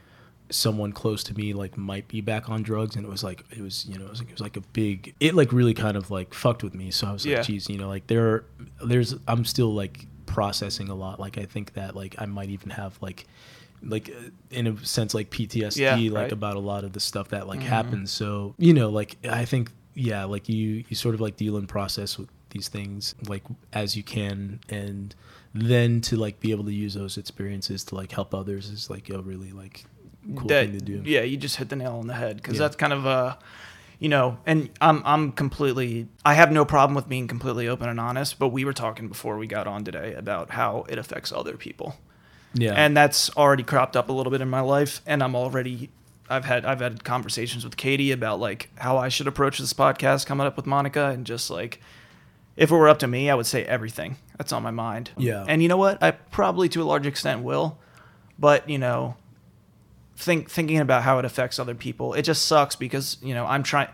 someone 0.51 0.93
close 0.93 1.25
to 1.25 1.35
me 1.35 1.53
like 1.55 1.77
might 1.77 2.07
be 2.07 2.21
back 2.21 2.51
on 2.51 2.63
drugs 2.63 2.97
and 2.97 3.05
it 3.05 3.09
was 3.09 3.25
like 3.25 3.43
it 3.51 3.61
was 3.63 3.87
you 3.87 3.99
know 3.99 4.05
it 4.05 4.11
was 4.11 4.21
like, 4.21 4.29
it 4.29 4.33
was 4.35 4.41
like 4.43 4.57
a 4.59 4.61
big 4.61 5.15
it 5.19 5.35
like 5.35 5.53
really 5.53 5.73
kind 5.73 5.97
of 5.97 6.11
like 6.11 6.35
fucked 6.35 6.63
with 6.63 6.75
me 6.75 6.91
so 6.91 7.07
i 7.09 7.13
was 7.13 7.25
like 7.25 7.33
Yeah. 7.37 7.41
geez 7.43 7.69
you 7.71 7.79
know 7.79 7.89
like 7.89 8.07
there 8.09 8.45
there's 8.85 9.15
i'm 9.27 9.47
still 9.47 9.73
like 9.75 10.07
processing 10.27 10.91
a 10.91 10.95
lot 10.95 11.19
like 11.19 11.39
i 11.39 11.45
think 11.47 11.73
that 11.73 11.97
like 11.97 12.15
i 12.19 12.27
might 12.27 12.51
even 12.51 12.71
have 12.71 12.97
like 13.01 13.25
like 13.83 14.11
uh, 14.11 14.31
in 14.51 14.67
a 14.67 14.85
sense 14.85 15.15
like 15.15 15.31
ptsd 15.31 15.77
Yeah, 15.79 15.95
like 16.13 16.15
right. 16.25 16.33
about 16.33 16.57
a 16.57 16.61
lot 16.61 16.85
of 16.85 16.93
the 16.93 17.01
stuff 17.01 17.29
that 17.29 17.49
like 17.49 17.63
happens 17.63 18.13
so 18.13 18.55
you 18.59 18.75
know 18.75 18.91
like 18.91 19.17
i 19.29 19.47
think 19.47 19.71
yeah 19.95 20.25
like 20.25 20.49
you 20.49 20.85
you 20.89 20.95
sort 20.95 21.15
of 21.15 21.23
like 21.23 21.37
deal 21.37 21.57
and 21.57 21.67
process 21.69 22.19
with 22.19 22.29
these 22.55 22.69
things 22.69 23.15
like 23.29 23.43
as 23.73 23.97
you 23.97 24.03
can 24.03 24.61
and 24.71 25.15
then 25.53 26.01
to 26.01 26.17
like 26.17 26.41
be 26.41 26.53
able 26.53 26.65
to 26.65 26.73
use 26.73 26.95
those 26.95 27.19
experiences 27.19 27.85
to 27.85 27.95
like 27.97 28.13
help 28.13 28.33
others 28.35 28.71
is 28.71 28.89
like 28.89 29.11
a 29.11 29.21
really 29.21 29.51
like 29.53 29.85
cool 30.37 30.47
that, 30.49 30.67
thing 30.69 30.79
to 30.79 30.85
do 30.85 31.03
Yeah, 31.05 31.23
you 31.23 31.37
just 31.37 31.57
hit 31.57 31.69
the 31.69 31.77
nail 31.77 31.97
on 31.97 32.07
the 32.07 32.15
head 32.15 32.37
because 32.37 32.55
Yeah. 32.55 32.61
that's 32.61 32.77
kind 32.77 32.93
of 32.93 33.07
uh, 33.07 33.37
you 33.99 34.09
know, 34.09 34.39
and 34.47 34.71
I'm 34.81 35.03
I'm 35.05 35.33
completely 35.33 36.09
I 36.25 36.35
have 36.35 36.51
no 36.53 36.65
problem 36.65 36.95
with 36.95 37.09
being 37.09 37.27
completely 37.29 37.69
open 37.69 37.89
and 37.89 37.99
honest, 38.01 38.39
but 38.39 38.49
we 38.49 38.65
were 38.65 38.73
talking 38.73 39.09
before 39.09 39.37
we 39.37 39.47
got 39.47 39.67
on 39.67 39.85
today 39.85 40.15
about 40.15 40.51
how 40.51 40.85
it 40.89 40.99
affects 40.99 41.33
other 41.33 41.57
people, 41.57 41.97
yeah 42.55 42.75
and 42.75 42.97
that's 42.97 43.35
already 43.37 43.63
cropped 43.65 43.97
up 43.97 44.09
a 44.09 44.13
little 44.13 44.31
bit 44.31 44.41
in 44.41 44.49
my 44.49 44.61
life, 44.61 45.01
and 45.07 45.23
I'm 45.23 45.35
already. 45.35 45.91
I've 46.29 46.45
had 46.47 46.65
I've 46.65 46.81
had 46.81 47.05
conversations 47.05 47.65
with 47.65 47.77
Katie 47.77 48.11
about 48.11 48.41
like 48.41 48.71
how 48.77 48.97
I 48.97 49.09
should 49.11 49.27
approach 49.29 49.59
this 49.59 49.73
podcast 49.75 50.25
coming 50.27 50.47
up 50.47 50.57
with 50.57 50.67
Monica 50.67 51.09
and 51.11 51.27
just 51.27 51.51
like 51.51 51.81
if 52.57 52.71
it 52.71 52.75
were 52.75 52.89
up 52.89 53.01
to 53.01 53.07
me, 53.07 53.31
I 53.31 53.35
would 53.35 53.47
say 53.47 53.65
everything 53.65 54.17
that's 54.39 54.53
on 54.53 54.63
my 54.63 54.71
mind. 54.71 55.11
Yeah. 55.17 55.45
And 55.47 55.63
you 55.63 55.69
know 55.69 55.77
what? 55.77 56.03
I 56.03 56.13
probably 56.13 56.69
to 56.71 56.83
a 56.83 56.85
large 56.85 57.07
extent 57.07 57.43
will, 57.43 57.79
but 58.39 58.69
you 58.69 58.79
know, 58.79 59.17
think 60.17 60.49
thinking 60.49 60.79
about 60.79 61.03
how 61.03 61.19
it 61.19 61.25
affects 61.25 61.59
other 61.59 61.75
people, 61.75 62.15
it 62.15 62.23
just 62.23 62.47
sucks 62.47 62.77
because 62.77 63.17
you 63.23 63.35
know 63.35 63.47
I'm 63.47 63.63
trying. 63.63 63.89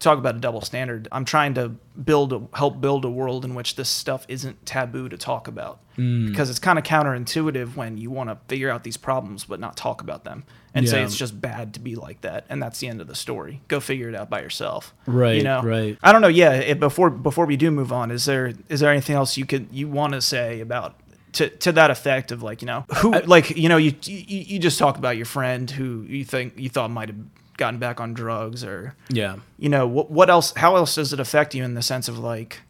Talk 0.00 0.18
about 0.18 0.36
a 0.36 0.38
double 0.38 0.60
standard. 0.60 1.08
I'm 1.10 1.24
trying 1.24 1.54
to 1.54 1.70
build, 2.02 2.32
a, 2.32 2.42
help 2.56 2.80
build 2.80 3.04
a 3.04 3.10
world 3.10 3.44
in 3.44 3.54
which 3.54 3.76
this 3.76 3.88
stuff 3.88 4.24
isn't 4.28 4.64
taboo 4.66 5.08
to 5.08 5.16
talk 5.16 5.48
about, 5.48 5.80
Mm. 5.96 6.28
because 6.28 6.50
it's 6.50 6.58
kind 6.58 6.76
of 6.78 6.84
counterintuitive 6.84 7.76
when 7.76 7.96
you 7.98 8.10
want 8.10 8.28
to 8.30 8.36
figure 8.48 8.68
out 8.70 8.82
these 8.82 8.96
problems 8.96 9.44
but 9.44 9.60
not 9.60 9.76
talk 9.76 10.00
about 10.00 10.24
them 10.24 10.42
and 10.74 10.88
say 10.88 11.02
it's 11.04 11.14
just 11.16 11.40
bad 11.40 11.74
to 11.74 11.80
be 11.80 11.94
like 11.94 12.20
that, 12.22 12.44
and 12.48 12.60
that's 12.62 12.80
the 12.80 12.88
end 12.88 13.00
of 13.00 13.06
the 13.06 13.14
story. 13.14 13.60
Go 13.68 13.78
figure 13.78 14.08
it 14.08 14.14
out 14.16 14.28
by 14.28 14.40
yourself. 14.42 14.92
Right, 15.06 15.36
You 15.36 15.44
know. 15.44 15.62
right. 15.62 15.96
I 16.02 16.10
don't 16.12 16.20
know. 16.20 16.26
Yeah. 16.28 16.52
It, 16.54 16.80
before 16.80 17.10
before 17.10 17.46
we 17.46 17.56
do 17.56 17.70
move 17.70 17.92
on, 17.92 18.10
is 18.10 18.24
there 18.24 18.52
is 18.68 18.80
there 18.80 18.90
anything 18.90 19.14
else 19.14 19.36
you 19.36 19.46
could 19.46 19.68
you 19.70 19.86
want 19.88 20.14
to 20.14 20.20
say 20.20 20.60
about 20.60 20.96
to 21.34 21.48
to 21.48 21.70
that 21.72 21.90
effect 21.92 22.32
of 22.32 22.42
like 22.42 22.60
you 22.62 22.66
know 22.66 22.84
who 22.98 23.12
like 23.20 23.50
you 23.56 23.68
know 23.68 23.76
you, 23.76 23.92
you 24.04 24.38
you 24.38 24.58
just 24.58 24.78
talked 24.80 24.98
about 24.98 25.16
your 25.16 25.26
friend 25.26 25.70
who 25.70 26.02
you 26.08 26.24
think 26.24 26.54
you 26.58 26.68
thought 26.68 26.90
might 26.90 27.08
have 27.08 27.18
gotten 27.56 27.78
back 27.78 28.00
on 28.00 28.14
drugs 28.14 28.64
or 28.64 28.94
yeah. 29.08 29.36
you 29.58 29.68
know 29.68 29.86
what 29.86 30.10
what 30.10 30.28
else 30.28 30.52
how 30.56 30.76
else 30.76 30.94
does 30.96 31.12
it 31.12 31.20
affect 31.20 31.54
you 31.54 31.62
in 31.62 31.74
the 31.74 31.82
sense 31.82 32.08
of 32.08 32.18
like 32.18 32.60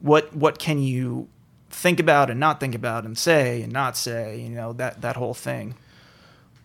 what 0.00 0.34
what 0.34 0.58
can 0.58 0.78
you 0.78 1.28
think 1.70 2.00
about 2.00 2.30
and 2.30 2.40
not 2.40 2.60
think 2.60 2.74
about 2.74 3.04
and 3.04 3.16
say 3.16 3.62
and 3.62 3.72
not 3.72 3.96
say 3.96 4.40
you 4.40 4.48
know 4.48 4.72
that 4.74 5.00
that 5.00 5.16
whole 5.16 5.34
thing? 5.34 5.74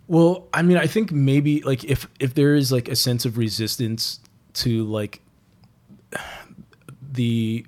Well, 0.07 0.47
I 0.53 0.61
mean, 0.61 0.77
I 0.77 0.87
think 0.87 1.11
maybe 1.11 1.61
like 1.61 1.83
if 1.83 2.07
if 2.19 2.33
there 2.33 2.55
is 2.55 2.71
like 2.71 2.87
a 2.87 2.95
sense 2.95 3.25
of 3.25 3.37
resistance 3.37 4.19
to 4.55 4.83
like 4.85 5.21
the 7.11 7.65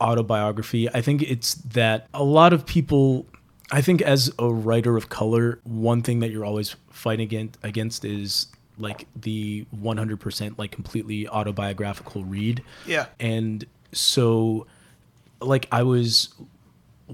autobiography, 0.00 0.88
I 0.92 1.00
think 1.00 1.22
it's 1.22 1.54
that 1.54 2.08
a 2.12 2.24
lot 2.24 2.52
of 2.52 2.66
people 2.66 3.26
I 3.70 3.80
think 3.82 4.02
as 4.02 4.32
a 4.38 4.52
writer 4.52 4.96
of 4.96 5.08
color, 5.08 5.60
one 5.64 6.02
thing 6.02 6.20
that 6.20 6.30
you're 6.30 6.44
always 6.44 6.76
fighting 6.90 7.24
against 7.24 7.58
against 7.62 8.04
is 8.04 8.48
like 8.78 9.06
the 9.14 9.66
100% 9.74 10.58
like 10.58 10.70
completely 10.70 11.28
autobiographical 11.28 12.24
read. 12.24 12.62
Yeah. 12.86 13.06
And 13.18 13.64
so 13.92 14.66
like 15.40 15.68
I 15.72 15.82
was 15.82 16.34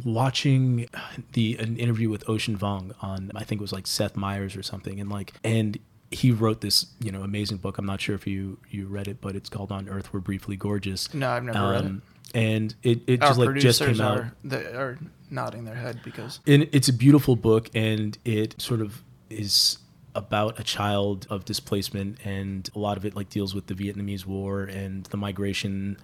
watching 0.05 0.89
the 1.33 1.57
an 1.59 1.77
interview 1.77 2.09
with 2.09 2.29
Ocean 2.29 2.57
Vuong 2.57 2.93
on 3.03 3.31
I 3.35 3.45
think 3.45 3.61
it 3.61 3.63
was 3.63 3.73
like 3.73 3.87
Seth 3.87 4.17
Meyers 4.17 4.57
or 4.57 4.63
something 4.63 4.99
and 5.01 5.11
like 5.11 5.35
and 5.45 5.79
he 6.11 6.31
wrote 6.31 6.61
this 6.63 6.87
you 7.01 7.13
know 7.13 7.23
amazing 7.23 7.59
book 7.59 7.79
I'm 7.79 7.85
not 7.85 8.01
sure 8.01 8.15
if 8.15 8.27
you 8.27 8.59
you 8.71 8.87
read 8.87 9.07
it 9.07 9.21
but 9.21 9.37
it's 9.37 9.51
called 9.51 9.71
On 9.71 9.89
Earth 9.89 10.13
We're 10.13 10.21
Briefly 10.21 10.57
Gorgeous 10.57 11.13
No, 11.13 11.31
I've 11.31 11.45
never 11.45 11.73
read 11.73 11.85
it. 11.85 11.87
Um, 11.87 12.03
and 12.35 12.75
it, 12.83 13.03
it 13.07 13.23
our 13.23 13.29
just 13.29 13.39
like 13.39 13.57
just 13.57 13.81
came 13.81 14.01
out 14.01 14.19
are 14.19 14.35
they 14.45 14.65
are 14.65 14.99
nodding 15.31 15.65
their 15.65 15.75
head 15.75 16.01
because 16.03 16.41
and 16.47 16.69
it's 16.73 16.89
a 16.89 16.93
beautiful 16.93 17.37
book 17.37 17.69
and 17.75 18.17
it 18.25 18.61
sort 18.61 18.81
of 18.81 19.03
is 19.29 19.79
about 20.15 20.61
a 20.61 20.63
child 20.63 21.27
of 21.31 21.45
displacement 21.45 22.19
and 22.25 22.69
a 22.75 22.79
lot 22.79 22.97
of 22.97 23.05
it 23.05 23.17
like 23.17 23.29
deals 23.31 23.55
with 23.55 23.67
the 23.67 23.75
Vietnamese 23.75 24.27
war 24.27 24.63
and 24.63 25.05
the 25.05 25.17
migration 25.17 25.97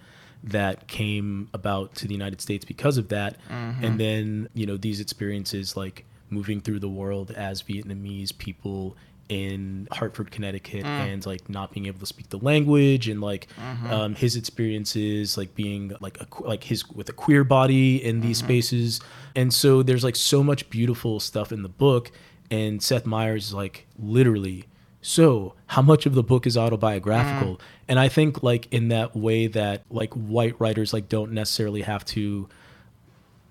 that 0.43 0.87
came 0.87 1.49
about 1.53 1.95
to 1.95 2.07
the 2.07 2.13
United 2.13 2.41
States 2.41 2.65
because 2.65 2.97
of 2.97 3.09
that. 3.09 3.37
Mm-hmm. 3.49 3.83
And 3.83 3.99
then 3.99 4.49
you 4.53 4.65
know 4.65 4.77
these 4.77 4.99
experiences 4.99 5.75
like 5.77 6.05
moving 6.29 6.61
through 6.61 6.79
the 6.79 6.89
world 6.89 7.31
as 7.31 7.63
Vietnamese 7.63 8.35
people 8.37 8.95
in 9.29 9.87
Hartford, 9.91 10.31
Connecticut, 10.31 10.83
mm. 10.83 10.87
and 10.87 11.25
like 11.25 11.47
not 11.49 11.71
being 11.71 11.85
able 11.85 11.99
to 11.99 12.05
speak 12.05 12.29
the 12.29 12.39
language, 12.39 13.07
and 13.07 13.21
like 13.21 13.47
mm-hmm. 13.55 13.91
um, 13.91 14.15
his 14.15 14.35
experiences, 14.35 15.37
like 15.37 15.53
being 15.55 15.93
like 16.01 16.19
a 16.19 16.27
like 16.41 16.63
his 16.63 16.87
with 16.89 17.09
a 17.09 17.13
queer 17.13 17.43
body 17.43 18.03
in 18.03 18.21
these 18.21 18.39
mm-hmm. 18.39 18.47
spaces, 18.47 18.99
and 19.35 19.53
so 19.53 19.83
there's 19.83 20.03
like 20.03 20.15
so 20.15 20.43
much 20.43 20.69
beautiful 20.71 21.19
stuff 21.19 21.51
in 21.51 21.61
the 21.61 21.69
book, 21.69 22.11
and 22.51 22.81
Seth 22.81 23.05
Meyers 23.05 23.47
is 23.47 23.53
like 23.53 23.87
literally. 23.97 24.65
So, 25.01 25.53
how 25.67 25.81
much 25.81 26.05
of 26.05 26.13
the 26.13 26.23
book 26.23 26.45
is 26.45 26.57
autobiographical? 26.57 27.55
Mm. 27.55 27.59
And 27.87 27.99
I 27.99 28.09
think 28.09 28.43
like 28.43 28.67
in 28.71 28.89
that 28.89 29.15
way 29.15 29.47
that 29.47 29.83
like 29.89 30.13
white 30.13 30.59
writers 30.59 30.93
like 30.93 31.07
don't 31.07 31.31
necessarily 31.31 31.83
have 31.83 32.03
to 32.05 32.49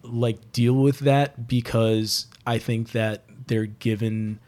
like 0.03 0.53
deal 0.53 0.75
with 0.75 1.01
that 1.01 1.49
because 1.49 2.27
I 2.47 2.59
think 2.59 2.93
that 2.93 3.25
they're 3.47 3.67
given 3.67 4.41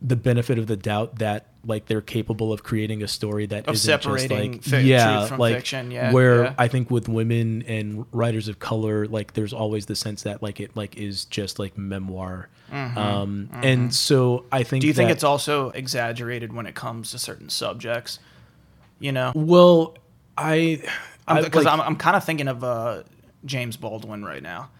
the 0.00 0.16
benefit 0.16 0.58
of 0.58 0.66
the 0.66 0.76
doubt 0.76 1.18
that 1.18 1.46
like 1.64 1.86
they're 1.86 2.00
capable 2.00 2.52
of 2.52 2.62
creating 2.62 3.02
a 3.02 3.08
story 3.08 3.46
that 3.46 3.68
Of 3.68 3.74
isn't 3.74 3.90
just 3.90 4.02
separating 4.04 4.52
like 4.52 4.62
fi- 4.62 4.78
yeah 4.80 5.16
truth 5.18 5.28
from 5.28 5.38
like 5.38 5.54
fiction, 5.56 5.90
yeah, 5.90 6.12
where 6.12 6.44
yeah. 6.44 6.54
I 6.58 6.68
think 6.68 6.90
with 6.90 7.08
women 7.08 7.62
and 7.68 8.04
writers 8.12 8.48
of 8.48 8.58
color 8.58 9.06
like 9.06 9.34
there's 9.34 9.52
always 9.52 9.86
the 9.86 9.94
sense 9.96 10.22
that 10.24 10.42
like 10.42 10.58
it 10.60 10.76
like 10.76 10.96
is 10.96 11.24
just 11.26 11.58
like 11.58 11.78
memoir 11.78 12.48
um 12.72 13.48
and 13.52 13.94
so 13.94 14.44
I 14.50 14.62
think 14.62 14.80
Mm-hmm. 14.80 14.80
Do 14.80 14.86
you 14.88 14.94
think 14.94 15.10
it's 15.10 15.24
also 15.24 15.70
exaggerated 15.70 16.52
when 16.52 16.66
it 16.66 16.74
comes 16.74 17.10
to 17.12 17.18
certain 17.18 17.48
subjects? 17.50 18.18
You 18.98 19.12
know, 19.12 19.32
well 19.34 19.96
I 20.36 20.82
because 21.28 21.64
like- 21.64 21.72
I'm, 21.72 21.80
I'm 21.80 21.96
kind 21.96 22.16
of 22.16 22.24
thinking 22.24 22.48
of 22.48 22.64
uh, 22.64 23.02
James 23.44 23.76
Baldwin 23.76 24.24
right 24.24 24.42
now, 24.42 24.70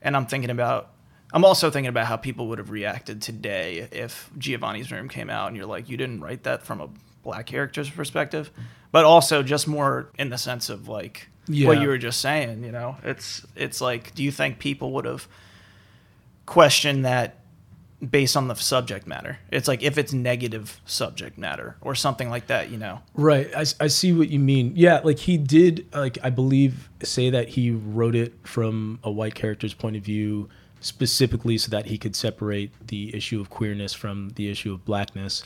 and 0.00 0.16
I'm 0.16 0.26
thinking 0.26 0.50
about. 0.50 0.88
I'm 1.32 1.44
also 1.44 1.70
thinking 1.70 1.88
about 1.88 2.06
how 2.06 2.16
people 2.16 2.48
would 2.48 2.58
have 2.58 2.70
reacted 2.70 3.22
today 3.22 3.88
if 3.90 4.30
Giovanni's 4.36 4.92
Room 4.92 5.08
came 5.08 5.30
out 5.30 5.48
and 5.48 5.56
you're 5.56 5.66
like, 5.66 5.88
you 5.88 5.96
didn't 5.96 6.20
write 6.20 6.42
that 6.42 6.62
from 6.62 6.80
a 6.80 6.88
black 7.22 7.46
character's 7.46 7.88
perspective, 7.88 8.50
but 8.90 9.04
also 9.04 9.42
just 9.42 9.66
more 9.66 10.08
in 10.18 10.28
the 10.28 10.38
sense 10.38 10.68
of 10.68 10.88
like 10.88 11.28
what 11.48 11.80
you 11.80 11.88
were 11.88 11.98
just 11.98 12.20
saying. 12.20 12.64
You 12.64 12.72
know, 12.72 12.96
it's 13.02 13.46
it's 13.56 13.80
like, 13.80 14.14
do 14.14 14.22
you 14.22 14.30
think 14.30 14.58
people 14.58 14.92
would 14.92 15.04
have 15.06 15.26
questioned 16.46 17.04
that 17.04 17.36
based 18.08 18.36
on 18.36 18.48
the 18.48 18.54
subject 18.54 19.06
matter? 19.06 19.38
It's 19.50 19.68
like 19.68 19.82
if 19.82 19.96
it's 19.96 20.12
negative 20.12 20.80
subject 20.84 21.38
matter 21.38 21.76
or 21.80 21.94
something 21.94 22.28
like 22.28 22.48
that. 22.48 22.70
You 22.70 22.76
know, 22.76 23.00
Right. 23.14 23.50
I 23.56 23.64
I 23.80 23.86
see 23.86 24.12
what 24.12 24.28
you 24.28 24.38
mean. 24.38 24.72
Yeah, 24.76 25.00
like 25.02 25.20
he 25.20 25.38
did, 25.38 25.86
like, 25.94 26.18
I 26.22 26.30
believe, 26.30 26.90
say 27.02 27.30
that 27.30 27.48
he 27.50 27.70
wrote 27.70 28.14
it 28.14 28.34
from 28.46 28.98
a 29.02 29.10
white 29.10 29.34
character's 29.34 29.74
point 29.74 29.96
of 29.96 30.02
view 30.02 30.48
specifically 30.82 31.56
so 31.56 31.70
that 31.70 31.86
he 31.86 31.96
could 31.96 32.14
separate 32.14 32.70
the 32.88 33.14
issue 33.16 33.40
of 33.40 33.48
queerness 33.48 33.94
from 33.94 34.30
the 34.36 34.50
issue 34.50 34.72
of 34.74 34.84
blackness. 34.84 35.42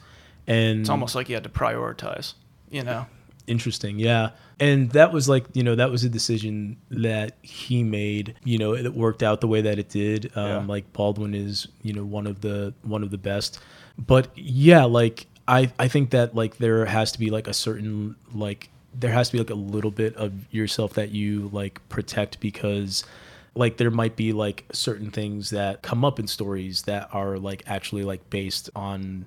And 0.46 0.80
it's 0.80 0.88
almost 0.90 1.14
like 1.14 1.28
he 1.28 1.32
had 1.34 1.44
to 1.44 1.50
prioritize. 1.50 2.34
You 2.70 2.82
know. 2.82 3.06
interesting 3.46 4.00
yeah 4.00 4.30
and 4.58 4.90
that 4.90 5.12
was 5.12 5.28
like 5.28 5.44
you 5.52 5.62
know 5.62 5.76
that 5.76 5.88
was 5.88 6.02
a 6.02 6.08
decision 6.08 6.76
that 6.90 7.36
he 7.42 7.84
made 7.84 8.34
you 8.42 8.58
know 8.58 8.74
it 8.74 8.92
worked 8.92 9.22
out 9.22 9.40
the 9.40 9.46
way 9.46 9.60
that 9.60 9.78
it 9.78 9.88
did 9.88 10.32
um 10.36 10.46
Yeah. 10.46 10.64
like 10.66 10.92
baldwin 10.92 11.32
is 11.32 11.68
you 11.82 11.92
know 11.92 12.04
one 12.04 12.26
of 12.26 12.40
the 12.40 12.74
one 12.82 13.04
of 13.04 13.10
the 13.12 13.18
best 13.18 13.60
but 13.96 14.26
yeah 14.36 14.82
like 14.84 15.28
i 15.46 15.70
i 15.78 15.86
think 15.86 16.10
that 16.10 16.34
like 16.34 16.58
there 16.58 16.84
has 16.86 17.12
to 17.12 17.20
be 17.20 17.30
like 17.30 17.46
a 17.46 17.54
certain 17.54 18.16
like 18.34 18.68
there 18.92 19.12
has 19.12 19.28
to 19.28 19.34
be 19.34 19.38
like 19.38 19.50
a 19.50 19.54
little 19.54 19.92
bit 19.92 20.16
of 20.16 20.32
yourself 20.52 20.94
that 20.94 21.12
you 21.12 21.48
like 21.52 21.80
protect 21.88 22.40
because 22.40 23.04
like 23.56 23.76
there 23.78 23.90
might 23.90 24.16
be 24.16 24.32
like 24.32 24.64
certain 24.72 25.10
things 25.10 25.50
that 25.50 25.82
come 25.82 26.04
up 26.04 26.20
in 26.20 26.26
stories 26.26 26.82
that 26.82 27.08
are 27.12 27.38
like 27.38 27.62
actually 27.66 28.04
like 28.04 28.28
based 28.30 28.70
on 28.76 29.24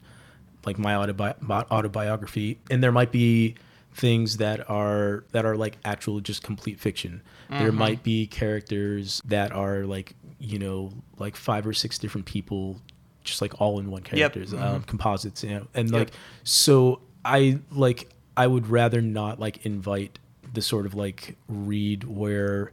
like 0.66 0.78
my 0.78 0.94
autobi- 0.94 1.36
autobiography. 1.72 2.60
And 2.70 2.84
there 2.84 2.92
might 2.92 3.12
be 3.12 3.56
things 3.94 4.38
that 4.38 4.70
are 4.70 5.24
that 5.32 5.46
are 5.46 5.58
like 5.58 5.78
actual 5.84 6.20
just 6.20 6.44
complete 6.44 6.80
fiction. 6.80 7.22
There 7.50 7.72
might 7.72 8.04
be 8.04 8.28
characters 8.28 9.22
that 9.26 9.52
are 9.52 9.86
like 9.86 10.16
you 10.40 10.60
know 10.60 10.92
like 11.18 11.36
five 11.36 11.66
or 11.66 11.74
six 11.74 11.98
different 11.98 12.26
people 12.28 12.80
just 13.24 13.42
like 13.42 13.60
all 13.60 13.80
in 13.80 13.90
one 13.92 14.02
characters 14.04 14.54
um, 14.54 14.84
composites 14.84 15.44
you 15.44 15.50
know 15.50 15.68
and 15.74 15.90
Yep. 15.92 16.00
like 16.00 16.12
so 16.46 17.02
i 17.26 17.60
like 17.72 18.10
i 18.38 18.48
would 18.48 18.68
rather 18.68 19.02
not 19.02 19.40
like 19.40 19.66
invite 19.66 20.18
the 20.54 20.62
sort 20.62 20.86
of 20.86 20.96
like 20.96 21.36
read 21.50 22.06
where 22.06 22.72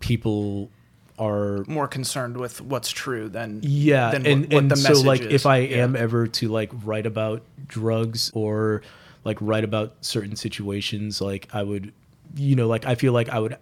people 0.00 0.70
are 1.18 1.64
more 1.68 1.86
concerned 1.86 2.36
with 2.38 2.60
what's 2.62 2.90
true 2.90 3.28
than 3.28 3.60
yeah 3.62 4.10
than 4.10 4.26
and, 4.26 4.40
what, 4.42 4.52
what 4.54 4.58
and 4.62 4.70
the 4.70 4.76
so 4.76 5.00
like 5.02 5.20
is. 5.20 5.32
if 5.34 5.46
i 5.46 5.58
Yeah. 5.58 5.84
am 5.84 5.94
ever 5.94 6.26
to 6.26 6.48
like 6.48 6.70
write 6.84 7.04
about 7.06 7.42
drugs 7.66 8.30
or 8.34 8.80
like 9.24 9.36
write 9.42 9.64
about 9.64 9.94
certain 10.00 10.34
situations 10.36 11.20
like 11.20 11.46
i 11.52 11.62
would 11.62 11.92
you 12.36 12.56
know 12.56 12.66
like 12.66 12.86
i 12.86 12.94
feel 12.94 13.12
like 13.12 13.28
i 13.28 13.38
would 13.38 13.56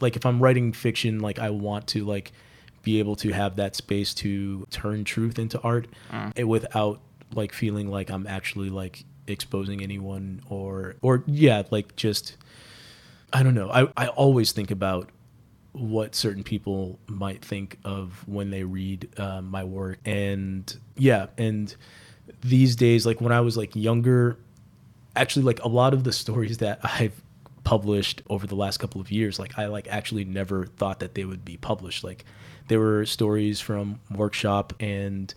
like 0.00 0.16
if 0.16 0.26
i'm 0.26 0.38
writing 0.38 0.72
fiction 0.72 1.20
like 1.20 1.38
i 1.38 1.48
want 1.48 1.86
to 1.88 2.04
like 2.04 2.32
be 2.82 2.98
able 2.98 3.16
to 3.16 3.30
have 3.32 3.56
that 3.56 3.74
space 3.74 4.12
to 4.14 4.66
turn 4.70 5.02
truth 5.04 5.38
into 5.38 5.58
art 5.62 5.88
Mm. 6.12 6.32
eh, 6.38 6.42
without 6.42 7.00
like 7.34 7.52
feeling 7.54 7.88
like 7.88 8.10
i'm 8.10 8.26
actually 8.26 8.68
like 8.68 9.04
exposing 9.26 9.82
anyone 9.82 10.42
or 10.50 10.96
or 11.00 11.24
yeah 11.26 11.62
like 11.70 11.96
just 11.96 12.36
i 13.32 13.42
don't 13.42 13.54
know 13.54 13.70
i 13.70 13.88
i 13.96 14.08
always 14.08 14.52
think 14.52 14.70
about 14.70 15.08
what 15.76 16.14
certain 16.14 16.42
people 16.42 16.98
might 17.06 17.44
think 17.44 17.78
of 17.84 18.26
when 18.26 18.50
they 18.50 18.64
read 18.64 19.08
uh, 19.18 19.40
my 19.40 19.64
work. 19.64 19.98
And 20.04 20.74
yeah 20.96 21.26
and 21.36 21.74
these 22.42 22.76
days 22.76 23.06
like 23.06 23.20
when 23.20 23.32
i 23.32 23.40
was 23.40 23.56
like 23.56 23.74
younger 23.76 24.36
actually 25.14 25.44
like 25.44 25.62
a 25.62 25.68
lot 25.68 25.94
of 25.94 26.04
the 26.04 26.12
stories 26.12 26.58
that 26.58 26.80
i've 26.82 27.20
published 27.64 28.22
over 28.30 28.46
the 28.46 28.54
last 28.54 28.78
couple 28.78 29.00
of 29.00 29.10
years 29.10 29.38
like 29.38 29.58
i 29.58 29.66
like 29.66 29.88
actually 29.88 30.24
never 30.24 30.66
thought 30.66 31.00
that 31.00 31.14
they 31.14 31.24
would 31.24 31.44
be 31.44 31.56
published. 31.56 32.04
Like 32.04 32.24
there 32.68 32.80
were 32.80 33.04
stories 33.06 33.60
from 33.60 34.00
workshop 34.10 34.72
and 34.80 35.32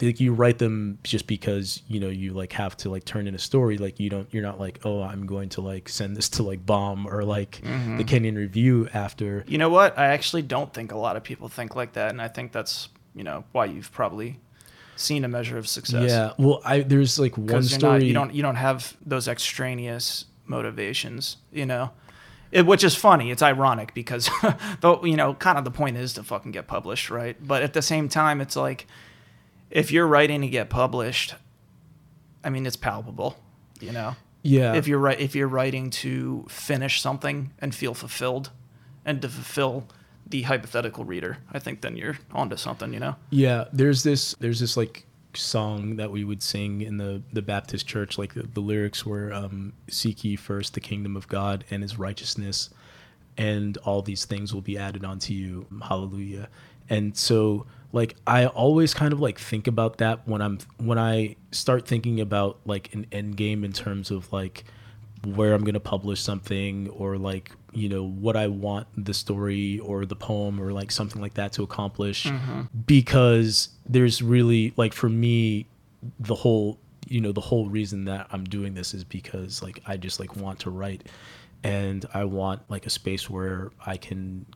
like 0.00 0.20
you 0.20 0.32
write 0.32 0.58
them 0.58 0.98
just 1.02 1.26
because 1.26 1.82
you 1.88 2.00
know 2.00 2.08
you 2.08 2.32
like 2.32 2.52
have 2.52 2.76
to 2.76 2.90
like 2.90 3.04
turn 3.04 3.26
in 3.26 3.34
a 3.34 3.38
story 3.38 3.78
like 3.78 4.00
you 4.00 4.08
don't 4.08 4.32
you're 4.32 4.42
not 4.42 4.58
like 4.58 4.80
oh 4.84 5.02
i'm 5.02 5.26
going 5.26 5.48
to 5.48 5.60
like 5.60 5.88
send 5.88 6.16
this 6.16 6.28
to 6.28 6.42
like 6.42 6.64
bomb 6.64 7.06
or 7.06 7.24
like 7.24 7.60
mm-hmm. 7.62 7.96
the 7.96 8.04
Kenyon 8.04 8.36
review 8.36 8.88
after 8.94 9.44
You 9.46 9.58
know 9.58 9.68
what? 9.68 9.98
I 9.98 10.06
actually 10.06 10.42
don't 10.42 10.72
think 10.72 10.92
a 10.92 10.98
lot 10.98 11.16
of 11.16 11.22
people 11.22 11.48
think 11.48 11.76
like 11.76 11.94
that, 11.94 12.10
and 12.10 12.20
I 12.20 12.28
think 12.28 12.52
that's 12.52 12.88
you 13.14 13.24
know 13.24 13.44
why 13.52 13.66
you've 13.66 13.92
probably 13.92 14.40
seen 14.96 15.24
a 15.24 15.28
measure 15.28 15.58
of 15.58 15.66
success. 15.66 16.08
yeah 16.08 16.32
well 16.38 16.60
i 16.64 16.80
there's 16.80 17.18
like 17.18 17.36
one 17.36 17.62
story 17.62 17.92
not 17.92 18.02
you 18.02 18.12
don't 18.12 18.34
you 18.34 18.42
don't 18.42 18.56
have 18.56 18.96
those 19.04 19.26
extraneous 19.26 20.26
motivations. 20.46 21.38
You 21.52 21.66
know, 21.66 21.90
it, 22.50 22.66
which 22.66 22.84
is 22.84 22.94
funny. 22.94 23.30
It's 23.30 23.42
ironic 23.42 23.94
because 23.94 24.30
though 24.80 25.04
you 25.04 25.16
know, 25.16 25.34
kind 25.34 25.58
of 25.58 25.64
the 25.64 25.70
point 25.70 25.96
is 25.96 26.12
to 26.14 26.22
fucking 26.22 26.52
get 26.52 26.66
published, 26.66 27.10
right? 27.10 27.36
But 27.40 27.62
at 27.62 27.72
the 27.72 27.82
same 27.82 28.08
time, 28.08 28.40
it's 28.40 28.56
like 28.56 28.86
if 29.72 29.90
you're 29.90 30.06
writing 30.06 30.42
to 30.42 30.48
get 30.48 30.70
published, 30.70 31.34
I 32.44 32.50
mean, 32.50 32.66
it's 32.66 32.76
palpable. 32.76 33.36
You 33.80 33.90
know, 33.90 34.14
yeah 34.42 34.74
if 34.74 34.86
you're 34.86 34.98
right 34.98 35.18
if 35.20 35.34
you're 35.34 35.48
writing 35.48 35.90
to 35.90 36.44
finish 36.48 37.00
something 37.00 37.50
and 37.60 37.74
feel 37.74 37.94
fulfilled 37.94 38.50
and 39.04 39.22
to 39.22 39.28
fulfill 39.28 39.88
the 40.26 40.42
hypothetical 40.42 41.04
reader 41.04 41.38
i 41.52 41.58
think 41.58 41.80
then 41.80 41.96
you're 41.96 42.18
onto 42.32 42.56
something 42.56 42.92
you 42.92 43.00
know 43.00 43.16
Yeah, 43.30 43.64
there's 43.72 44.02
this 44.02 44.34
there's 44.40 44.60
this 44.60 44.76
like 44.76 45.06
song 45.34 45.96
that 45.96 46.10
we 46.10 46.24
would 46.24 46.42
sing 46.42 46.82
in 46.82 46.98
the 46.98 47.22
the 47.32 47.42
Baptist 47.42 47.86
church. 47.86 48.18
Like 48.18 48.34
the, 48.34 48.42
the 48.42 48.60
lyrics 48.60 49.06
were 49.06 49.32
um, 49.32 49.72
"Seek 49.88 50.24
ye 50.24 50.36
first 50.36 50.74
the 50.74 50.80
kingdom 50.80 51.16
of 51.16 51.26
God 51.26 51.64
and 51.70 51.82
His 51.82 51.98
righteousness, 51.98 52.68
and 53.36 53.78
all 53.78 54.02
these 54.02 54.24
things 54.26 54.52
will 54.52 54.60
be 54.60 54.76
added 54.76 55.04
onto 55.04 55.32
you." 55.32 55.66
Hallelujah. 55.82 56.48
And 56.90 57.16
so, 57.16 57.66
like, 57.92 58.16
I 58.26 58.46
always 58.46 58.94
kind 58.94 59.12
of 59.12 59.20
like 59.20 59.38
think 59.38 59.66
about 59.66 59.98
that 59.98 60.26
when 60.26 60.40
I'm 60.40 60.58
when 60.78 60.98
I 60.98 61.36
start 61.50 61.86
thinking 61.86 62.20
about 62.20 62.58
like 62.64 62.92
an 62.94 63.06
end 63.12 63.36
game 63.36 63.64
in 63.64 63.72
terms 63.72 64.10
of 64.10 64.32
like 64.32 64.64
where 65.24 65.54
I'm 65.54 65.62
going 65.62 65.74
to 65.74 65.80
publish 65.80 66.20
something 66.20 66.88
or 66.90 67.16
like, 67.16 67.52
you 67.72 67.88
know, 67.88 68.04
what 68.04 68.36
I 68.36 68.48
want 68.48 68.88
the 68.96 69.14
story 69.14 69.78
or 69.80 70.04
the 70.04 70.16
poem 70.16 70.60
or 70.60 70.72
like 70.72 70.90
something 70.90 71.20
like 71.20 71.34
that 71.34 71.52
to 71.52 71.62
accomplish. 71.62 72.24
Mm-hmm. 72.24 72.62
Because 72.86 73.68
there's 73.86 74.22
really 74.22 74.72
like 74.76 74.92
for 74.94 75.08
me 75.08 75.66
the 76.18 76.34
whole 76.34 76.78
you 77.08 77.20
know 77.20 77.32
the 77.32 77.40
whole 77.40 77.68
reason 77.68 78.06
that 78.06 78.26
I'm 78.30 78.44
doing 78.44 78.74
this 78.74 78.94
is 78.94 79.04
because 79.04 79.62
like 79.62 79.80
I 79.86 79.96
just 79.96 80.18
like 80.18 80.34
want 80.36 80.60
to 80.60 80.70
write. 80.70 81.08
And 81.64 82.04
I 82.12 82.24
want 82.24 82.62
like 82.68 82.86
a 82.86 82.90
space 82.90 83.30
where 83.30 83.70
I 83.86 83.96
can 83.96 84.46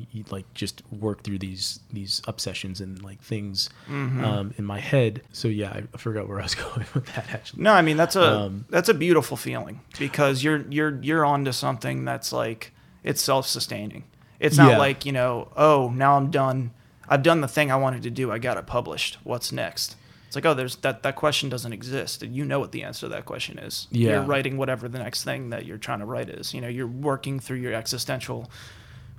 y- 0.00 0.06
y- 0.14 0.24
like 0.30 0.52
just 0.54 0.82
work 0.90 1.22
through 1.24 1.38
these 1.38 1.80
these 1.92 2.20
obsessions 2.26 2.80
and 2.80 3.02
like 3.02 3.20
things 3.22 3.70
um, 3.88 4.52
in 4.58 4.64
my 4.64 4.80
head. 4.80 5.22
So 5.32 5.48
yeah, 5.48 5.80
I, 5.94 5.96
forgot 5.98 6.28
where 6.28 6.40
I 6.40 6.42
was 6.44 6.54
going 6.64 6.84
with 6.94 7.06
that 7.14 7.26
actually. 7.32 7.62
no 7.62 7.72
i 7.72 7.82
mean 7.82 7.96
that's 7.96 8.16
a 8.16 8.32
Um, 8.40 8.64
that's 8.70 8.88
a 8.88 8.94
beautiful 8.94 9.36
feeling 9.36 9.80
because 9.98 10.42
you're 10.44 10.64
you're 10.70 10.98
you're 11.02 11.24
onto 11.24 11.52
something 11.52 12.04
that's 12.04 12.32
like 12.32 12.72
it's 13.02 13.22
self-sustaining. 13.22 14.04
It's 14.40 14.56
not 14.58 14.72
Yeah. 14.72 14.78
like 14.78 15.06
you 15.06 15.12
know 15.12 15.48
oh 15.56 15.90
now 15.94 16.16
i'm 16.16 16.30
done. 16.30 16.70
I've 17.08 17.22
done 17.22 17.40
the 17.40 17.48
thing 17.48 17.70
i 17.70 17.76
wanted 17.76 18.02
to 18.02 18.10
do. 18.10 18.32
I 18.32 18.38
got 18.38 18.56
it 18.56 18.66
published. 18.66 19.18
What's 19.24 19.52
next? 19.52 19.96
It's 20.26 20.34
like 20.34 20.44
oh 20.44 20.54
there's 20.54 20.76
that 20.76 21.02
that 21.04 21.14
question 21.14 21.48
doesn't 21.48 21.72
exist. 21.72 22.22
And 22.24 22.34
you 22.34 22.44
know 22.44 22.58
what 22.58 22.72
the 22.72 22.82
answer 22.82 23.06
to 23.06 23.10
that 23.14 23.24
question 23.26 23.58
is. 23.58 23.86
Yeah. 23.92 24.10
you're 24.10 24.22
writing 24.22 24.56
whatever 24.58 24.88
the 24.88 24.98
next 24.98 25.22
thing 25.24 25.50
that 25.50 25.64
you're 25.66 25.78
trying 25.78 26.00
to 26.00 26.04
write 26.04 26.28
is. 26.28 26.52
You 26.52 26.60
know 26.60 26.68
you're 26.68 26.88
working 27.10 27.38
through 27.40 27.58
your 27.58 27.72
existential 27.74 28.50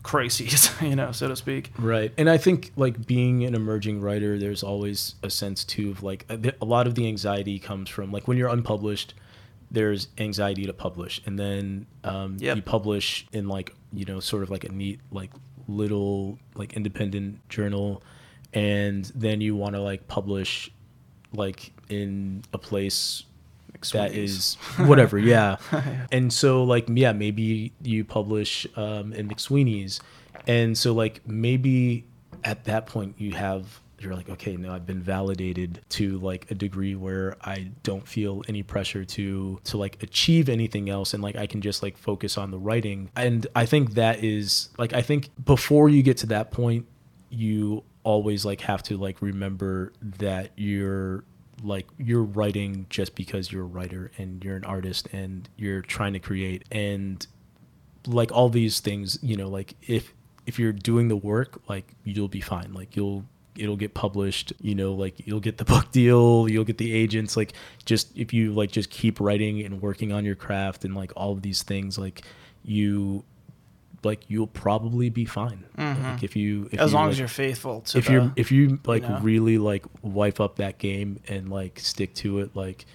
crises 0.04 0.70
you 0.82 0.96
know 0.96 1.12
so 1.12 1.28
to 1.28 1.36
speak 1.36 1.72
Right. 1.78 2.14
And 2.18 2.30
I 2.30 2.38
think 2.38 2.72
like 2.76 3.06
being 3.06 3.44
an 3.44 3.54
emerging 3.56 4.00
writer, 4.02 4.38
there's 4.40 4.64
always 4.64 5.16
a 5.24 5.30
sense 5.30 5.64
too 5.64 5.92
of 5.92 6.04
like 6.04 6.26
a, 6.30 6.54
a 6.62 6.66
lot 6.66 6.88
of 6.88 6.96
the 6.96 7.08
anxiety 7.08 7.60
comes 7.60 7.90
from 7.90 8.12
like 8.12 8.28
when 8.28 8.38
you're 8.38 8.50
unpublished, 8.50 9.14
there's 9.70 10.08
anxiety 10.18 10.66
to 10.66 10.74
publish. 10.74 11.22
And 11.26 11.38
then 11.38 11.88
um, 12.04 12.38
Yep. 12.40 12.56
you 12.56 12.62
publish 12.62 13.28
in 13.34 13.48
like, 13.50 13.76
you 13.92 14.06
know, 14.06 14.20
sort 14.20 14.44
of 14.44 14.50
like 14.50 14.64
a 14.64 14.70
neat, 14.72 15.02
like 15.12 15.32
little, 15.68 16.40
like 16.56 16.74
independent 16.74 17.48
journal. 17.50 18.02
And 18.54 19.06
then 19.14 19.42
you 19.42 19.56
want 19.56 19.76
to 19.76 19.82
like 19.82 20.08
publish 20.08 20.72
like 21.34 21.74
in 21.90 22.44
a 22.54 22.58
place 22.58 23.24
that 23.94 24.14
is 24.14 24.56
whatever 24.78 25.18
yeah. 25.18 25.58
And 26.12 26.32
so 26.32 26.64
like 26.64 26.88
yeah 26.90 27.14
maybe 27.14 27.74
you 27.82 28.04
publish 28.04 28.68
um 28.76 29.14
in 29.14 29.28
mcsweeney's. 29.30 30.00
And 30.46 30.78
so 30.78 30.94
like 30.94 31.28
maybe 31.28 32.06
at 32.44 32.64
that 32.66 32.86
point 32.86 33.16
you 33.18 33.32
have 33.32 33.82
you're 34.00 34.14
like 34.14 34.30
okay 34.30 34.56
now 34.56 34.74
i've 34.74 34.86
been 34.86 35.02
validated 35.02 35.82
to 35.90 36.20
like 36.20 36.50
a 36.52 36.56
degree 36.56 36.96
where 36.96 37.36
i 37.42 37.70
don't 37.84 38.08
feel 38.08 38.44
any 38.48 38.62
pressure 38.62 39.04
to 39.04 39.60
to 39.64 39.78
like 39.78 40.02
achieve 40.04 40.50
anything 40.50 40.90
else 40.90 41.14
and 41.14 41.24
like 41.24 41.36
i 41.36 41.48
can 41.48 41.62
just 41.62 41.82
like 41.82 41.98
focus 41.98 42.38
on 42.38 42.52
the 42.52 42.58
writing. 42.58 43.10
And 43.16 43.48
i 43.56 43.66
think 43.66 43.96
that 43.96 44.24
is 44.24 44.70
like 44.78 44.94
i 44.94 45.02
think 45.02 45.30
before 45.44 45.90
you 45.90 46.04
get 46.04 46.18
to 46.18 46.28
that 46.28 46.52
point 46.52 46.86
you 47.30 47.84
always 48.04 48.46
like 48.46 48.62
have 48.62 48.84
to 48.84 48.98
like 48.98 49.22
remember 49.22 49.92
that 50.02 50.52
you're 50.56 51.24
like 51.64 51.88
you're 51.98 52.24
writing 52.24 52.86
just 52.90 53.16
because 53.16 53.52
you're 53.52 53.64
a 53.64 53.68
writer 53.68 54.12
and 54.18 54.44
you're 54.44 54.56
an 54.56 54.66
artist 54.66 55.08
and 55.12 55.50
you're 55.58 55.82
trying 55.82 56.14
to 56.14 56.20
create. 56.20 56.66
And 56.72 57.26
like 58.06 58.32
all 58.32 58.48
these 58.48 58.80
things 58.80 59.20
you 59.22 59.36
know 59.36 59.50
like 59.50 59.76
if 59.86 60.14
if 60.46 60.58
you're 60.58 60.72
doing 60.72 61.10
the 61.10 61.16
work 61.18 61.62
like 61.68 61.94
you'll 62.04 62.28
be 62.28 62.42
fine. 62.42 62.74
Like 62.74 62.96
you'll 62.96 63.26
it'll 63.58 63.76
get 63.76 63.94
published 63.96 64.54
you 64.62 64.76
know 64.76 64.94
like 64.94 65.26
you'll 65.26 65.40
get 65.40 65.58
the 65.58 65.66
book 65.74 65.92
deal 65.92 66.48
you'll 66.50 66.64
get 66.64 66.78
the 66.78 66.94
agents. 66.94 67.36
Like 67.36 67.54
just 67.86 68.16
if 68.18 68.34
you 68.34 68.54
like 68.54 68.72
just 68.72 68.90
keep 68.90 69.20
writing 69.20 69.62
and 69.62 69.82
working 69.82 70.12
on 70.12 70.26
your 70.26 70.36
craft 70.36 70.86
and 70.86 70.96
like 70.96 71.12
all 71.16 71.32
of 71.32 71.42
these 71.42 71.64
things 71.64 71.98
like 71.98 72.24
you 72.64 73.24
like 74.08 74.22
you'll 74.28 74.48
probably 74.48 75.10
be 75.12 75.26
fine. 75.26 75.66
Like 75.78 76.24
if 76.24 76.36
you 76.36 76.68
if 76.72 76.80
as 76.80 76.92
you, 76.92 76.96
long 76.98 77.06
like, 77.06 77.12
as 77.14 77.20
you're 77.20 77.28
faithful 77.28 77.82
to 77.82 77.98
if 78.00 78.06
the, 78.08 78.12
you're 78.14 78.34
if 78.36 78.52
you 78.52 78.80
like 78.86 79.04
know? 79.04 79.20
really 79.22 79.58
like 79.60 79.86
wipe 80.02 80.40
up 80.40 80.56
that 80.56 80.80
game 80.80 81.20
and 81.28 81.50
like 81.52 81.80
stick 81.80 82.16
to 82.16 82.40
it 82.40 82.56
like 82.56 82.86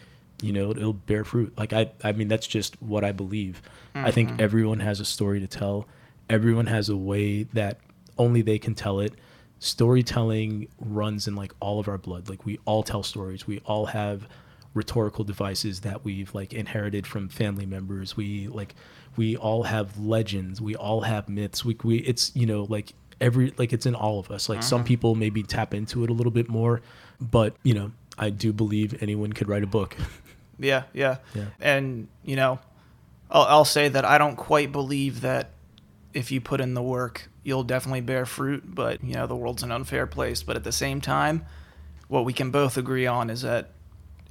you 0.42 0.52
know 0.52 0.70
it'll 0.72 0.92
bear 0.92 1.24
fruit. 1.24 1.52
Like 1.56 1.72
i 1.72 1.90
i 2.02 2.10
mean 2.12 2.26
that's 2.26 2.46
just 2.48 2.80
what 2.82 3.04
i 3.04 3.12
believe. 3.12 3.62
I 3.94 4.10
think 4.10 4.30
Mm-hmm. 4.30 4.40
everyone 4.40 4.80
has 4.80 4.98
a 5.00 5.04
story 5.04 5.38
to 5.40 5.46
tell. 5.46 5.86
Everyone 6.28 6.66
has 6.66 6.88
a 6.88 6.96
way 6.96 7.44
that 7.52 7.78
only 8.18 8.42
they 8.42 8.58
can 8.58 8.74
tell 8.74 8.98
it. 9.00 9.12
Storytelling 9.58 10.68
runs 10.80 11.26
in 11.28 11.34
like 11.36 11.52
all 11.60 11.78
of 11.80 11.88
our 11.88 11.96
blood. 11.98 12.28
Like 12.28 12.44
we 12.44 12.58
all 12.64 12.82
tell 12.82 13.02
stories. 13.02 13.46
We 13.46 13.60
all 13.64 13.86
have 13.86 14.26
rhetorical 14.74 15.24
devices 15.24 15.80
that 15.80 16.04
we've 16.04 16.34
like 16.34 16.52
inherited 16.52 17.06
from 17.06 17.28
family 17.28 17.66
members 17.66 18.16
we 18.16 18.48
like 18.48 18.74
we 19.16 19.36
all 19.36 19.64
have 19.64 19.98
legends 19.98 20.60
we 20.60 20.74
all 20.74 21.02
have 21.02 21.28
myths 21.28 21.64
we, 21.64 21.76
we 21.84 21.98
it's 21.98 22.34
you 22.34 22.46
know 22.46 22.64
like 22.68 22.94
every 23.20 23.52
like 23.58 23.72
it's 23.72 23.86
in 23.86 23.94
all 23.94 24.18
of 24.18 24.30
us 24.30 24.48
like 24.48 24.62
some 24.62 24.80
mm-hmm. 24.80 24.86
people 24.86 25.14
maybe 25.14 25.42
tap 25.42 25.74
into 25.74 26.02
it 26.04 26.10
a 26.10 26.12
little 26.12 26.32
bit 26.32 26.48
more 26.48 26.80
but 27.20 27.54
you 27.62 27.74
know 27.74 27.92
i 28.18 28.30
do 28.30 28.52
believe 28.52 29.00
anyone 29.02 29.32
could 29.32 29.48
write 29.48 29.62
a 29.62 29.66
book 29.66 29.96
Yeah, 30.62 30.84
yeah. 30.92 31.18
Yeah. 31.34 31.46
And, 31.60 32.08
you 32.24 32.36
know, 32.36 32.58
I'll, 33.30 33.42
I'll 33.42 33.64
say 33.64 33.88
that 33.88 34.04
I 34.04 34.18
don't 34.18 34.36
quite 34.36 34.72
believe 34.72 35.22
that 35.22 35.50
if 36.14 36.30
you 36.30 36.40
put 36.40 36.60
in 36.60 36.74
the 36.74 36.82
work, 36.82 37.28
you'll 37.42 37.64
definitely 37.64 38.02
bear 38.02 38.26
fruit, 38.26 38.62
but, 38.66 39.02
you 39.02 39.14
know, 39.14 39.26
the 39.26 39.36
world's 39.36 39.62
an 39.62 39.72
unfair 39.72 40.06
place. 40.06 40.42
But 40.42 40.56
at 40.56 40.64
the 40.64 40.72
same 40.72 41.00
time, 41.00 41.44
what 42.08 42.24
we 42.24 42.32
can 42.32 42.50
both 42.50 42.76
agree 42.76 43.06
on 43.06 43.30
is 43.30 43.42
that 43.42 43.70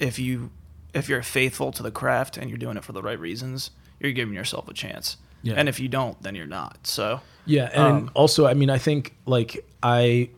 if 0.01 0.19
you 0.19 0.49
if 0.93 1.07
you're 1.07 1.23
faithful 1.23 1.71
to 1.71 1.81
the 1.83 1.91
craft 1.91 2.35
and 2.35 2.49
you're 2.49 2.57
doing 2.57 2.75
it 2.75 2.83
for 2.83 2.91
the 2.91 3.01
right 3.01 3.17
reasons, 3.19 3.71
you're 3.99 4.11
giving 4.11 4.33
yourself 4.33 4.67
a 4.67 4.73
chance. 4.73 5.15
Yeah. 5.41 5.53
And 5.55 5.69
if 5.69 5.79
you 5.79 5.87
don't, 5.87 6.21
then 6.21 6.35
you're 6.35 6.45
not. 6.47 6.85
So 6.85 7.21
Yeah, 7.45 7.69
and 7.73 7.81
Um, 7.83 8.11
also, 8.13 8.45
I 8.45 8.53
mean, 8.53 8.69
I 8.69 8.77
think 8.77 9.15
like 9.25 9.65
I, 9.81 10.29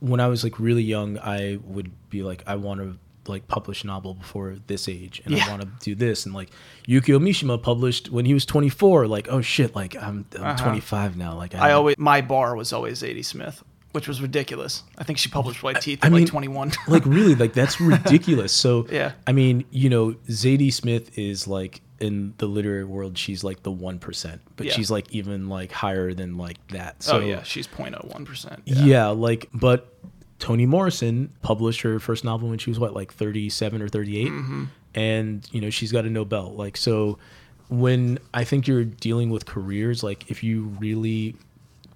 when 0.00 0.20
I 0.20 0.26
was 0.28 0.44
like 0.44 0.60
really 0.60 0.82
young, 0.82 1.18
I 1.18 1.58
would 1.64 1.90
be 2.10 2.22
like, 2.22 2.42
I 2.46 2.56
want 2.56 2.80
to 2.80 2.98
like 3.30 3.46
publish 3.48 3.84
a 3.84 3.86
novel 3.86 4.14
before 4.14 4.56
this 4.66 4.88
age, 4.88 5.22
and 5.24 5.34
Yeah. 5.34 5.46
I 5.46 5.50
want 5.50 5.62
to 5.62 5.68
do 5.80 5.94
this, 5.94 6.26
and 6.26 6.34
like 6.34 6.50
Yukio 6.86 7.18
Mishima 7.20 7.60
published 7.62 8.10
when 8.10 8.24
he 8.26 8.34
was 8.34 8.44
24. 8.44 9.06
Like, 9.06 9.28
oh 9.30 9.40
shit, 9.40 9.74
like 9.74 9.96
I'm, 9.96 10.26
I'm 10.36 10.42
Uh-huh. 10.44 10.62
25 10.64 11.16
now. 11.16 11.34
Like 11.36 11.54
I 11.54 11.58
haven't- 11.58 11.76
always 11.76 11.96
my 11.98 12.20
bar 12.20 12.54
was 12.56 12.72
always 12.72 13.00
Zadie 13.02 13.24
Smith, 13.24 13.62
which 13.92 14.08
was 14.08 14.20
ridiculous. 14.20 14.82
I 14.98 15.04
think 15.04 15.18
she 15.18 15.28
published 15.28 15.62
White 15.62 15.80
Teeth 15.80 16.00
I 16.02 16.06
at 16.06 16.12
mean, 16.12 16.22
like 16.22 16.30
21. 16.30 16.72
like 16.88 17.04
really, 17.06 17.34
like 17.34 17.52
that's 17.52 17.80
ridiculous. 17.80 18.52
So 18.52 18.86
Yeah. 18.90 19.12
I 19.26 19.32
mean, 19.32 19.64
you 19.70 19.88
know, 19.88 20.12
Zadie 20.28 20.72
Smith 20.72 21.16
is 21.18 21.46
like 21.46 21.80
in 22.00 22.34
the 22.38 22.46
literary 22.46 22.84
world, 22.84 23.16
she's 23.16 23.44
like 23.44 23.62
the 23.62 23.70
one 23.70 23.98
percent, 23.98 24.40
but 24.56 24.66
Yeah. 24.66 24.72
she's 24.72 24.90
like 24.90 25.12
even 25.14 25.48
like 25.48 25.70
higher 25.72 26.12
than 26.12 26.36
like 26.36 26.56
that. 26.68 27.02
So 27.02 27.18
oh 27.18 27.20
yeah, 27.20 27.42
she's 27.42 27.66
0.01 27.68 28.24
percent. 28.24 28.62
Yeah. 28.64 29.08
like, 29.08 29.48
but 29.54 29.94
Toni 30.38 30.66
Morrison 30.66 31.32
published 31.42 31.82
her 31.82 32.00
first 32.00 32.24
novel 32.24 32.48
when 32.48 32.58
she 32.58 32.70
was 32.70 32.80
what, 32.80 32.94
like 32.94 33.12
37 33.14 33.80
or 33.80 33.88
38? 33.88 34.26
Mm-hmm. 34.28 34.64
And, 34.94 35.48
you 35.52 35.60
know, 35.60 35.70
she's 35.70 35.92
got 35.92 36.04
a 36.04 36.10
Nobel. 36.10 36.52
Like, 36.54 36.76
so 36.76 37.18
when 37.68 38.18
I 38.34 38.42
think 38.44 38.66
you're 38.66 38.84
dealing 38.84 39.30
with 39.30 39.46
careers, 39.46 40.02
like, 40.02 40.30
if 40.30 40.42
you 40.42 40.64
really 40.80 41.36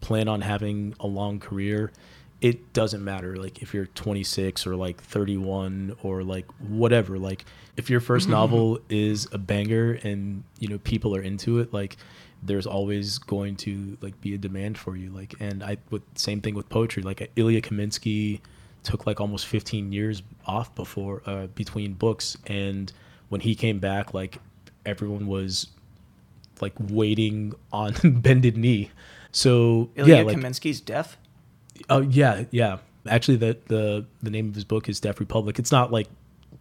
plan 0.01 0.28
on 0.28 0.40
having 0.40 0.94
a 1.01 1.07
long 1.07 1.40
career, 1.40 1.92
it 2.40 2.72
doesn't 2.72 3.03
matter. 3.03 3.36
Like, 3.36 3.62
if 3.62 3.74
you're 3.74 3.86
26 3.86 4.66
or 4.66 4.76
like 4.76 5.01
31 5.03 5.97
or 6.03 6.22
like 6.22 6.47
whatever, 6.61 7.18
like, 7.18 7.44
if 7.76 7.90
your 7.90 8.01
first 8.01 8.28
novel 8.38 8.78
is 8.88 9.26
a 9.32 9.38
banger 9.38 9.99
and, 10.03 10.44
you 10.59 10.68
know, 10.68 10.78
people 10.78 11.14
are 11.16 11.22
into 11.22 11.59
it, 11.61 11.72
like, 11.72 11.97
there's 12.42 12.66
always 12.66 13.18
going 13.18 13.57
to 13.57 13.97
like 14.01 14.20
be 14.20 14.34
a 14.34 14.38
demand 14.38 14.78
for 14.78 14.97
you. 14.97 15.11
Like 15.11 15.34
and 15.40 15.62
i 15.62 15.76
with 15.90 16.03
same 16.14 16.40
thing 16.40 16.55
with 16.55 16.68
poetry. 16.68 17.03
Like 17.03 17.30
ilya 17.36 17.61
kaminsky 17.61 18.40
took 18.82 19.07
like 19.07 19.20
almost 19.20 19.47
15 19.47 19.92
years 19.92 20.22
off 20.47 20.74
before 20.74 21.22
uh, 21.26 21.47
between 21.49 21.94
books. 21.94 22.36
And 22.47 22.92
when 23.28 23.40
he 23.40 23.55
came 23.55 23.78
back 23.78 24.14
like 24.14 24.38
everyone 24.84 25.26
was 25.26 25.68
like 26.61 26.74
waiting 26.78 27.53
on 27.72 27.94
bended 28.20 28.57
knee 28.57 28.90
so 29.37 29.91
Ilya 29.97 30.16
yeah 30.16 30.22
like 30.22 30.39
Kaminsky's 30.39 30.80
deaf. 30.80 31.18
oh 31.91 32.01
yeah 32.01 32.45
yeah. 32.51 32.78
Actually 33.07 33.37
the 33.37 33.59
the 33.66 34.07
the 34.22 34.30
name 34.30 34.49
of 34.49 34.55
his 34.55 34.64
book 34.64 34.89
is 34.89 34.99
deaf 34.99 35.20
republic. 35.20 35.59
It's 35.59 35.70
not 35.70 35.93
like 35.93 36.09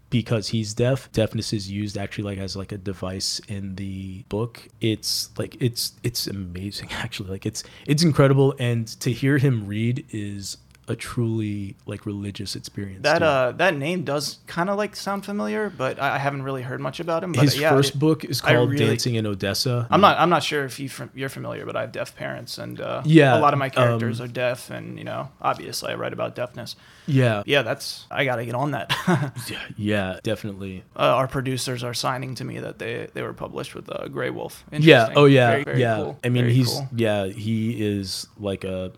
because 0.09 0.49
he's 0.49 0.73
deaf. 0.73 1.09
Deafness 1.13 1.53
is 1.53 1.71
used 1.71 1.97
actually 1.97 2.26
like 2.26 2.38
as 2.38 2.57
like 2.57 2.73
a 2.73 2.78
device 2.78 3.39
in 3.47 3.76
the 3.76 4.23
book. 4.28 4.67
It's 4.82 5.30
like 5.38 5.55
it's 5.61 5.93
it's 6.03 6.28
amazing 6.28 6.91
actually. 6.91 7.30
Like 7.30 7.45
it's 7.45 7.63
it's 7.88 8.03
incredible. 8.03 8.53
And 8.59 8.88
to 8.99 9.09
hear 9.09 9.38
him 9.38 9.67
read 9.67 10.05
is 10.11 10.57
a 10.88 10.95
truly 10.95 11.75
like 11.88 12.05
religious 12.05 12.55
experience 12.55 13.01
That 13.03 13.23
uh, 13.23 13.53
that 13.53 13.75
name 13.75 14.03
does 14.03 14.38
kind 14.47 14.69
of 14.69 14.77
like 14.77 14.95
sound 14.95 15.25
familiar, 15.25 15.69
but 15.69 15.99
I 15.99 16.15
I 16.15 16.17
haven't 16.19 16.43
really 16.43 16.61
heard 16.61 16.79
much 16.79 16.99
about 16.99 17.23
him. 17.23 17.31
But 17.31 17.43
his 17.43 17.59
yeah, 17.59 17.71
first 17.71 17.95
it- 17.95 17.99
book 17.99 18.23
is 18.23 18.39
called 18.41 18.69
really- 18.71 18.86
dancing 18.86 19.15
in 19.15 19.25
odessa 19.25 19.88
I'm 19.89 19.99
not 20.01 20.17
I'm 20.19 20.29
not 20.29 20.43
sure 20.43 20.63
if 20.65 20.79
you 20.79 20.89
you're 21.15 21.29
familiar, 21.29 21.65
but 21.65 21.75
I 21.75 21.81
have 21.81 21.91
deaf 21.91 22.15
parents, 22.15 22.57
and 22.57 22.79
uh, 22.79 23.01
Yeah, 23.05 23.38
a 23.38 23.41
lot 23.41 23.53
of 23.53 23.59
my 23.59 23.69
characters 23.69 24.19
um, 24.19 24.25
are 24.25 24.31
deaf, 24.31 24.69
and 24.69 24.97
you 24.99 25.03
know, 25.03 25.29
obviously, 25.41 25.91
I 25.91 25.95
write 25.95 26.13
about 26.13 26.36
deafness. 26.36 26.75
yeah 27.07 27.41
Yeah, 27.45 27.63
that's 27.63 28.05
I 28.11 28.25
gotta 28.25 28.45
get 28.45 28.55
on 28.55 28.71
that. 28.71 28.88
yeah 29.49 29.59
yeah 29.77 30.19
definitely 30.23 30.83
uh, 30.95 31.19
our 31.19 31.27
producers 31.27 31.83
are 31.83 31.93
signing 31.93 32.36
to 32.36 32.43
me 32.45 32.59
that 32.59 32.77
they 32.79 33.07
they 33.13 33.21
were 33.23 33.33
published 33.33 33.73
with 33.75 33.89
uh, 33.89 34.05
Graywolf. 34.07 34.63
Yeah. 34.71 35.09
Oh, 35.15 35.25
yeah. 35.25 35.49
Very, 35.51 35.63
very 35.63 35.79
yeah. 35.81 35.95
cool. 35.97 36.19
I 36.23 36.29
mean, 36.29 36.43
Very 36.43 36.53
he's 36.53 36.69
cool. 36.69 36.88
yeah, 36.95 37.25
he 37.27 37.57
is 37.93 38.27
like 38.39 38.63
a 38.63 38.91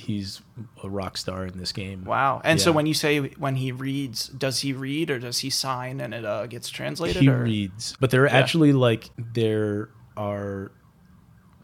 he's 0.00 0.40
a 0.82 0.88
rock 0.88 1.16
star 1.16 1.46
in 1.46 1.58
this 1.58 1.72
game. 1.72 2.04
Wow. 2.04 2.40
And 2.44 2.60
so 2.60 2.72
when 2.72 2.86
you 2.86 2.94
say 2.94 3.18
when 3.20 3.56
he 3.56 3.72
reads, 3.72 4.28
does 4.28 4.60
he 4.60 4.72
read 4.72 5.10
or 5.10 5.18
does 5.18 5.38
he 5.40 5.50
sign 5.50 6.00
and 6.00 6.12
it 6.14 6.24
uh, 6.24 6.46
gets 6.46 6.68
translated? 6.70 7.22
he 7.22 7.28
or? 7.28 7.42
reads, 7.42 7.96
but 8.00 8.10
there 8.10 8.22
are 8.24 8.28
Yeah. 8.28 8.38
actually 8.38 8.72
like 8.72 9.10
there 9.16 9.90
are 10.16 10.72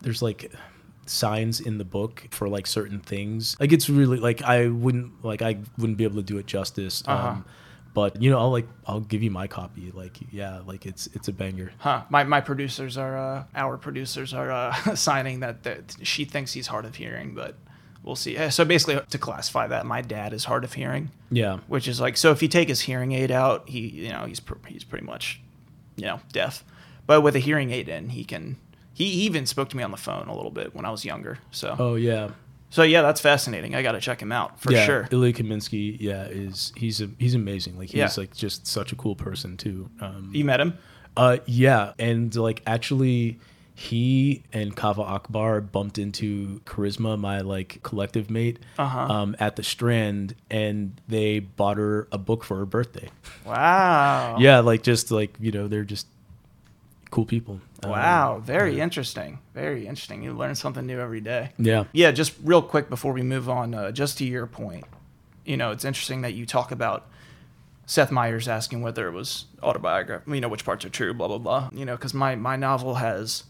there's 0.02 0.22
like 0.22 0.52
signs 1.06 1.60
in 1.60 1.78
the 1.78 1.84
book 1.84 2.26
for 2.30 2.48
like 2.48 2.66
certain 2.66 3.00
things. 3.00 3.56
Like 3.60 3.72
it's 3.72 3.88
really 3.88 4.18
like 4.18 4.42
I 4.42 4.68
wouldn't 4.68 5.24
like 5.24 5.42
I 5.42 5.58
wouldn't 5.78 5.98
be 5.98 6.04
able 6.04 6.16
to 6.16 6.22
do 6.22 6.38
it 6.38 6.46
justice. 6.46 7.02
Uh-huh. 7.06 7.28
Um, 7.28 7.44
but 7.94 8.20
you 8.20 8.28
know, 8.30 8.38
I'll 8.38 8.50
like 8.50 8.68
I'll 8.86 9.00
give 9.00 9.22
you 9.22 9.30
my 9.30 9.46
copy. 9.46 9.90
Like 9.90 10.18
yeah, 10.30 10.60
like 10.66 10.84
it's 10.84 11.06
it's 11.14 11.28
a 11.28 11.32
banger. 11.32 11.72
Huh. 11.78 12.02
My, 12.10 12.24
my 12.24 12.42
producers 12.42 12.98
are, 12.98 13.16
uh, 13.16 13.44
our 13.54 13.78
producers 13.78 14.34
are 14.34 14.50
uh, 14.50 14.94
signing 14.94 15.40
that, 15.40 15.62
that 15.62 15.96
she 16.02 16.26
thinks 16.26 16.52
he's 16.52 16.66
hard 16.66 16.84
of 16.84 16.94
hearing, 16.94 17.34
but 17.34 17.56
we'll 18.06 18.16
see. 18.16 18.38
Uh, 18.38 18.48
So 18.48 18.64
basically, 18.64 18.98
to 19.10 19.18
classify 19.18 19.66
that, 19.66 19.84
my 19.84 20.00
dad 20.00 20.32
is 20.32 20.44
hard 20.44 20.64
of 20.64 20.72
hearing, 20.72 21.10
Yeah. 21.30 21.58
which 21.66 21.86
is 21.88 22.00
like, 22.00 22.16
so 22.16 22.30
if 22.30 22.40
you 22.42 22.48
take 22.48 22.68
his 22.68 22.80
hearing 22.82 23.12
aid 23.12 23.30
out, 23.30 23.68
he, 23.68 23.80
you 23.80 24.08
know, 24.10 24.24
he's, 24.24 24.40
pr- 24.40 24.54
he's 24.66 24.84
pretty 24.84 25.04
much, 25.04 25.40
you 25.96 26.06
know, 26.06 26.20
deaf. 26.32 26.64
But 27.06 27.20
with 27.20 27.36
a 27.36 27.40
hearing 27.40 27.70
aid 27.70 27.88
in, 27.88 28.08
he 28.10 28.24
can, 28.24 28.56
he 28.94 29.04
even 29.04 29.44
spoke 29.44 29.68
to 29.70 29.76
me 29.76 29.82
on 29.82 29.90
the 29.90 29.96
phone 29.98 30.28
a 30.28 30.34
little 30.34 30.50
bit 30.50 30.74
when 30.74 30.84
I 30.86 30.90
was 30.90 31.04
younger. 31.04 31.38
So, 31.50 31.76
Oh 31.78 31.94
yeah. 31.96 32.30
so 32.70 32.82
yeah, 32.82 33.02
that's 33.02 33.20
fascinating. 33.20 33.74
I 33.74 33.82
got 33.82 33.92
to 33.92 34.00
check 34.00 34.20
him 34.22 34.32
out 34.32 34.60
for 34.60 34.72
yeah, 34.72 34.86
sure. 34.86 35.08
Ilya 35.10 35.34
Kaminsky, 35.34 35.96
yeah, 36.00 36.24
is 36.24 36.72
he's 36.76 37.00
a, 37.02 37.10
he's 37.18 37.34
amazing. 37.34 37.76
Like 37.78 37.88
he's 37.90 37.98
Yeah. 37.98 38.10
like 38.16 38.34
just 38.34 38.66
such 38.66 38.92
a 38.92 38.96
cool 38.96 39.14
person 39.16 39.56
too. 39.56 39.90
Um, 40.00 40.30
You 40.32 40.44
met 40.44 40.60
him? 40.60 40.78
Uh, 41.16 41.38
yeah, 41.46 41.92
and 41.98 42.34
like 42.34 42.62
actually, 42.66 43.38
he 43.78 44.42
and 44.54 44.74
Kaveh 44.74 45.06
Akbar 45.06 45.60
bumped 45.60 45.98
into 45.98 46.60
Charisma, 46.64 47.18
my 47.20 47.42
like 47.42 47.80
collective 47.82 48.30
mate, 48.30 48.58
Uh-huh. 48.78 48.98
um, 49.00 49.36
at 49.38 49.56
the 49.56 49.62
Strand, 49.62 50.34
and 50.50 50.98
they 51.08 51.40
bought 51.40 51.76
her 51.76 52.08
a 52.10 52.16
book 52.16 52.42
for 52.42 52.56
her 52.56 52.64
birthday. 52.64 53.10
Wow. 53.44 54.36
Yeah, 54.38 54.60
like 54.60 54.82
just 54.82 55.10
like 55.10 55.34
you 55.38 55.52
know, 55.52 55.68
they're 55.68 55.84
just 55.84 56.06
cool 57.10 57.26
people. 57.26 57.60
Um, 57.82 57.90
Wow. 57.90 58.40
Very 58.42 58.80
interesting. 58.80 59.40
Very 59.54 59.86
interesting. 59.86 60.22
You 60.22 60.32
learn 60.32 60.54
something 60.54 60.86
new 60.86 60.98
every 60.98 61.20
day. 61.20 61.50
yeah. 61.58 61.84
Yeah, 61.92 62.10
just 62.12 62.32
real 62.42 62.62
quick 62.62 62.88
before 62.88 63.12
we 63.12 63.22
move 63.22 63.48
on, 63.50 63.74
uh, 63.74 63.90
just 63.92 64.16
to 64.18 64.24
your 64.24 64.46
point, 64.46 64.84
you 65.44 65.56
know, 65.58 65.70
it's 65.70 65.84
interesting 65.84 66.22
that 66.22 66.32
you 66.32 66.46
talk 66.46 66.72
about 66.72 67.06
Seth 67.84 68.10
Meyers 68.10 68.48
asking 68.48 68.80
whether 68.80 69.06
it 69.06 69.12
was 69.12 69.44
autobiographical, 69.62 70.34
you 70.34 70.40
know, 70.40 70.48
which 70.48 70.64
parts 70.64 70.84
are 70.86 70.88
true, 70.88 71.12
blah, 71.12 71.28
blah, 71.28 71.38
blah. 71.38 71.68
You 71.72 71.84
know, 71.84 71.94
because 71.94 72.14
my, 72.14 72.34
my 72.34 72.56
novel 72.56 72.94
has 72.96 73.44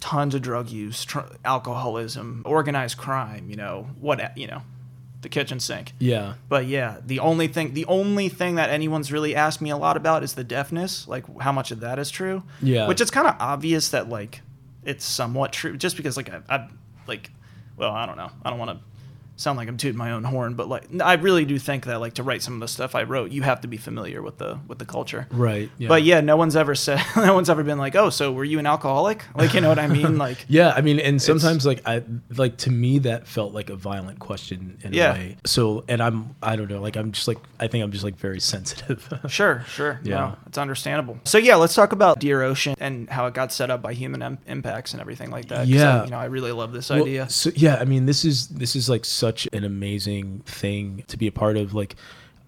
tons 0.00 0.34
of 0.34 0.42
drug 0.42 0.68
use, 0.68 1.04
tr- 1.04 1.20
alcoholism, 1.44 2.42
organized 2.44 2.98
crime, 2.98 3.48
you 3.50 3.56
know, 3.56 3.88
what, 4.00 4.36
you 4.36 4.46
know, 4.46 4.62
the 5.22 5.28
kitchen 5.28 5.58
sink. 5.58 5.92
Yeah. 5.98 6.34
But 6.48 6.66
yeah, 6.66 6.98
the 7.04 7.18
only 7.20 7.48
thing, 7.48 7.74
the 7.74 7.86
only 7.86 8.28
thing 8.28 8.56
that 8.56 8.70
anyone's 8.70 9.10
really 9.10 9.34
asked 9.34 9.60
me 9.60 9.70
a 9.70 9.76
lot 9.76 9.96
about 9.96 10.22
is 10.22 10.34
the 10.34 10.44
deafness, 10.44 11.08
like 11.08 11.24
how 11.40 11.52
much 11.52 11.70
of 11.70 11.80
that 11.80 11.98
is 11.98 12.10
true. 12.10 12.42
Yeah. 12.62 12.86
Which 12.86 13.00
it's 13.00 13.10
kind 13.10 13.26
of 13.26 13.36
obvious 13.40 13.88
that 13.90 14.08
like 14.08 14.42
it's 14.84 15.04
somewhat 15.04 15.52
true, 15.52 15.76
just 15.76 15.96
because 15.96 16.16
like 16.16 16.30
I, 16.30 16.42
I 16.48 16.68
like, 17.06 17.30
well, 17.76 17.90
I 17.92 18.06
don't 18.06 18.16
know, 18.16 18.30
I 18.44 18.50
don't 18.50 18.58
want 18.58 18.78
to 18.78 18.78
sound 19.36 19.58
like 19.58 19.68
I'm 19.68 19.76
tooting 19.76 19.98
my 19.98 20.12
own 20.12 20.24
horn, 20.24 20.54
but 20.54 20.68
like 20.68 20.84
I 21.00 21.14
really 21.14 21.44
do 21.44 21.58
think 21.58 21.84
that 21.86 22.00
like 22.00 22.14
to 22.14 22.22
write 22.22 22.42
some 22.42 22.54
of 22.54 22.60
the 22.60 22.68
stuff 22.68 22.94
I 22.94 23.02
wrote, 23.02 23.30
you 23.30 23.42
have 23.42 23.60
to 23.62 23.68
be 23.68 23.76
familiar 23.76 24.22
with 24.22 24.38
the 24.38 24.58
with 24.66 24.78
the 24.78 24.84
culture. 24.86 25.26
Right. 25.30 25.70
Yeah. 25.78 25.88
But 25.88 26.02
yeah, 26.02 26.20
no 26.20 26.36
one's 26.36 26.56
ever 26.56 26.74
said, 26.74 27.02
no 27.16 27.34
one's 27.34 27.50
ever 27.50 27.62
been 27.62 27.78
like, 27.78 27.94
oh, 27.94 28.10
so 28.10 28.32
were 28.32 28.44
you 28.44 28.58
an 28.58 28.66
alcoholic? 28.66 29.22
Like, 29.34 29.54
you 29.54 29.60
know 29.60 29.68
what 29.68 29.78
I 29.78 29.86
mean? 29.86 30.16
Like, 30.26 30.46
Yeah, 30.48 30.72
I 30.74 30.80
mean, 30.80 30.98
and 30.98 31.20
sometimes 31.20 31.66
like 31.66 31.82
I 31.86 32.02
like 32.34 32.56
to 32.58 32.70
me 32.70 32.98
that 33.00 33.26
felt 33.26 33.52
like 33.52 33.68
a 33.70 33.76
violent 33.76 34.18
question 34.18 34.78
in 34.82 34.92
Yeah. 34.94 35.10
a 35.10 35.14
way. 35.14 35.36
So, 35.44 35.84
and 35.88 36.02
I'm 36.02 36.34
I 36.42 36.56
don't 36.56 36.70
know, 36.70 36.80
like 36.80 36.96
I'm 36.96 37.12
just 37.12 37.28
like 37.28 37.38
I 37.60 37.66
think 37.66 37.84
I'm 37.84 37.92
just 37.92 38.04
like 38.04 38.16
very 38.16 38.40
sensitive. 38.52 39.06
Sure, 39.28 39.64
sure. 39.68 40.00
Yeah. 40.02 40.14
No, 40.16 40.36
it's 40.46 40.58
understandable. 40.58 41.18
So 41.24 41.38
yeah, 41.38 41.56
let's 41.56 41.74
talk 41.74 41.92
about 41.92 42.18
Dear 42.20 42.42
Ocean 42.42 42.74
and 42.80 43.08
how 43.10 43.26
it 43.26 43.34
got 43.34 43.52
set 43.52 43.70
up 43.70 43.82
by 43.82 43.92
human 43.92 44.22
Im- 44.22 44.38
impacts 44.46 44.92
and 44.92 45.00
everything 45.00 45.30
like 45.30 45.48
that. 45.48 45.66
Yeah. 45.66 46.00
I, 46.00 46.04
you 46.04 46.10
know, 46.10 46.18
I 46.18 46.24
really 46.26 46.52
love 46.52 46.72
this 46.72 46.88
Well, 46.90 47.02
idea. 47.02 47.28
So 47.28 47.50
yeah, 47.54 47.76
I 47.76 47.84
mean, 47.84 48.06
this 48.06 48.24
is 48.24 48.48
this 48.48 48.74
is 48.76 48.88
like 48.88 49.04
such 49.26 49.48
an 49.52 49.64
amazing 49.64 50.40
thing 50.46 51.02
to 51.08 51.16
be 51.16 51.26
a 51.26 51.32
part 51.32 51.56
of. 51.56 51.74
Like, 51.74 51.96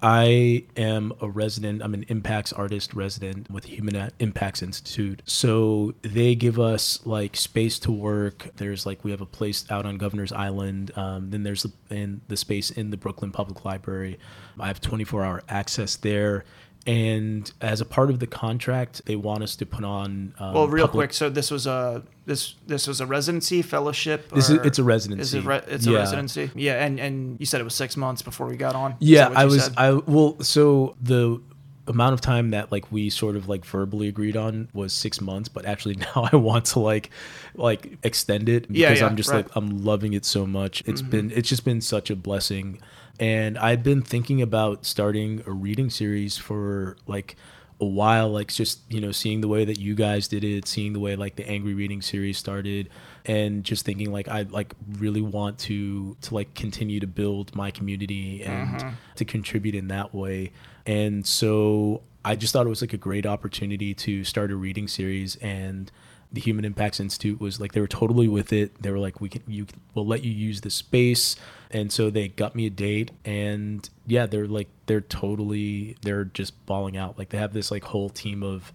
I 0.01 0.65
am 0.77 1.13
a 1.21 1.29
resident. 1.29 1.83
I'm 1.83 1.93
an 1.93 2.05
impacts 2.07 2.53
artist 2.53 2.95
resident 2.95 3.51
with 3.51 3.65
Human 3.65 4.13
Impacts 4.21 4.63
Institute. 4.63 5.23
So 5.25 5.95
they 6.03 6.37
give 6.37 6.61
us 6.61 7.01
like 7.05 7.35
space 7.35 7.81
to 7.81 7.91
work. 7.91 8.49
There's 8.57 8.87
like 8.87 9.03
we 9.03 9.11
have 9.11 9.21
a 9.21 9.27
place 9.27 9.65
out 9.71 9.87
on 9.87 9.97
Governor's 9.97 10.31
Island. 10.33 10.93
Um, 10.97 11.31
then 11.31 11.43
there's 11.43 11.65
the, 11.65 11.73
in 11.91 12.21
the 12.29 12.37
space 12.37 12.71
in 12.71 12.91
the 12.91 12.97
Brooklyn 12.97 13.33
Public 13.33 13.65
Library. 13.65 14.21
I 14.61 14.69
have 14.69 14.81
24 14.81 15.25
hour 15.25 15.43
access 15.49 15.97
there. 15.97 16.45
And 16.87 17.51
as 17.61 17.81
a 17.81 17.85
part 17.85 18.09
of 18.09 18.21
the 18.21 18.27
contract, 18.29 19.03
they 19.07 19.17
want 19.17 19.43
us 19.43 19.57
to 19.57 19.67
put 19.67 19.85
on. 19.85 20.33
Um, 20.39 20.55
Well, 20.55 20.69
real 20.69 20.87
public- 20.87 21.09
quick. 21.09 21.13
So 21.15 21.29
this 21.29 21.51
was 21.51 21.67
a 21.67 22.05
this 22.29 22.55
this 22.67 22.87
was 22.87 23.01
a 23.01 23.07
residency 23.07 23.63
fellowship. 23.63 24.31
This 24.31 24.51
is- 24.51 24.61
it's 24.65 24.79
a 24.79 24.85
residency. 24.85 25.39
it 25.39 25.45
re- 25.45 25.63
it's 25.67 25.87
a 25.87 25.93
residency. 25.93 26.51
Yeah, 26.55 26.85
and 26.85 27.01
and 27.01 27.41
you 27.41 27.47
said 27.47 27.61
it 27.61 27.65
was 27.65 27.75
six 27.75 27.97
months 27.97 28.23
before 28.23 28.47
we 28.47 28.57
got 28.57 28.75
on. 28.77 28.95
Yeah, 29.01 29.33
I 29.35 29.47
was. 29.47 29.65
said? 29.65 29.75
I 29.77 29.93
well, 29.95 30.37
so 30.41 30.95
the 31.03 31.41
amount 31.87 32.13
of 32.13 32.21
time 32.21 32.51
that 32.51 32.71
like 32.71 32.93
we 32.93 33.09
sort 33.09 33.35
of 33.35 33.49
like 33.49 33.65
verbally 33.65 34.09
agreed 34.09 34.37
on 34.37 34.69
was 34.75 34.93
six 34.93 35.23
months, 35.23 35.49
but 35.49 35.65
actually 35.65 35.95
now 36.15 36.29
I 36.33 36.37
want 36.37 36.67
to 36.67 36.81
like 36.81 37.11
like 37.55 37.99
extend 38.05 38.49
it 38.51 38.69
because 38.69 38.79
Yeah, 38.79 38.93
yeah, 38.93 39.07
I'm 39.07 39.17
just 39.17 39.31
right. 39.31 39.45
Mm-hmm. 39.47 39.59
like 39.59 39.71
I'm 39.73 39.85
loving 39.85 40.13
it 40.13 40.25
so 40.27 40.47
much. 40.47 40.83
It's 40.87 41.01
been 41.03 41.31
it's 41.35 41.49
just 41.49 41.65
been 41.65 41.81
such 41.81 42.11
a 42.11 42.17
blessing, 42.17 42.79
and 43.19 43.57
I've 43.57 43.83
been 43.83 44.03
thinking 44.03 44.43
about 44.43 44.85
starting 44.85 45.43
a 45.47 45.51
reading 45.53 45.89
series 45.89 46.37
for 46.37 46.99
like 47.07 47.37
a 47.81 47.85
while 47.85 48.29
like 48.29 48.49
just 48.49 48.81
you 48.89 49.01
know 49.01 49.13
seeing 49.13 49.41
the 49.41 49.47
way 49.47 49.65
that 49.65 49.79
you 49.79 49.95
guys 49.95 50.27
did 50.27 50.43
it 50.43 50.67
seeing 50.67 50.93
the 50.93 50.99
way 50.99 51.15
like 51.15 51.37
the 51.37 51.49
angry 51.49 51.75
reading 51.75 52.03
series 52.03 52.37
started 52.37 52.91
and 53.25 53.63
just 53.63 53.85
thinking 53.85 54.11
like 54.11 54.27
i 54.27 54.43
like 54.51 54.75
really 54.99 55.21
want 55.21 55.59
to 55.59 56.17
to 56.21 56.35
like 56.35 56.55
continue 56.55 56.99
to 56.99 57.07
build 57.07 57.55
my 57.55 57.71
community 57.71 58.43
and 58.43 58.81
mm-hmm. 58.81 58.89
to 59.15 59.25
contribute 59.25 59.75
in 59.75 59.89
that 59.89 60.15
way. 60.15 60.53
And 60.87 61.27
so 61.27 62.03
i 62.25 62.35
just 62.35 62.53
thought 62.53 62.67
it 62.67 62.71
was 62.71 62.81
like 62.81 62.93
a 62.93 62.99
great 62.99 63.27
opportunity 63.27 63.95
to 63.95 64.25
start 64.25 64.51
a 64.51 64.57
reading 64.57 64.89
series 64.89 65.37
and 65.37 65.93
the 66.31 66.41
Human 66.41 66.65
Impacts 66.65 67.01
Institute 67.01 67.41
was 67.41 67.59
like 67.61 67.73
they 67.73 67.81
were 67.81 67.89
totally 67.89 68.29
with 68.29 68.53
it. 68.53 68.83
They 68.83 68.91
were 68.91 68.99
like, 68.99 69.19
we 69.19 69.31
can, 69.31 69.43
you, 69.47 69.67
we'll 69.95 70.07
let 70.07 70.25
you 70.25 70.31
use 70.31 70.61
the 70.61 70.69
space, 70.69 71.37
and 71.71 71.93
so 71.93 72.11
they 72.11 72.29
got 72.29 72.55
me 72.55 72.67
a 72.67 72.71
date, 72.71 73.11
and 73.25 73.89
yeah, 74.07 74.27
they're 74.27 74.47
like, 74.47 74.69
they're 74.87 75.01
totally, 75.01 75.97
they're 76.03 76.25
just 76.25 76.65
balling 76.67 76.97
out. 76.97 77.19
Like 77.19 77.29
they 77.29 77.39
have 77.39 77.53
this 77.53 77.71
like 77.71 77.85
whole 77.85 78.09
team 78.09 78.43
of, 78.43 78.73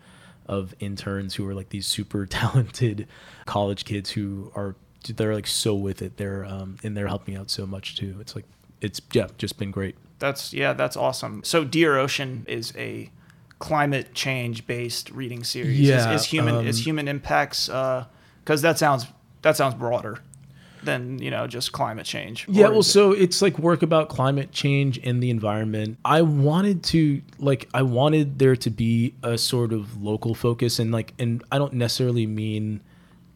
of 0.47 0.75
interns 0.79 1.35
who 1.35 1.47
are 1.47 1.53
like 1.53 1.69
these 1.69 1.87
super 1.87 2.25
talented 2.27 3.07
college 3.45 3.85
kids 3.85 4.11
who 4.11 4.51
are, 4.55 4.75
they're 5.15 5.33
like 5.33 5.47
so 5.47 5.73
with 5.75 6.01
it. 6.01 6.17
They're, 6.17 6.45
um, 6.45 6.77
and 6.83 6.95
they're 6.95 7.07
helping 7.07 7.35
out 7.35 7.49
so 7.49 7.65
much 7.65 7.95
too. 7.95 8.17
It's 8.19 8.35
like, 8.35 8.45
it's 8.79 9.01
yeah, 9.13 9.27
just 9.37 9.57
been 9.57 9.71
great. 9.71 9.95
That's 10.19 10.53
yeah, 10.53 10.73
that's 10.73 10.95
awesome. 10.95 11.43
So 11.43 11.63
Dear 11.63 11.97
Ocean 11.97 12.45
is 12.47 12.73
a 12.77 13.09
climate 13.59 14.13
change 14.13 14.67
based 14.67 15.09
reading 15.11 15.43
series. 15.43 15.79
Yeah, 15.79 16.13
is, 16.13 16.21
is 16.21 16.27
human 16.27 16.55
um, 16.55 16.67
is 16.67 16.85
human 16.85 17.07
impacts 17.07 17.67
because 17.67 18.61
that 18.61 18.77
sounds 18.77 19.07
that 19.41 19.57
sounds 19.57 19.75
broader 19.75 20.19
than 20.85 21.19
you 21.19 21.31
know 21.31 21.47
just 21.47 21.71
climate 21.71 22.05
change. 22.05 22.45
Yeah, 22.49 22.69
well, 22.69 22.79
it- 22.79 22.83
so 22.83 23.11
it's 23.11 23.41
like 23.41 23.57
work 23.59 23.81
about 23.83 24.09
climate 24.09 24.51
change 24.51 24.99
and 25.03 25.21
the 25.21 25.29
environment. 25.29 25.97
I 26.05 26.21
wanted 26.21 26.83
to 26.85 27.21
like 27.39 27.69
I 27.73 27.81
wanted 27.83 28.39
there 28.39 28.55
to 28.55 28.69
be 28.69 29.15
a 29.23 29.37
sort 29.37 29.73
of 29.73 30.01
local 30.01 30.33
focus 30.35 30.79
and 30.79 30.91
like 30.91 31.13
and 31.19 31.43
I 31.51 31.57
don't 31.57 31.73
necessarily 31.73 32.25
mean 32.27 32.81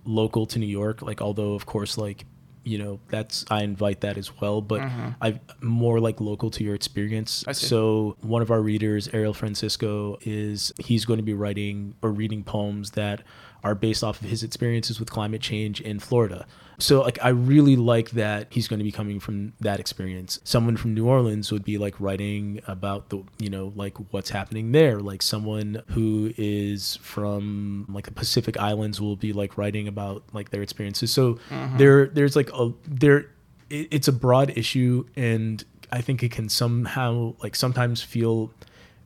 local 0.05 0.45
to 0.47 0.59
New 0.59 0.67
York, 0.67 1.01
like 1.01 1.21
although 1.21 1.53
of 1.53 1.65
course 1.65 1.97
like 1.97 2.25
you 2.63 2.77
know 2.77 2.99
that's 3.07 3.45
I 3.49 3.63
invite 3.63 4.01
that 4.01 4.17
as 4.17 4.41
well, 4.41 4.61
but 4.61 4.81
I'm 5.21 5.39
more 5.61 6.01
like 6.01 6.19
local 6.19 6.49
to 6.51 6.63
your 6.65 6.75
experience. 6.75 7.41
Mm-hmm. 7.41 7.49
I. 7.51 7.53
So 7.53 8.17
one 8.21 8.41
of 8.41 8.51
our 8.51 8.61
readers, 8.61 9.07
Ariel 9.13 9.33
Francisco, 9.33 10.17
is 10.21 10.73
he's 10.77 11.05
going 11.05 11.17
to 11.17 11.23
be 11.23 11.33
writing 11.33 11.95
or 12.01 12.11
reading 12.11 12.43
poems 12.43 12.91
that 12.91 13.21
are 13.63 13.75
based 13.75 14.03
off 14.03 14.21
of 14.21 14.29
his 14.29 14.43
experiences 14.43 14.99
with 14.99 15.09
climate 15.09 15.41
change 15.41 15.81
in 15.81 15.99
Florida. 15.99 16.45
So 16.79 17.01
like 17.01 17.17
I 17.23 17.29
really 17.29 17.75
like 17.75 18.11
that 18.11 18.47
he's 18.51 18.67
going 18.67 18.79
to 18.79 18.83
be 18.83 18.91
coming 18.91 19.19
from 19.19 19.53
that 19.59 19.79
experience. 19.79 20.39
Someone 20.43 20.77
from 20.77 20.93
New 20.93 21.07
Orleans 21.07 21.51
would 21.51 21.63
be 21.63 21.77
like 21.77 21.99
writing 21.99 22.61
about 22.67 23.09
the 23.09 23.23
you 23.39 23.49
know 23.49 23.73
like 23.75 23.97
what's 24.11 24.29
happening 24.29 24.71
there. 24.71 24.99
Like 24.99 25.23
someone 25.23 25.81
who 25.89 26.33
is 26.37 26.97
from 26.97 27.87
like 27.89 28.05
the 28.05 28.11
Pacific 28.11 28.57
Islands 28.57 29.01
will 29.01 29.15
be 29.15 29.33
like 29.33 29.57
writing 29.57 29.87
about 29.87 30.23
like 30.33 30.51
their 30.51 30.61
experiences. 30.61 31.11
So 31.11 31.39
mm-hmm. 31.49 31.77
there 31.77 32.07
there's 32.07 32.35
like 32.35 32.51
a 32.53 32.71
there 32.87 33.31
it, 33.71 33.87
it's 33.89 34.07
a 34.07 34.13
broad 34.13 34.55
issue 34.55 35.05
and 35.15 35.63
I 35.91 36.01
think 36.01 36.21
it 36.21 36.31
can 36.31 36.47
somehow 36.47 37.33
like 37.41 37.55
sometimes 37.55 38.03
feel 38.03 38.51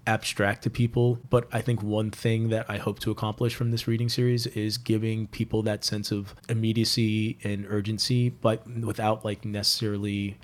abstract 0.08 0.64
to 0.64 0.70
people 0.70 1.20
but 1.30 1.47
i 1.52 1.62
think 1.62 1.84
one 1.84 2.10
thing 2.10 2.49
that 2.49 2.66
i 2.70 2.78
hope 2.78 2.99
to 2.99 3.12
accomplish 3.12 3.54
from 3.54 3.72
this 3.72 3.88
reading 3.88 4.10
series 4.10 4.47
is 4.47 4.78
giving 4.78 5.28
people 5.28 5.62
that 5.62 5.84
sense 5.84 6.12
of 6.12 6.34
immediacy 6.49 7.38
and 7.43 7.66
urgency 7.70 8.30
but 8.30 8.68
without 8.68 9.24
like 9.24 9.45
necessarily 9.45 10.38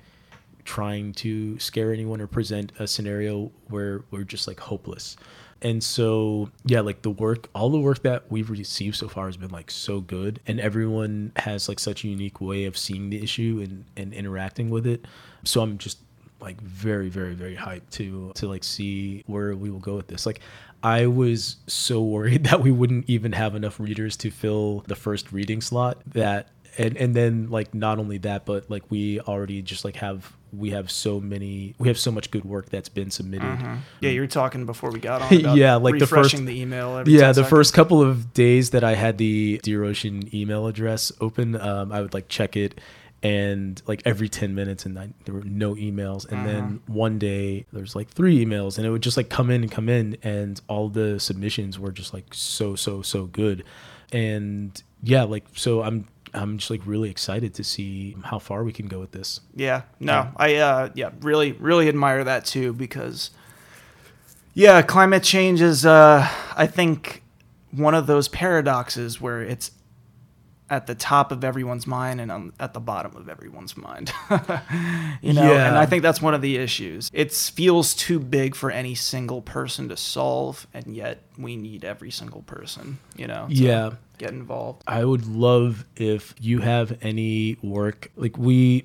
trying 0.68 1.14
to 1.14 1.58
scare 1.58 1.94
anyone 1.94 2.20
or 2.20 2.26
present 2.26 2.70
a 2.78 2.86
scenario 2.86 3.50
where 3.68 4.04
we're 4.10 4.22
just 4.22 4.46
like 4.46 4.60
hopeless. 4.60 5.16
And 5.62 5.82
so 5.82 6.50
yeah 6.66 6.80
like 6.80 7.00
the 7.00 7.10
work 7.10 7.48
all 7.54 7.70
the 7.70 7.80
work 7.80 8.02
that 8.02 8.30
we've 8.30 8.50
received 8.50 8.96
so 8.96 9.08
far 9.08 9.26
has 9.26 9.38
been 9.38 9.50
like 9.50 9.70
so 9.70 10.02
good 10.02 10.40
and 10.46 10.60
everyone 10.60 11.32
has 11.36 11.70
like 11.70 11.80
such 11.80 12.04
a 12.04 12.08
unique 12.08 12.42
way 12.42 12.66
of 12.66 12.76
seeing 12.76 13.08
the 13.08 13.22
issue 13.22 13.60
and, 13.64 13.86
and 13.96 14.12
interacting 14.12 14.68
with 14.68 14.86
it. 14.86 15.06
So 15.42 15.62
i'm 15.62 15.78
just 15.78 15.98
like 16.40 16.60
very 16.60 17.08
very 17.08 17.34
very 17.34 17.56
hyped 17.56 17.90
to 17.90 18.32
to 18.34 18.46
like 18.48 18.62
see 18.64 19.22
where 19.26 19.54
we 19.56 19.70
will 19.70 19.80
go 19.80 19.96
with 19.96 20.06
this 20.06 20.24
like 20.26 20.40
i 20.82 21.06
was 21.06 21.56
so 21.66 22.02
worried 22.02 22.44
that 22.48 22.60
we 22.60 22.70
wouldn't 22.70 23.04
even 23.08 23.32
have 23.32 23.54
enough 23.54 23.80
readers 23.80 24.16
to 24.16 24.30
fill 24.30 24.84
the 24.86 24.94
first 24.96 25.32
reading 25.32 25.60
slot 25.60 25.98
that 26.06 26.48
and 26.76 26.96
and 26.96 27.14
then 27.16 27.50
like 27.50 27.74
not 27.74 27.98
only 27.98 28.18
that 28.18 28.44
but 28.46 28.70
like 28.70 28.84
we 28.90 29.18
already 29.20 29.60
just 29.62 29.84
like 29.84 29.96
have 29.96 30.32
we 30.52 30.70
have 30.70 30.90
so 30.90 31.20
many 31.20 31.74
we 31.78 31.88
have 31.88 31.98
so 31.98 32.10
much 32.10 32.30
good 32.30 32.44
work 32.44 32.70
that's 32.70 32.88
been 32.88 33.10
submitted 33.10 33.58
yeah, 34.00 34.08
you 34.10 34.20
were 34.20 34.26
talking 34.26 34.64
before 34.64 34.90
we 34.90 34.98
got 34.98 35.20
on. 35.20 35.34
About 35.40 35.56
Yeah, 35.58 35.74
like 35.74 35.98
the 35.98 36.06
first- 36.06 36.36
the 36.36 36.58
email. 36.60 36.96
Every 36.98 37.12
yeah 37.12 37.28
the 37.28 37.34
seconds. 37.34 37.50
first 37.50 37.74
couple 37.74 38.00
of 38.00 38.32
days 38.32 38.70
that 38.70 38.82
i 38.84 38.94
had 38.94 39.18
the 39.18 39.60
dear 39.62 39.82
ocean 39.84 40.34
email 40.34 40.66
address 40.68 41.10
open 41.20 41.54
um, 41.60 41.90
i 41.92 42.00
would 42.00 42.14
like 42.14 42.28
check 42.28 42.56
it 42.56 42.80
and 43.22 43.82
like 43.86 44.02
every 44.04 44.28
10 44.28 44.54
minutes 44.54 44.86
and 44.86 44.98
I, 44.98 45.10
there 45.24 45.34
were 45.34 45.42
no 45.42 45.74
emails. 45.74 46.30
And 46.30 46.46
then 46.46 46.80
one 46.86 47.18
day 47.18 47.66
there's 47.72 47.96
like 47.96 48.08
three 48.08 48.44
emails 48.44 48.78
and 48.78 48.86
it 48.86 48.90
would 48.90 49.02
just 49.02 49.16
like 49.16 49.28
come 49.28 49.50
in 49.50 49.62
and 49.62 49.70
come 49.70 49.88
in 49.88 50.16
and 50.22 50.60
all 50.68 50.88
the 50.88 51.18
submissions 51.18 51.78
were 51.78 51.90
just 51.90 52.14
like 52.14 52.26
so 52.32 52.76
so 52.76 53.02
so 53.02 53.26
good. 53.26 53.64
And 54.12 54.80
yeah, 55.02 55.24
like 55.24 55.44
so 55.54 55.82
I'm 55.82 56.06
I'm 56.34 56.58
just 56.58 56.70
like 56.70 56.82
really 56.84 57.10
excited 57.10 57.54
to 57.54 57.64
see 57.64 58.16
how 58.24 58.38
far 58.38 58.64
we 58.64 58.72
can 58.72 58.86
go 58.86 59.00
with 59.00 59.12
this. 59.12 59.40
Yeah, 59.54 59.82
no, 60.00 60.30
I 60.36 60.56
uh, 60.56 60.90
yeah, 60.94 61.10
really, 61.20 61.52
really 61.52 61.88
admire 61.88 62.24
that 62.24 62.44
too 62.44 62.72
because, 62.72 63.30
yeah, 64.54 64.82
climate 64.82 65.22
change 65.22 65.60
is 65.60 65.84
uh, 65.84 66.28
I 66.56 66.66
think 66.66 67.22
one 67.70 67.94
of 67.94 68.06
those 68.06 68.28
paradoxes 68.28 69.20
where 69.20 69.42
it's 69.42 69.70
at 70.70 70.86
the 70.86 70.94
top 70.94 71.32
of 71.32 71.44
everyone's 71.44 71.86
mind 71.86 72.20
and 72.20 72.30
um, 72.30 72.52
at 72.60 72.74
the 72.74 72.80
bottom 72.80 73.16
of 73.16 73.28
everyone's 73.28 73.76
mind. 73.76 74.12
you 75.22 75.32
know, 75.32 75.52
Yeah. 75.52 75.68
and 75.68 75.78
I 75.78 75.86
think 75.86 76.02
that's 76.02 76.20
one 76.22 76.34
of 76.34 76.42
the 76.42 76.56
issues. 76.56 77.10
It 77.12 77.32
feels 77.32 77.94
too 77.94 78.18
big 78.18 78.54
for 78.54 78.70
any 78.70 78.94
single 78.94 79.40
person 79.42 79.88
to 79.88 79.96
solve, 79.96 80.66
and 80.74 80.94
yet 80.94 81.22
we 81.36 81.56
need 81.56 81.84
every 81.84 82.10
single 82.10 82.42
person. 82.42 82.98
You 83.16 83.26
know, 83.28 83.46
to 83.48 83.54
Yeah. 83.54 83.90
get 84.18 84.30
involved. 84.30 84.82
I 84.86 85.04
would 85.04 85.26
love 85.26 85.84
if 85.96 86.34
you 86.40 86.60
have 86.60 86.96
any 87.02 87.56
work 87.62 88.10
like 88.16 88.36
we 88.36 88.84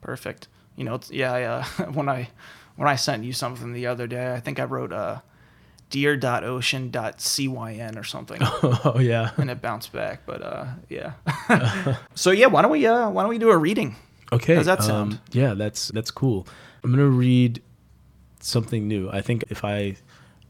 Perfect. 0.00 0.48
You 0.76 0.84
know, 0.84 0.94
it's, 0.94 1.10
yeah. 1.10 1.32
I, 1.32 1.42
uh, 1.42 1.64
when 1.92 2.08
I 2.08 2.28
when 2.76 2.88
I 2.88 2.96
sent 2.96 3.24
you 3.24 3.32
something 3.32 3.72
the 3.72 3.86
other 3.86 4.06
day, 4.06 4.32
I 4.32 4.40
think 4.40 4.58
I 4.58 4.64
wrote 4.64 4.92
uh, 4.92 5.20
dear.ocean.cyn 5.92 7.98
or 7.98 8.02
something, 8.02 8.38
oh 8.42 8.98
yeah. 8.98 9.30
and 9.36 9.50
it 9.50 9.62
bounced 9.62 9.92
back. 9.92 10.22
But 10.26 10.42
uh, 10.42 10.66
yeah. 10.88 11.12
so 12.16 12.32
yeah, 12.32 12.46
why 12.46 12.62
don't 12.62 12.72
we 12.72 12.84
uh, 12.84 13.08
why 13.10 13.22
don't 13.22 13.28
we 13.28 13.38
do 13.38 13.50
a 13.50 13.56
reading? 13.56 13.94
Okay. 14.32 14.56
How's 14.56 14.66
that 14.66 14.82
sound? 14.82 15.12
Um, 15.12 15.20
yeah, 15.30 15.54
that's 15.54 15.88
that's 15.88 16.10
cool. 16.10 16.48
I'm 16.82 16.90
gonna 16.90 17.06
read 17.06 17.62
something 18.40 18.88
new. 18.88 19.08
I 19.10 19.20
think 19.20 19.44
if 19.50 19.64
I, 19.64 19.96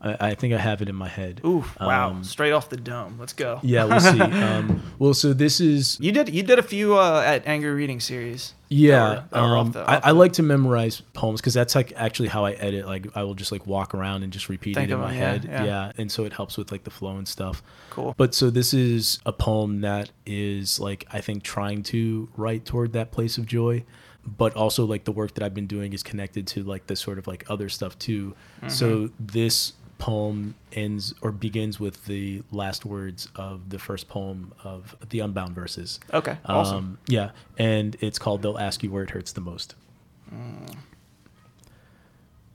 I, 0.03 0.31
I 0.31 0.35
think 0.35 0.53
I 0.53 0.59
have 0.59 0.83
it 0.83 0.89
in 0.89 0.95
my 0.97 1.09
head. 1.09 1.41
Ooh, 1.45 1.65
wow! 1.81 2.11
Um, 2.11 2.25
Straight 2.25 2.53
off 2.53 2.69
the 2.69 2.77
dome. 2.77 3.17
Let's 3.21 3.33
go. 3.33 3.61
yeah, 3.63 3.85
we'll 3.85 4.01
see. 4.01 4.21
um, 4.47 4.83
well, 4.99 5.15
so 5.15 5.33
this 5.33 5.61
is 5.61 5.99
You 6.01 6.11
did 6.13 6.29
you 6.29 6.43
did 6.43 6.59
a 6.59 6.63
few 6.63 6.97
uh, 6.99 7.23
at 7.25 7.47
Angry 7.47 7.71
Reading 7.71 8.01
Series. 8.01 8.55
yeah. 8.69 8.99
That 8.99 9.09
were- 9.09 9.29
that 9.31 9.41
were 9.43 9.57
off 9.57 9.67
um, 9.67 9.73
the- 9.73 9.81
I, 9.81 9.97
off 9.97 10.03
I 10.05 10.13
the- 10.13 10.19
like 10.19 10.33
to 10.35 10.43
memorize 10.43 11.01
poems 11.13 11.41
because 11.41 11.55
that's 11.55 11.75
like 11.75 11.93
actually 11.97 12.29
how 12.29 12.45
I 12.45 12.53
edit. 12.53 12.87
Like 12.87 13.07
I 13.17 13.23
will 13.23 13.35
just 13.35 13.53
like 13.53 13.67
walk 13.67 13.95
around 13.95 14.23
and 14.25 14.33
just 14.33 14.49
repeat 14.49 14.75
Think 14.75 14.91
it 14.91 14.95
in 14.95 14.99
my 15.01 15.09
them, 15.11 15.17
head. 15.17 15.45
yeah. 15.45 15.65
Yeah. 15.65 15.93
and 15.99 16.11
so 16.11 16.25
it 16.25 16.33
helps 16.33 16.57
with 16.59 16.73
like 16.73 16.85
the 16.85 16.91
flow 16.91 17.17
and 17.17 17.29
stuff. 17.29 17.63
Cool. 17.91 18.15
But 18.17 18.35
so 18.35 18.51
this 18.51 18.75
is 18.75 19.21
a 19.25 19.33
poem 19.33 19.83
that 19.83 20.11
is 20.27 20.81
like 20.81 21.07
I 21.13 21.21
think 21.21 21.43
trying 21.45 21.83
to 21.85 22.29
write 22.37 22.65
toward 22.65 22.93
that 22.95 23.13
place 23.13 23.39
of 23.39 23.47
joy, 23.47 23.85
but 24.27 24.55
also 24.57 24.85
like 24.85 25.05
the 25.05 25.13
work 25.13 25.35
that 25.35 25.45
I've 25.45 25.55
been 25.55 25.67
doing 25.67 25.93
is 25.93 26.03
connected 26.03 26.47
to 26.49 26.63
like 26.65 26.87
the 26.87 26.97
sort 26.97 27.19
of 27.19 27.27
like 27.27 27.45
other 27.49 27.69
stuff 27.69 27.99
too. 27.99 28.35
So 28.69 28.87
Mm-hmm. 29.09 29.27
this 29.27 29.75
poem 30.03 30.57
ends 30.73 31.15
or 31.23 31.31
begins 31.31 31.79
with 31.79 32.07
the 32.07 32.43
last 32.51 32.85
words 32.85 33.29
of 33.37 33.71
the 33.71 33.79
first 33.79 34.09
poem 34.09 34.53
of 34.65 34.97
the 35.11 35.21
Unbound 35.21 35.55
verses. 35.55 36.01
Okay. 36.13 36.39
Awesome. 36.45 36.77
Um, 36.77 36.99
yeah, 37.07 37.31
and 37.57 37.97
it's 38.01 38.19
called 38.19 38.43
"They'll 38.43 38.59
Ask 38.59 38.83
You 38.83 38.91
Where 38.91 39.05
It 39.05 39.11
Hurts 39.11 39.31
the 39.31 39.41
Most." 39.41 39.77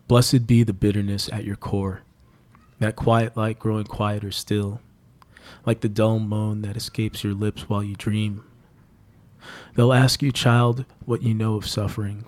Blessed 0.09 0.45
be 0.45 0.63
the 0.63 0.73
bitterness 0.73 1.29
at 1.31 1.45
your 1.45 1.55
core, 1.55 2.01
that 2.79 2.97
quiet 2.97 3.37
light 3.37 3.59
growing 3.59 3.85
quieter 3.85 4.31
still, 4.31 4.81
like 5.65 5.79
the 5.79 5.87
dull 5.87 6.19
moan 6.19 6.63
that 6.63 6.75
escapes 6.75 7.23
your 7.23 7.33
lips 7.33 7.69
while 7.69 7.81
you 7.83 7.95
dream. 7.95 8.43
They'll 9.75 9.93
ask 9.93 10.21
you, 10.21 10.33
child, 10.33 10.83
what 11.05 11.21
you 11.23 11.33
know 11.33 11.55
of 11.55 11.65
suffering. 11.65 12.25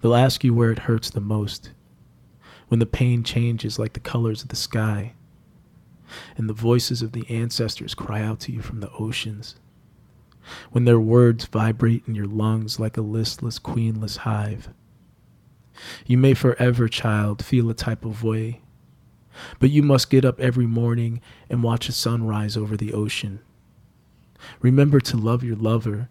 They'll 0.00 0.14
ask 0.14 0.42
you 0.44 0.54
where 0.54 0.70
it 0.70 0.80
hurts 0.80 1.10
the 1.10 1.20
most, 1.20 1.72
when 2.74 2.80
the 2.80 2.86
pain 2.86 3.22
changes 3.22 3.78
like 3.78 3.92
the 3.92 4.00
colors 4.00 4.42
of 4.42 4.48
the 4.48 4.56
sky, 4.56 5.12
and 6.36 6.48
the 6.48 6.52
voices 6.52 7.02
of 7.02 7.12
the 7.12 7.24
ancestors 7.30 7.94
cry 7.94 8.20
out 8.20 8.40
to 8.40 8.50
you 8.50 8.60
from 8.60 8.80
the 8.80 8.90
oceans 8.98 9.54
when 10.72 10.84
their 10.84 10.98
words 10.98 11.44
vibrate 11.44 12.02
in 12.08 12.16
your 12.16 12.26
lungs 12.26 12.80
like 12.80 12.96
a 12.96 13.00
listless, 13.00 13.60
queenless 13.60 14.16
hive. 14.16 14.70
You 16.04 16.18
may 16.18 16.34
forever, 16.34 16.88
child, 16.88 17.44
feel 17.44 17.70
a 17.70 17.74
type 17.74 18.04
of 18.04 18.24
way, 18.24 18.60
but 19.60 19.70
you 19.70 19.84
must 19.84 20.10
get 20.10 20.24
up 20.24 20.40
every 20.40 20.66
morning 20.66 21.20
and 21.48 21.62
watch 21.62 21.86
the 21.86 21.92
sun 21.92 22.26
rise 22.26 22.56
over 22.56 22.76
the 22.76 22.92
ocean. 22.92 23.38
Remember 24.58 24.98
to 24.98 25.16
love 25.16 25.44
your 25.44 25.54
lover. 25.54 26.08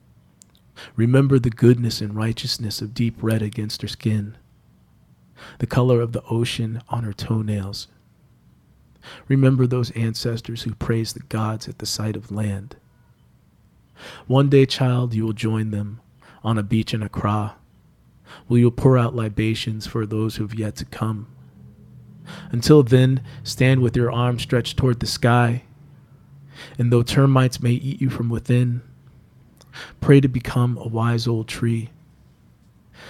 Remember 0.96 1.40
the 1.40 1.50
goodness 1.50 2.00
and 2.00 2.16
righteousness 2.16 2.82
of 2.82 2.94
deep 2.94 3.22
red 3.22 3.42
against 3.42 3.82
her 3.82 3.90
skin, 3.90 4.38
the 5.60 5.68
color 5.68 6.02
of 6.02 6.12
the 6.12 6.24
ocean 6.30 6.82
on 6.90 7.04
her 7.04 7.14
toenails. 7.14 7.88
Remember 9.28 9.68
those 9.68 9.92
ancestors 9.92 10.64
who 10.64 10.76
praised 10.76 11.16
the 11.16 11.24
gods 11.24 11.68
at 11.68 11.80
the 11.80 11.86
sight 11.86 12.16
of 12.16 12.32
land. 12.32 12.76
One 14.28 14.50
day, 14.50 14.66
child, 14.66 15.14
you 15.14 15.26
will 15.26 15.34
join 15.34 15.72
them 15.72 16.02
on 16.44 16.58
a 16.58 16.64
beach 16.64 16.94
in 16.94 17.04
Accra, 17.04 17.56
where 18.48 18.60
you'll 18.60 18.72
pour 18.72 18.98
out 18.98 19.16
libations 19.16 19.88
for 19.88 20.06
those 20.06 20.36
who 20.36 20.44
have 20.44 20.58
yet 20.58 20.76
to 20.78 20.86
come. 20.86 21.28
Until 22.52 22.84
then, 22.84 23.22
stand 23.44 23.82
with 23.82 23.96
your 23.96 24.12
arms 24.12 24.42
stretched 24.42 24.78
toward 24.78 25.00
the 25.00 25.08
sky, 25.08 25.64
and 26.78 26.92
though 26.92 27.04
termites 27.04 27.62
may 27.62 27.72
eat 27.72 28.02
you 28.02 28.10
from 28.10 28.30
within, 28.30 28.82
pray 30.02 30.22
to 30.22 30.28
become 30.28 30.78
a 30.78 30.88
wise 30.88 31.28
old 31.28 31.48
tree, 31.48 31.90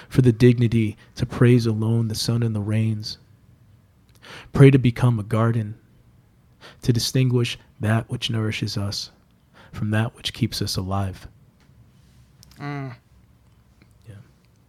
for 0.10 0.22
the 0.22 0.32
dignity 0.32 0.98
to 1.16 1.26
praise 1.26 1.66
alone 1.66 2.08
the 2.08 2.16
sun 2.16 2.44
and 2.44 2.56
the 2.56 2.62
rains. 2.62 3.18
Pray 4.52 4.72
to 4.72 4.78
become 4.78 5.20
a 5.20 5.24
garden, 5.24 5.76
to 6.82 6.94
distinguish 6.94 7.58
that 7.80 8.10
which 8.10 8.30
nourishes 8.30 8.78
us 8.78 9.12
from 9.72 9.90
that 9.92 10.16
which 10.16 10.34
keeps 10.34 10.62
us 10.62 10.78
alive. 10.78 11.28
Mm. 12.60 12.96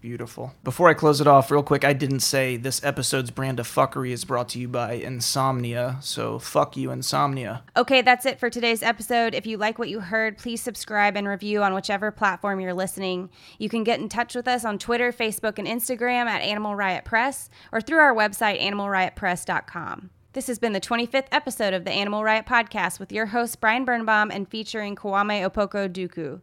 Beautiful. 0.04 0.52
Before 0.62 0.90
I 0.90 0.92
close 0.92 1.22
it 1.22 1.26
off, 1.26 1.50
real 1.50 1.62
quick, 1.62 1.82
I 1.82 1.94
didn't 1.94 2.20
say 2.20 2.58
this 2.58 2.84
episode's 2.84 3.30
brand 3.30 3.58
of 3.58 3.66
fuckery 3.66 4.10
is 4.10 4.26
brought 4.26 4.50
to 4.50 4.58
you 4.58 4.68
by 4.68 4.92
Insomnia. 4.92 5.96
So 6.02 6.38
fuck 6.38 6.76
you, 6.76 6.90
Insomnia. 6.90 7.62
Okay, 7.74 8.02
that's 8.02 8.26
it 8.26 8.38
for 8.38 8.50
today's 8.50 8.82
episode. 8.82 9.34
If 9.34 9.46
you 9.46 9.56
like 9.56 9.78
what 9.78 9.88
you 9.88 10.00
heard, 10.00 10.36
please 10.36 10.60
subscribe 10.60 11.16
and 11.16 11.26
review 11.26 11.62
on 11.62 11.72
whichever 11.72 12.10
platform 12.10 12.60
you're 12.60 12.74
listening. 12.74 13.30
You 13.58 13.70
can 13.70 13.82
get 13.82 13.98
in 13.98 14.10
touch 14.10 14.34
with 14.34 14.46
us 14.46 14.62
on 14.62 14.78
Twitter, 14.78 15.10
Facebook, 15.10 15.58
and 15.58 15.66
Instagram 15.66 16.26
at 16.26 16.42
Animal 16.42 16.76
Riot 16.76 17.06
Press 17.06 17.48
or 17.72 17.80
through 17.80 18.00
our 18.00 18.14
website, 18.14 18.60
animalriotpress.com. 18.60 20.10
This 20.34 20.48
has 20.48 20.58
been 20.58 20.74
the 20.74 20.82
25th 20.82 21.28
episode 21.32 21.72
of 21.72 21.86
the 21.86 21.92
Animal 21.92 22.24
Riot 22.24 22.44
Podcast 22.44 23.00
with 23.00 23.10
your 23.10 23.24
host, 23.24 23.58
Brian 23.58 23.86
Birnbaum, 23.86 24.30
and 24.30 24.50
featuring 24.50 24.96
Kwame 24.96 25.48
Opoku 25.48 25.88
Duku. 25.88 26.42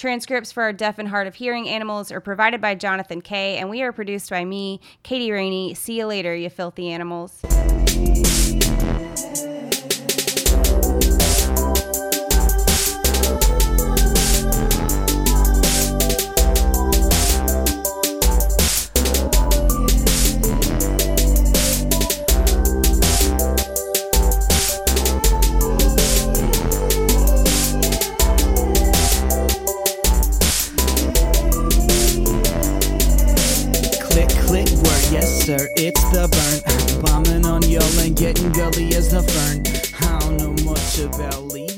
Transcripts 0.00 0.50
for 0.50 0.62
our 0.62 0.72
deaf 0.72 0.98
and 0.98 1.06
hard 1.06 1.26
of 1.26 1.34
hearing 1.34 1.68
animals 1.68 2.10
are 2.10 2.20
provided 2.20 2.58
by 2.58 2.74
Jonathan 2.74 3.20
Kay, 3.20 3.58
and 3.58 3.68
we 3.68 3.82
are 3.82 3.92
produced 3.92 4.30
by 4.30 4.46
me, 4.46 4.80
Katie 5.02 5.30
Rainey. 5.30 5.74
See 5.74 5.98
you 5.98 6.06
later, 6.06 6.34
you 6.34 6.48
filthy 6.48 6.88
animals. 6.88 7.42
Y'all 37.70 38.00
and 38.00 38.16
getting 38.16 38.50
gully 38.50 38.88
as 38.96 39.10
the 39.10 39.22
fern. 39.22 39.62
I 40.02 40.18
don't 40.18 40.36
know 40.38 40.64
much 40.64 40.98
about 40.98 41.44
Lee, 41.52 41.68